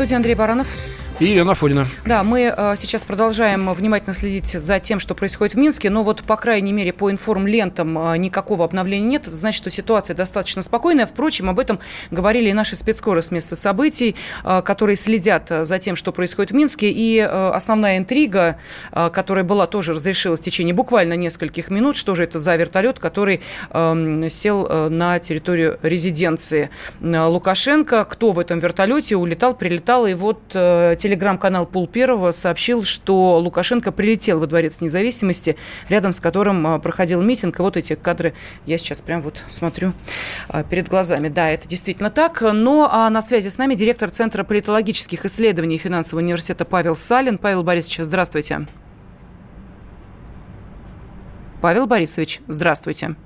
Студии 0.00 0.14
Андрей 0.14 0.34
Баранов. 0.34 0.78
И 1.20 1.26
Елена 1.26 1.54
Фонина. 1.54 1.86
Да, 2.06 2.22
мы 2.22 2.54
э, 2.56 2.74
сейчас 2.76 3.04
продолжаем 3.04 3.74
внимательно 3.74 4.14
следить 4.14 4.46
за 4.46 4.80
тем, 4.80 4.98
что 4.98 5.14
происходит 5.14 5.54
в 5.54 5.58
Минске, 5.58 5.90
но 5.90 6.02
вот, 6.02 6.22
по 6.22 6.38
крайней 6.38 6.72
мере, 6.72 6.94
по 6.94 7.10
информлентам 7.10 7.98
э, 7.98 8.16
никакого 8.16 8.64
обновления 8.64 9.04
нет. 9.04 9.28
Это 9.28 9.36
значит, 9.36 9.58
что 9.58 9.70
ситуация 9.70 10.16
достаточно 10.16 10.62
спокойная. 10.62 11.04
Впрочем, 11.04 11.50
об 11.50 11.58
этом 11.58 11.78
говорили 12.10 12.48
и 12.48 12.54
наши 12.54 12.74
спецскоры 12.74 13.20
с 13.20 13.30
места 13.30 13.54
событий, 13.54 14.16
э, 14.44 14.62
которые 14.62 14.96
следят 14.96 15.50
за 15.50 15.78
тем, 15.78 15.94
что 15.94 16.10
происходит 16.10 16.52
в 16.52 16.54
Минске. 16.54 16.90
И 16.90 17.18
э, 17.18 17.26
основная 17.26 17.98
интрига, 17.98 18.56
э, 18.90 19.10
которая 19.10 19.44
была 19.44 19.66
тоже 19.66 19.92
разрешилась 19.92 20.40
в 20.40 20.42
течение 20.42 20.72
буквально 20.74 21.18
нескольких 21.18 21.68
минут, 21.70 21.96
что 21.96 22.14
же 22.14 22.24
это 22.24 22.38
за 22.38 22.56
вертолет, 22.56 22.98
который 22.98 23.42
э, 23.70 24.28
сел 24.30 24.88
на 24.88 25.18
территорию 25.18 25.78
резиденции 25.82 26.70
э, 27.02 27.24
Лукашенко. 27.26 28.06
Кто 28.06 28.32
в 28.32 28.38
этом 28.38 28.58
вертолете 28.58 29.16
улетал, 29.16 29.52
прилетал, 29.52 30.06
и 30.06 30.14
вот 30.14 30.40
э, 30.54 30.96
телеграм-канал 31.10 31.66
Пул 31.66 31.88
Первого 31.88 32.30
сообщил, 32.30 32.84
что 32.84 33.38
Лукашенко 33.40 33.90
прилетел 33.90 34.38
во 34.38 34.46
Дворец 34.46 34.80
независимости, 34.80 35.56
рядом 35.88 36.12
с 36.12 36.20
которым 36.20 36.64
а, 36.64 36.78
проходил 36.78 37.20
митинг. 37.20 37.58
И 37.58 37.62
вот 37.62 37.76
эти 37.76 37.96
кадры 37.96 38.32
я 38.64 38.78
сейчас 38.78 39.00
прям 39.00 39.20
вот 39.22 39.42
смотрю 39.48 39.92
а, 40.48 40.62
перед 40.62 40.88
глазами. 40.88 41.26
Да, 41.26 41.50
это 41.50 41.66
действительно 41.66 42.10
так. 42.10 42.42
Но 42.42 42.88
а 42.92 43.10
на 43.10 43.22
связи 43.22 43.48
с 43.48 43.58
нами 43.58 43.74
директор 43.74 44.08
Центра 44.08 44.44
политологических 44.44 45.24
исследований 45.24 45.78
финансового 45.78 46.22
университета 46.22 46.64
Павел 46.64 46.96
Салин. 46.96 47.38
Павел 47.38 47.64
Борисович, 47.64 47.98
здравствуйте. 48.04 48.68
Павел 51.60 51.86
Борисович, 51.86 52.40
здравствуйте. 52.46 53.16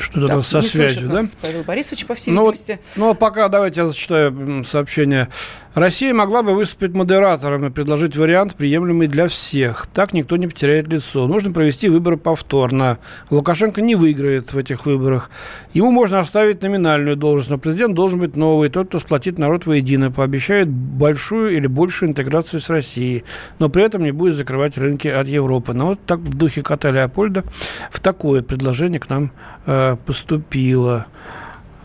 Что-то 0.00 0.28
там 0.28 0.42
со 0.42 0.62
связью, 0.62 1.08
да? 1.08 1.22
Павел 1.40 1.62
Борисович, 1.64 2.06
по 2.06 2.14
всей 2.14 2.32
ну, 2.32 2.42
видимости. 2.42 2.80
Ну, 2.96 3.08
ну, 3.08 3.14
пока 3.14 3.48
давайте 3.48 3.80
я 3.80 3.86
зачитаю 3.86 4.64
сообщение 4.64 5.28
Россия 5.74 6.12
могла 6.12 6.42
бы 6.42 6.54
выступить 6.54 6.96
модератором 6.96 7.64
и 7.64 7.70
предложить 7.70 8.16
вариант, 8.16 8.56
приемлемый 8.56 9.06
для 9.06 9.28
всех. 9.28 9.86
Так 9.94 10.12
никто 10.12 10.36
не 10.36 10.48
потеряет 10.48 10.88
лицо. 10.88 11.28
Нужно 11.28 11.52
провести 11.52 11.88
выборы 11.88 12.16
повторно. 12.16 12.98
Лукашенко 13.30 13.80
не 13.80 13.94
выиграет 13.94 14.52
в 14.52 14.58
этих 14.58 14.84
выборах. 14.84 15.30
Ему 15.72 15.92
можно 15.92 16.18
оставить 16.18 16.60
номинальную 16.62 17.16
должность, 17.16 17.50
но 17.50 17.58
президент 17.58 17.94
должен 17.94 18.18
быть 18.18 18.34
новый, 18.34 18.68
тот, 18.68 18.88
кто 18.88 18.98
сплотит 18.98 19.38
народ 19.38 19.66
воедино, 19.66 20.10
пообещает 20.10 20.68
большую 20.68 21.56
или 21.56 21.68
большую 21.68 22.10
интеграцию 22.10 22.60
с 22.60 22.68
Россией, 22.68 23.22
но 23.60 23.68
при 23.68 23.84
этом 23.84 24.02
не 24.02 24.10
будет 24.10 24.34
закрывать 24.34 24.76
рынки 24.76 25.06
от 25.06 25.28
Европы. 25.28 25.72
Но 25.72 25.86
вот 25.86 26.00
так 26.04 26.18
в 26.18 26.36
духе 26.36 26.62
кота 26.62 26.90
Леопольда 26.90 27.44
в 27.92 28.00
такое 28.00 28.42
предложение 28.42 28.98
к 28.98 29.08
нам 29.08 29.30
э, 29.66 29.89
поступило. 29.96 31.06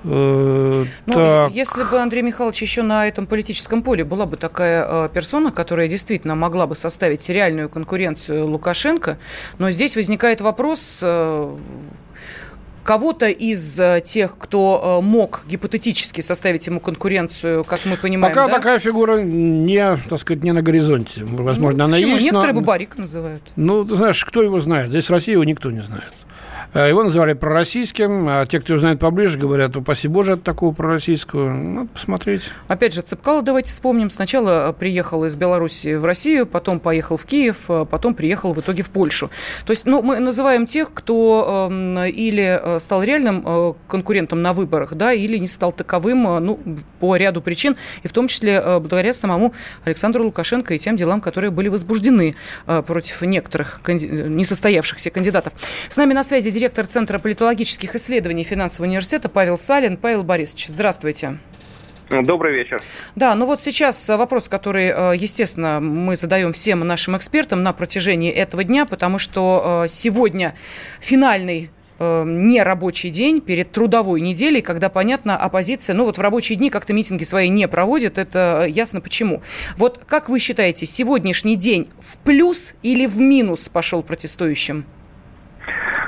Э, 0.08 0.86
ну, 1.06 1.14
так. 1.14 1.52
Если 1.52 1.84
бы 1.84 2.00
Андрей 2.00 2.22
Михайлович 2.22 2.62
еще 2.62 2.84
на 2.84 3.08
этом 3.08 3.26
политическом 3.26 3.82
поле 3.82 4.04
была 4.04 4.26
бы 4.26 4.38
такая 4.38 4.86
э, 4.88 5.10
персона, 5.12 5.52
которая 5.52 5.88
действительно 5.88 6.36
могла 6.36 6.68
бы 6.68 6.76
составить 6.76 7.28
реальную 7.30 7.70
конкуренцию 7.70 8.48
Лукашенко, 8.48 9.18
но 9.58 9.72
здесь 9.72 9.96
возникает 9.96 10.42
вопрос, 10.42 11.00
э, 11.02 11.56
кого-то 12.84 13.26
из 13.30 13.82
тех, 14.04 14.38
кто 14.38 15.00
мог 15.04 15.42
гипотетически 15.48 16.22
составить 16.22 16.68
ему 16.68 16.80
конкуренцию, 16.80 17.64
как 17.64 17.84
мы 17.86 17.98
понимаем. 17.98 18.32
Пока 18.32 18.46
да? 18.46 18.54
такая 18.54 18.78
фигура 18.78 19.22
не, 19.24 19.98
так 20.08 20.20
сказать, 20.20 20.44
не 20.44 20.52
на 20.52 20.62
горизонте. 20.62 21.26
Возможно, 21.26 21.80
ну, 21.80 21.86
она 21.86 21.94
почему? 21.96 22.14
есть. 22.14 22.26
Некоторые 22.26 22.54
но... 22.54 22.62
Бабарик 22.62 22.96
называют. 22.96 23.42
Ну, 23.56 23.86
ты 23.86 23.96
знаешь, 23.96 24.24
кто 24.24 24.44
его 24.44 24.60
знает? 24.60 24.92
Здесь 24.92 25.10
в 25.10 25.12
России 25.12 25.32
его 25.32 25.44
никто 25.44 25.72
не 25.72 25.82
знает. 25.82 26.14
Э, 26.76 26.90
его 26.90 27.04
называли 27.04 27.32
пророссийским, 27.32 28.28
а 28.28 28.46
те, 28.46 28.60
кто 28.60 28.78
знает 28.78 29.00
поближе, 29.00 29.40
говорят, 29.40 29.78
упаси 29.78 30.10
Боже 30.10 30.34
от 30.34 30.44
такого 30.44 30.74
пророссийского. 30.74 31.50
Надо 31.50 31.88
посмотреть. 31.88 32.52
Опять 32.68 32.94
же, 32.94 33.02
Цепкало 33.02 33.42
давайте 33.42 33.72
вспомним. 33.72 34.10
Сначала 34.10 34.76
приехал 34.78 35.24
из 35.24 35.38
Беларуси 35.38 35.96
в 35.96 36.04
Россию, 36.04 36.46
потом 36.46 36.82
поехал 36.82 37.16
в 37.16 37.24
Киев, 37.24 37.70
а 37.70 37.86
потом 37.86 38.14
приехал 38.14 38.52
в 38.52 38.60
итоге 38.60 38.84
в 38.84 38.90
Польшу. 38.90 39.32
То 39.66 39.72
есть, 39.72 39.86
ну, 39.86 40.02
мы 40.02 40.20
называем 40.20 40.66
тех, 40.66 40.92
кто 40.94 41.70
э, 41.72 42.10
или 42.10 42.60
э, 42.62 42.80
стал 42.80 43.04
реальным 43.04 43.44
э, 43.46 43.74
конкурентом 43.88 44.42
на 44.42 44.52
выборах, 44.52 44.96
да, 44.96 45.14
или 45.14 45.38
не 45.38 45.48
стал 45.48 45.72
таковым, 45.72 46.28
э, 46.28 46.40
ну, 46.40 46.60
по 47.00 47.16
ряду 47.16 47.42
причин, 47.42 47.78
и 48.04 48.10
в 48.10 48.12
том 48.12 48.28
числе 48.28 48.62
э, 48.62 48.80
благодаря 48.80 49.14
самому 49.14 49.54
Александру 49.86 50.26
Лукашенко 50.26 50.74
и 50.74 50.80
тем 50.80 50.98
делам, 50.98 51.22
которые 51.22 51.52
были 51.52 51.70
возбуждены 51.70 52.36
э, 52.68 52.82
против 52.82 53.22
некоторых 53.22 53.80
несостоявшихся 53.88 55.10
кандидатов. 55.10 55.54
С 55.88 55.96
нами 55.96 56.12
на 56.12 56.26
связи 56.26 56.52
директор 56.52 56.65
директор 56.66 56.88
Центра 56.88 57.20
политологических 57.20 57.94
исследований 57.94 58.44
финансового 58.44 58.90
университета 58.90 59.30
Павел 59.30 59.60
Салин. 59.60 59.98
Павел 59.98 60.24
Борисович, 60.24 60.70
здравствуйте. 60.70 61.38
Добрый 62.10 62.56
вечер. 62.56 62.82
Да, 63.16 63.36
ну 63.36 63.46
вот 63.46 63.62
сейчас 63.62 64.10
вопрос, 64.10 64.50
который, 64.50 64.88
э, 64.88 65.16
естественно, 65.16 65.80
мы 65.80 66.16
задаем 66.16 66.54
всем 66.54 66.80
нашим 66.80 67.16
экспертам 67.18 67.62
на 67.62 67.72
протяжении 67.72 68.32
этого 68.32 68.64
дня, 68.64 68.88
потому 68.88 69.20
что 69.20 69.84
э, 69.86 69.90
сегодня 69.90 70.56
финальный 71.00 71.70
э, 72.00 72.24
нерабочий 72.26 73.12
день 73.12 73.42
перед 73.42 73.72
трудовой 73.72 74.20
неделей, 74.20 74.62
когда, 74.62 74.90
понятно, 74.90 75.38
оппозиция, 75.38 75.96
ну 75.96 76.06
вот 76.06 76.18
в 76.18 76.22
рабочие 76.22 76.58
дни 76.58 76.72
как-то 76.72 76.94
митинги 76.94 77.26
свои 77.26 77.48
не 77.48 77.68
проводит, 77.68 78.18
это 78.18 78.66
ясно 78.68 79.02
почему. 79.02 79.44
Вот 79.78 80.04
как 80.08 80.30
вы 80.30 80.40
считаете, 80.40 80.88
сегодняшний 80.88 81.58
день 81.58 81.90
в 82.00 82.18
плюс 82.18 82.74
или 82.82 83.06
в 83.06 83.20
минус 83.20 83.70
пошел 83.70 84.02
протестующим? 84.02 84.86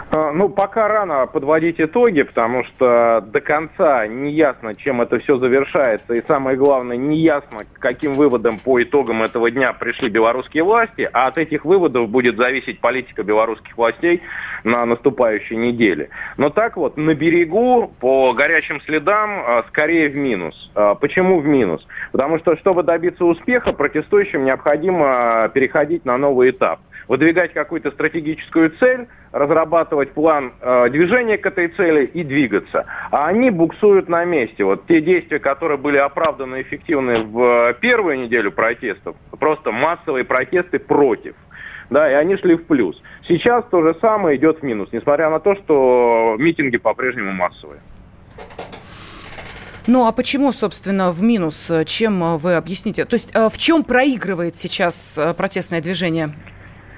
А, 0.10 0.32
ну, 0.32 0.49
пока 0.49 0.88
рано 0.88 1.28
подводить 1.28 1.80
итоги, 1.80 2.22
потому 2.24 2.64
что 2.64 3.22
до 3.28 3.41
конца 3.41 4.08
не 4.08 4.32
ясно, 4.32 4.76
чем 4.76 5.01
это 5.01 5.20
все 5.20 5.38
завершается, 5.38 6.14
и 6.14 6.26
самое 6.26 6.58
главное, 6.58 6.97
не 6.97 7.18
ясно, 7.18 7.66
каким 7.80 8.14
выводам 8.14 8.58
по 8.60 8.82
итогам 8.82 9.24
этого 9.24 9.51
дня 9.51 9.74
пришли 9.74 10.10
белорусские 10.10 10.64
власти, 10.64 11.10
а 11.12 11.28
от 11.28 11.38
этих 11.38 11.66
выводов 11.66 12.10
будет 12.10 12.38
зависеть 12.38 12.80
политика 12.80 13.24
белорусских 13.24 13.78
властей 13.78 14.22
на 14.64 14.86
наступающей 14.86 15.58
неделе. 15.58 16.10
Но 16.38 16.49
так 16.49 16.78
вот, 16.78 16.97
на 16.97 17.14
берегу, 17.14 17.91
по 17.99 18.34
горячим 18.34 18.82
следам, 18.82 19.41
а, 19.45 19.64
скорее 19.68 20.10
в 20.10 20.16
минус. 20.16 20.72
А, 20.74 20.95
почему 20.95 21.39
в 21.39 21.47
минус? 21.47 21.86
Потому 22.12 22.39
что, 22.39 22.55
чтобы 22.58 22.84
добиться 22.84 23.26
успеха, 23.26 23.74
протестующим 23.74 24.45
необходимо 24.45 25.51
переходить 25.53 26.05
на 26.05 26.18
новый 26.18 26.51
этап 26.51 26.80
выдвигать 27.08 27.53
какую-то 27.53 27.91
стратегическую 27.91 28.72
цель, 28.80 29.08
разрабатывать 29.32 30.12
план 30.12 30.53
э, 30.62 30.89
движения 30.89 31.38
к 31.38 31.45
этой 31.45 31.70
цели 31.70 32.05
и 32.05 32.24
двигаться. 32.24 32.86
А 33.12 33.28
они 33.28 33.49
буксуют 33.49 34.10
на 34.10 34.26
месте. 34.26 34.64
Вот 34.64 34.88
те 34.88 35.01
действия, 35.01 35.39
которые 35.39 35.78
были 35.78 35.97
оправданно 35.97 36.62
эффективны 36.62 37.24
в 37.24 37.76
первую 37.80 38.20
неделю 38.20 38.51
протестов, 38.51 39.16
просто 39.39 39.72
массовые 39.72 40.26
протесты 40.26 40.80
против 40.80 41.36
да, 41.89 42.10
и 42.12 42.14
они 42.14 42.36
шли 42.38 42.55
в 42.55 42.66
плюс. 42.66 43.01
Сейчас 43.28 43.64
то 43.72 43.82
же 43.82 43.95
самое 44.01 44.38
идет 44.38 44.60
в 44.60 44.64
минус, 44.64 44.89
несмотря 44.91 45.30
на 45.30 45.39
то, 45.39 45.55
что 45.55 46.36
митинги 46.38 46.78
по-прежнему 46.78 47.32
массовые. 47.32 47.80
Ну 49.88 50.05
а 50.05 50.12
почему, 50.12 50.51
собственно, 50.51 51.12
в 51.12 51.24
минус? 51.24 51.72
Чем 51.86 52.38
вы 52.38 52.55
объясните? 52.55 53.05
То 53.05 53.14
есть 53.14 53.34
э, 53.34 53.47
в 53.47 53.58
чем 53.58 53.86
проигрывает 53.86 54.58
сейчас 54.58 55.18
э, 55.18 55.34
протестное 55.34 55.82
движение? 55.82 56.32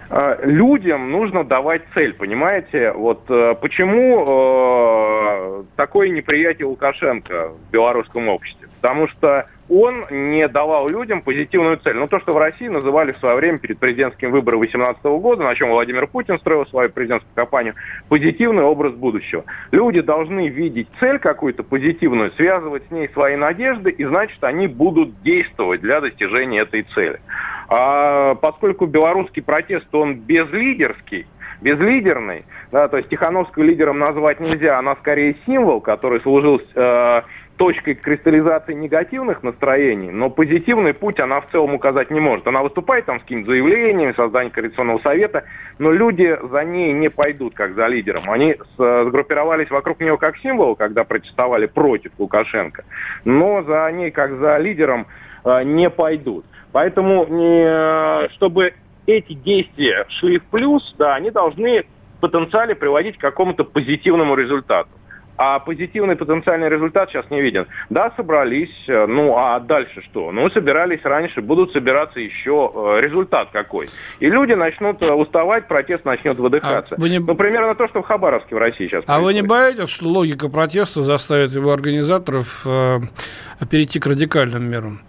Э, 0.10 0.39
людям 0.43 1.12
нужно 1.12 1.43
давать 1.43 1.84
цель, 1.93 2.14
понимаете? 2.14 2.91
Вот 2.93 3.30
э, 3.30 3.55
почему 3.62 4.26
э, 4.28 5.64
такое 5.76 6.10
неприятие 6.10 6.68
Лукашенко 6.68 7.49
в 7.49 7.72
белорусском 7.72 8.28
обществе? 8.30 8.68
Потому 8.82 9.07
что 9.07 9.47
он 9.69 10.05
не 10.09 10.47
давал 10.47 10.89
людям 10.89 11.21
позитивную 11.21 11.77
цель. 11.77 11.95
Ну, 11.95 12.07
то, 12.07 12.19
что 12.19 12.34
в 12.34 12.38
России 12.38 12.67
называли 12.67 13.11
в 13.11 13.17
свое 13.17 13.36
время 13.36 13.59
перед 13.59 13.77
президентским 13.77 14.32
выбором 14.32 14.59
2018 14.61 15.03
года, 15.21 15.43
на 15.43 15.53
чем 15.55 15.69
Владимир 15.69 16.07
Путин 16.07 16.39
строил 16.39 16.65
свою 16.65 16.89
президентскую 16.89 17.34
кампанию, 17.36 17.75
позитивный 18.09 18.63
образ 18.63 18.93
будущего. 18.93 19.43
Люди 19.71 20.01
должны 20.01 20.47
видеть 20.47 20.88
цель 20.99 21.19
какую-то 21.19 21.63
позитивную, 21.63 22.32
связывать 22.32 22.84
с 22.88 22.91
ней 22.91 23.09
свои 23.09 23.36
надежды, 23.36 23.91
и 23.91 24.03
значит, 24.05 24.43
они 24.43 24.67
будут 24.67 25.21
действовать 25.21 25.82
для 25.82 26.01
достижения 26.01 26.61
этой 26.61 26.82
цели. 26.82 27.19
А 27.67 28.34
поскольку 28.36 28.88
белорусский 28.88 29.43
протест, 29.43 29.93
он 29.93 30.15
безлидерский, 30.15 31.27
безлидерный, 31.61 32.45
да, 32.71 32.88
то 32.88 32.97
есть 32.97 33.09
Тихановскую 33.09 33.67
лидером 33.67 33.99
назвать 33.99 34.39
нельзя, 34.39 34.80
она 34.80 34.95
скорее 34.95 35.36
символ, 35.45 35.80
который 35.82 36.21
служил 36.21 36.59
э, 36.73 37.21
точкой 37.60 37.95
кристаллизации 37.95 38.74
негативных 38.74 39.43
настроений, 39.43 40.12
но 40.12 40.30
позитивный 40.30 40.93
путь 40.93 41.20
она 41.20 41.41
в 41.41 41.51
целом 41.51 41.74
указать 41.74 42.10
не 42.10 42.22
может. 42.22 42.47
Она 42.47 42.64
выступает 42.64 43.05
там 43.05 43.20
с 43.20 43.24
какими-то 43.24 43.51
заявлениями, 43.51 44.14
созданием 44.14 44.53
коалиционного 44.53 44.99
совета, 44.99 45.43
но 45.78 45.91
люди 45.91 46.39
за 46.41 46.64
ней 46.64 46.93
не 46.93 47.10
пойдут 47.10 47.55
как 47.55 47.76
за 47.76 47.88
лидером. 47.88 48.32
Они 48.32 48.55
сгруппировались 48.78 49.70
вокруг 49.70 49.99
нее 49.99 50.18
как 50.18 50.38
символ, 50.38 50.78
когда 50.78 51.03
протестовали 51.03 51.66
против 51.66 52.14
Лукашенко, 52.18 52.86
но 53.26 53.62
за 53.64 53.91
ней 53.91 54.12
как 54.12 54.38
за 54.38 54.57
лидером 54.57 55.07
э, 55.43 55.64
не 55.64 55.89
пойдут. 55.89 56.45
Поэтому, 56.72 57.26
не, 57.26 58.30
чтобы 58.36 58.74
эти 59.05 59.34
действия 59.34 60.05
шли 60.07 60.39
в 60.39 60.45
плюс, 60.45 60.95
да, 60.97 61.16
они 61.16 61.30
должны 61.30 61.84
в 62.18 62.22
потенциале 62.22 62.74
приводить 62.74 63.18
к 63.18 63.22
какому-то 63.22 63.66
позитивному 63.66 64.36
результату. 64.36 64.89
А 65.41 65.59
позитивный 65.59 66.17
потенциальный 66.17 66.67
результат 66.67 67.09
сейчас 67.09 67.29
не 67.29 67.41
виден. 67.41 67.65
Да, 67.89 68.11
собрались, 68.17 68.75
э, 68.89 69.05
ну 69.05 69.37
а 69.37 69.61
дальше 69.61 70.01
что? 70.01 70.33
Ну, 70.33 70.49
собирались 70.49 70.99
раньше, 71.03 71.41
будут 71.41 71.71
собираться 71.71 72.19
еще. 72.19 72.69
Э, 72.75 72.99
результат 72.99 73.47
какой? 73.53 73.87
И 74.19 74.29
люди 74.29 74.51
начнут 74.51 75.01
э, 75.01 75.09
уставать, 75.09 75.69
протест 75.69 76.03
начнет 76.03 76.37
выдыхаться. 76.37 76.95
А 77.01 77.07
не... 77.07 77.19
Ну, 77.19 77.35
примерно 77.35 77.73
то, 77.73 77.87
что 77.87 78.01
в 78.01 78.05
Хабаровске 78.05 78.53
в 78.53 78.57
России 78.57 78.87
сейчас 78.87 79.05
А 79.07 79.15
происходит. 79.15 79.25
вы 79.25 79.33
не 79.33 79.47
боитесь, 79.47 79.89
что 79.89 80.07
логика 80.09 80.49
протеста 80.49 81.03
заставит 81.03 81.51
его 81.51 81.71
организаторов 81.71 82.65
э, 82.67 82.99
перейти 83.71 84.01
к 84.01 84.07
радикальным 84.07 84.69
мерам? 84.69 84.99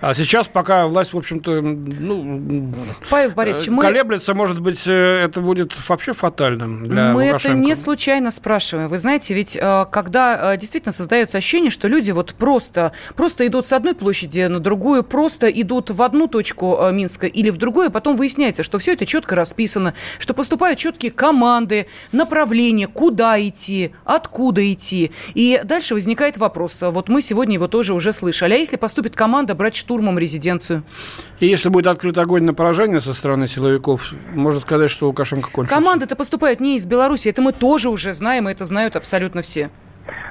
А 0.00 0.14
сейчас, 0.14 0.46
пока 0.46 0.86
власть, 0.86 1.12
в 1.12 1.16
общем-то, 1.16 1.60
ну, 1.60 2.72
Павел 3.10 3.32
Борисович, 3.32 3.68
мы... 3.68 3.82
колеблется, 3.82 4.32
может 4.32 4.60
быть, 4.60 4.86
э, 4.86 5.24
это 5.24 5.40
будет 5.40 5.72
вообще 5.88 6.12
фатальным 6.12 6.84
для 6.84 7.12
Мы 7.12 7.26
Лукашенко. 7.26 7.58
это 7.58 7.66
не 7.66 7.74
случайно 7.74 8.30
спрашиваем. 8.30 8.88
Вы 8.88 8.98
знаете, 8.98 9.34
ведь 9.34 9.56
э, 9.56 9.86
когда 9.90 10.54
э, 10.54 10.56
действительно 10.56 10.92
создается 10.92 11.38
ощущение, 11.38 11.72
что 11.72 11.88
люди 11.88 12.12
вот 12.12 12.34
просто, 12.34 12.92
просто 13.16 13.44
идут 13.48 13.66
с 13.66 13.72
одной 13.72 13.94
площади 13.94 14.46
на 14.46 14.60
другую, 14.60 15.02
просто 15.02 15.48
идут 15.48 15.90
в 15.90 16.00
одну 16.00 16.28
точку 16.28 16.78
Минска 16.92 17.26
или 17.26 17.50
в 17.50 17.56
другую, 17.56 17.88
а 17.88 17.90
потом 17.90 18.14
выясняется, 18.14 18.62
что 18.62 18.78
все 18.78 18.92
это 18.92 19.04
четко 19.04 19.34
расписано, 19.34 19.94
что 20.20 20.32
поступают 20.32 20.78
четкие 20.78 21.10
команды, 21.10 21.88
направления, 22.12 22.86
куда 22.86 23.40
идти, 23.40 23.92
откуда 24.04 24.72
идти. 24.72 25.10
И 25.34 25.60
дальше 25.64 25.94
возникает 25.94 26.38
вопрос. 26.38 26.82
Вот 26.82 27.08
мы 27.08 27.20
сегодня 27.20 27.54
его 27.54 27.66
тоже 27.66 27.94
уже 27.94 28.12
слышали. 28.12 28.54
А 28.54 28.56
если 28.56 28.76
поступит 28.76 29.16
команда 29.16 29.56
брать 29.56 29.74
штурмом 29.88 30.18
резиденцию. 30.18 30.82
И 31.40 31.46
если 31.46 31.70
будет 31.70 31.86
открыт 31.86 32.18
огонь 32.18 32.42
на 32.42 32.52
поражение 32.52 33.00
со 33.00 33.14
стороны 33.14 33.48
силовиков, 33.48 34.12
можно 34.34 34.60
сказать, 34.60 34.90
что 34.90 35.06
Лукашенко 35.06 35.48
кончился. 35.50 35.74
Команды-то 35.74 36.14
поступают 36.14 36.60
не 36.60 36.76
из 36.76 36.84
Беларуси, 36.84 37.28
это 37.28 37.40
мы 37.40 37.52
тоже 37.52 37.88
уже 37.88 38.12
знаем, 38.12 38.48
и 38.48 38.52
это 38.52 38.66
знают 38.66 38.96
абсолютно 38.96 39.40
все. 39.40 39.70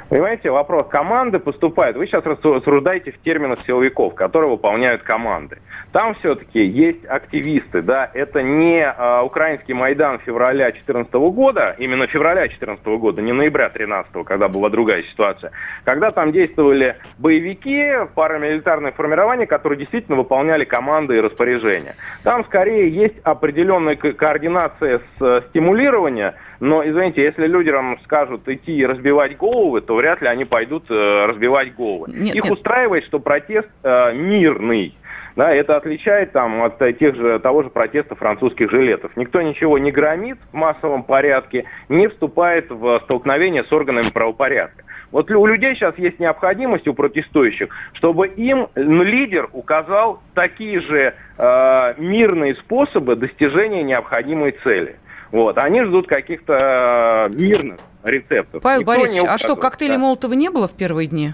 Понимаете, 0.10 0.52
вопрос 0.52 0.88
команды 0.88 1.40
поступает. 1.40 1.98
Вы 1.98 2.08
сейчас 2.08 2.26
рассуждаете 2.26 3.12
в 3.12 3.22
терминах 3.22 3.60
силовиков, 3.66 4.16
которые 4.16 4.50
выполняют 4.50 5.04
команды. 5.04 5.58
Там 5.92 6.16
все-таки 6.16 6.64
есть 6.64 7.06
активисты, 7.06 7.82
да, 7.82 8.10
это 8.14 8.44
не 8.44 8.82
э, 8.82 9.22
украинский 9.22 9.74
Майдан 9.74 10.20
февраля 10.20 10.66
2014 10.66 11.14
года, 11.14 11.76
именно 11.78 12.08
февраля 12.08 12.42
2014 12.42 12.86
года, 12.86 13.22
не 13.22 13.32
ноября 13.32 13.70
2013, 13.70 14.26
когда 14.26 14.48
была 14.48 14.70
другая 14.70 15.04
ситуация, 15.04 15.52
когда 15.86 16.12
там 16.12 16.32
действовали 16.32 16.98
боевики, 17.18 17.92
парамилитарные 18.16 18.92
формирования, 18.92 19.48
которые 19.48 19.80
действительно 19.80 20.18
выполняли 20.18 20.66
команды 20.66 21.18
и 21.18 21.22
распоряжения. 21.22 21.96
Там 22.24 22.44
скорее 22.46 22.90
есть 22.90 23.18
определенная 23.24 23.96
координация 23.96 25.00
с 25.00 25.22
э, 25.22 25.42
стимулирования, 25.50 26.36
но, 26.60 26.88
извините, 26.88 27.24
если 27.24 27.48
людям 27.48 28.00
скажут 28.04 28.48
идти 28.48 28.76
и 28.76 28.86
разбивать 28.86 29.38
головы, 29.38 29.82
то 29.82 29.96
вряд 29.96 30.22
ли 30.22 30.28
они 30.28 30.46
пойдут 30.46 30.86
э, 30.90 31.26
разбивать 31.26 31.76
головы. 31.76 32.12
Нет, 32.12 32.36
Их 32.36 32.44
нет. 32.46 32.54
устраивает, 32.54 33.06
что 33.06 33.20
протест 33.20 33.70
э, 33.84 34.14
мирный. 34.14 34.96
Да, 35.36 35.54
это 35.54 35.76
отличает 35.76 36.32
там, 36.32 36.64
от 36.64 36.80
тех 36.98 37.16
же, 37.16 37.38
того 37.38 37.62
же 37.62 37.70
протеста 37.70 38.16
французских 38.16 38.72
жилетов. 38.72 39.12
Никто 39.16 39.40
ничего 39.40 39.78
не 39.78 39.92
громит 39.92 40.40
в 40.52 40.56
массовом 40.56 41.04
порядке, 41.04 41.66
не 41.90 42.08
вступает 42.08 42.72
в 42.72 43.02
столкновение 43.04 43.64
с 43.64 43.72
органами 43.72 44.10
правопорядка. 44.10 44.84
Вот 45.12 45.30
у 45.30 45.46
людей 45.46 45.76
сейчас 45.76 45.96
есть 46.00 46.20
необходимость, 46.20 46.88
у 46.88 46.94
протестующих, 46.96 47.70
чтобы 47.94 48.28
им 48.28 48.68
лидер 48.76 49.48
указал 49.54 50.22
такие 50.34 50.82
же 50.82 51.14
э, 51.38 51.94
мирные 51.98 52.56
способы 52.56 53.16
достижения 53.16 53.84
необходимой 53.84 54.56
цели. 54.64 54.96
Вот. 55.32 55.58
Они 55.58 55.84
ждут 55.84 56.08
каких-то 56.08 57.30
э, 57.32 57.36
мирных 57.36 57.80
рецептов. 58.04 58.62
Павел 58.62 58.82
Никто 58.82 58.94
Борисович, 58.94 59.24
а 59.28 59.38
что, 59.38 59.56
коктейли 59.56 59.94
да. 59.94 60.00
Молотова 60.00 60.34
не 60.34 60.50
было 60.50 60.68
в 60.68 60.74
первые 60.74 61.08
дни? 61.08 61.34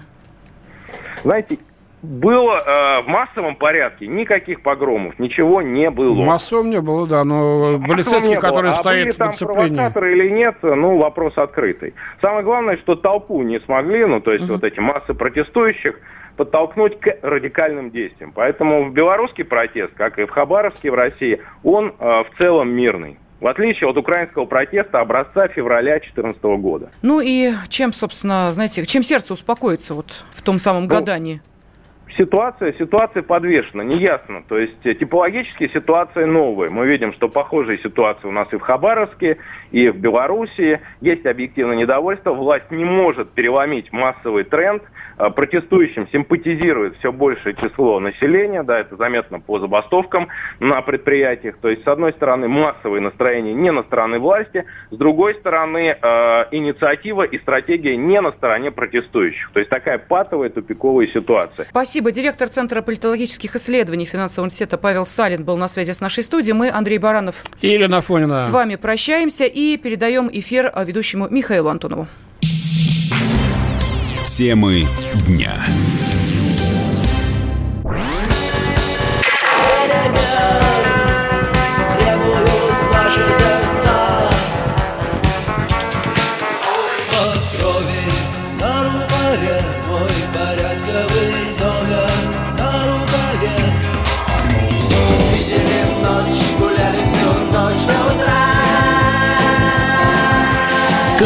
Знаете, 1.22 1.58
было 2.04 2.58
э, 2.58 3.02
в 3.02 3.06
массовом 3.08 3.56
порядке 3.56 4.06
никаких 4.06 4.62
погромов, 4.62 5.18
ничего 5.18 5.62
не 5.62 5.90
было. 5.90 6.22
Массовом 6.22 6.68
не 6.68 6.80
было, 6.80 7.06
да, 7.06 7.24
но 7.24 7.80
полицейские, 7.80 8.38
которые 8.38 8.72
а 8.72 8.74
стоят 8.74 9.06
были 9.06 9.16
там 9.16 9.32
в 9.32 9.38
провокаторы 9.38 10.12
или 10.12 10.28
нет, 10.28 10.56
ну, 10.62 10.98
вопрос 10.98 11.38
открытый. 11.38 11.94
Самое 12.20 12.44
главное, 12.44 12.76
что 12.76 12.94
толпу 12.94 13.42
не 13.42 13.58
смогли, 13.60 14.04
ну, 14.04 14.20
то 14.20 14.32
есть 14.32 14.44
угу. 14.44 14.54
вот 14.54 14.64
эти 14.64 14.80
массы 14.80 15.14
протестующих, 15.14 15.98
подтолкнуть 16.36 16.98
к 16.98 17.16
радикальным 17.22 17.90
действиям. 17.90 18.32
Поэтому 18.34 18.84
в 18.84 18.92
белорусский 18.92 19.44
протест, 19.44 19.94
как 19.94 20.18
и 20.18 20.26
в 20.26 20.30
Хабаровске 20.30 20.90
в 20.90 20.94
России, 20.94 21.40
он 21.62 21.94
э, 21.98 22.24
в 22.24 22.38
целом 22.38 22.70
мирный 22.70 23.18
в 23.44 23.46
отличие 23.46 23.90
от 23.90 23.98
украинского 23.98 24.46
протеста 24.46 25.00
образца 25.00 25.48
февраля 25.48 25.98
2014 25.98 26.42
года. 26.62 26.90
Ну 27.02 27.20
и 27.20 27.52
чем, 27.68 27.92
собственно, 27.92 28.50
знаете, 28.54 28.86
чем 28.86 29.02
сердце 29.02 29.34
успокоится 29.34 29.92
вот 29.94 30.24
в 30.32 30.40
том 30.40 30.58
самом 30.58 30.84
ну, 30.84 30.88
гадании? 30.88 31.42
Ситуация, 32.16 32.72
ситуация 32.74 33.22
подвешена, 33.22 33.84
неясно. 33.84 34.42
То 34.48 34.58
есть 34.58 34.84
э, 34.84 34.94
типологически 34.94 35.68
ситуация 35.72 36.26
новая. 36.26 36.70
Мы 36.70 36.86
видим, 36.86 37.12
что 37.12 37.28
похожие 37.28 37.78
ситуации 37.78 38.26
у 38.28 38.32
нас 38.32 38.48
и 38.52 38.56
в 38.56 38.60
Хабаровске, 38.60 39.38
и 39.70 39.88
в 39.88 39.96
Белоруссии. 39.96 40.80
Есть 41.00 41.26
объективное 41.26 41.76
недовольство. 41.76 42.32
Власть 42.32 42.70
не 42.70 42.84
может 42.84 43.30
переломить 43.30 43.92
массовый 43.92 44.44
тренд. 44.44 44.82
Э, 45.18 45.30
протестующим 45.30 46.08
симпатизирует 46.12 46.96
все 46.98 47.12
большее 47.12 47.54
число 47.54 48.00
населения. 48.00 48.62
Да, 48.62 48.78
это 48.78 48.96
заметно 48.96 49.40
по 49.40 49.58
забастовкам 49.58 50.28
на 50.60 50.82
предприятиях. 50.82 51.56
То 51.60 51.68
есть, 51.68 51.84
с 51.84 51.86
одной 51.86 52.12
стороны, 52.12 52.48
массовые 52.48 53.00
настроения 53.00 53.54
не 53.54 53.70
на 53.70 53.82
стороне 53.82 54.18
власти, 54.18 54.64
с 54.90 54.96
другой 54.96 55.34
стороны, 55.36 55.96
э, 56.00 56.44
инициатива 56.50 57.22
и 57.22 57.38
стратегия 57.38 57.96
не 57.96 58.20
на 58.20 58.32
стороне 58.32 58.70
протестующих. 58.70 59.50
То 59.52 59.60
есть, 59.60 59.70
такая 59.70 59.98
патовая 59.98 60.50
тупиковая 60.50 61.06
ситуация. 61.08 61.66
Спасибо. 62.04 62.22
Директор 62.22 62.48
Центра 62.48 62.82
политологических 62.82 63.56
исследований 63.56 64.04
Финансового 64.04 64.44
университета 64.44 64.76
Павел 64.76 65.06
Салин 65.06 65.42
был 65.42 65.56
на 65.56 65.68
связи 65.68 65.92
с 65.92 66.00
нашей 66.00 66.22
студией. 66.22 66.52
Мы, 66.52 66.70
Андрей 66.70 66.98
Баранов, 66.98 67.44
и 67.62 67.68
Елена 67.68 68.02
Фонина. 68.02 68.46
с 68.46 68.50
вами 68.50 68.76
прощаемся 68.76 69.44
и 69.44 69.78
передаем 69.78 70.28
эфир 70.30 70.70
ведущему 70.84 71.28
Михаилу 71.30 71.70
Антонову. 71.70 72.06
Темы 74.36 74.84
дня. 75.26 75.54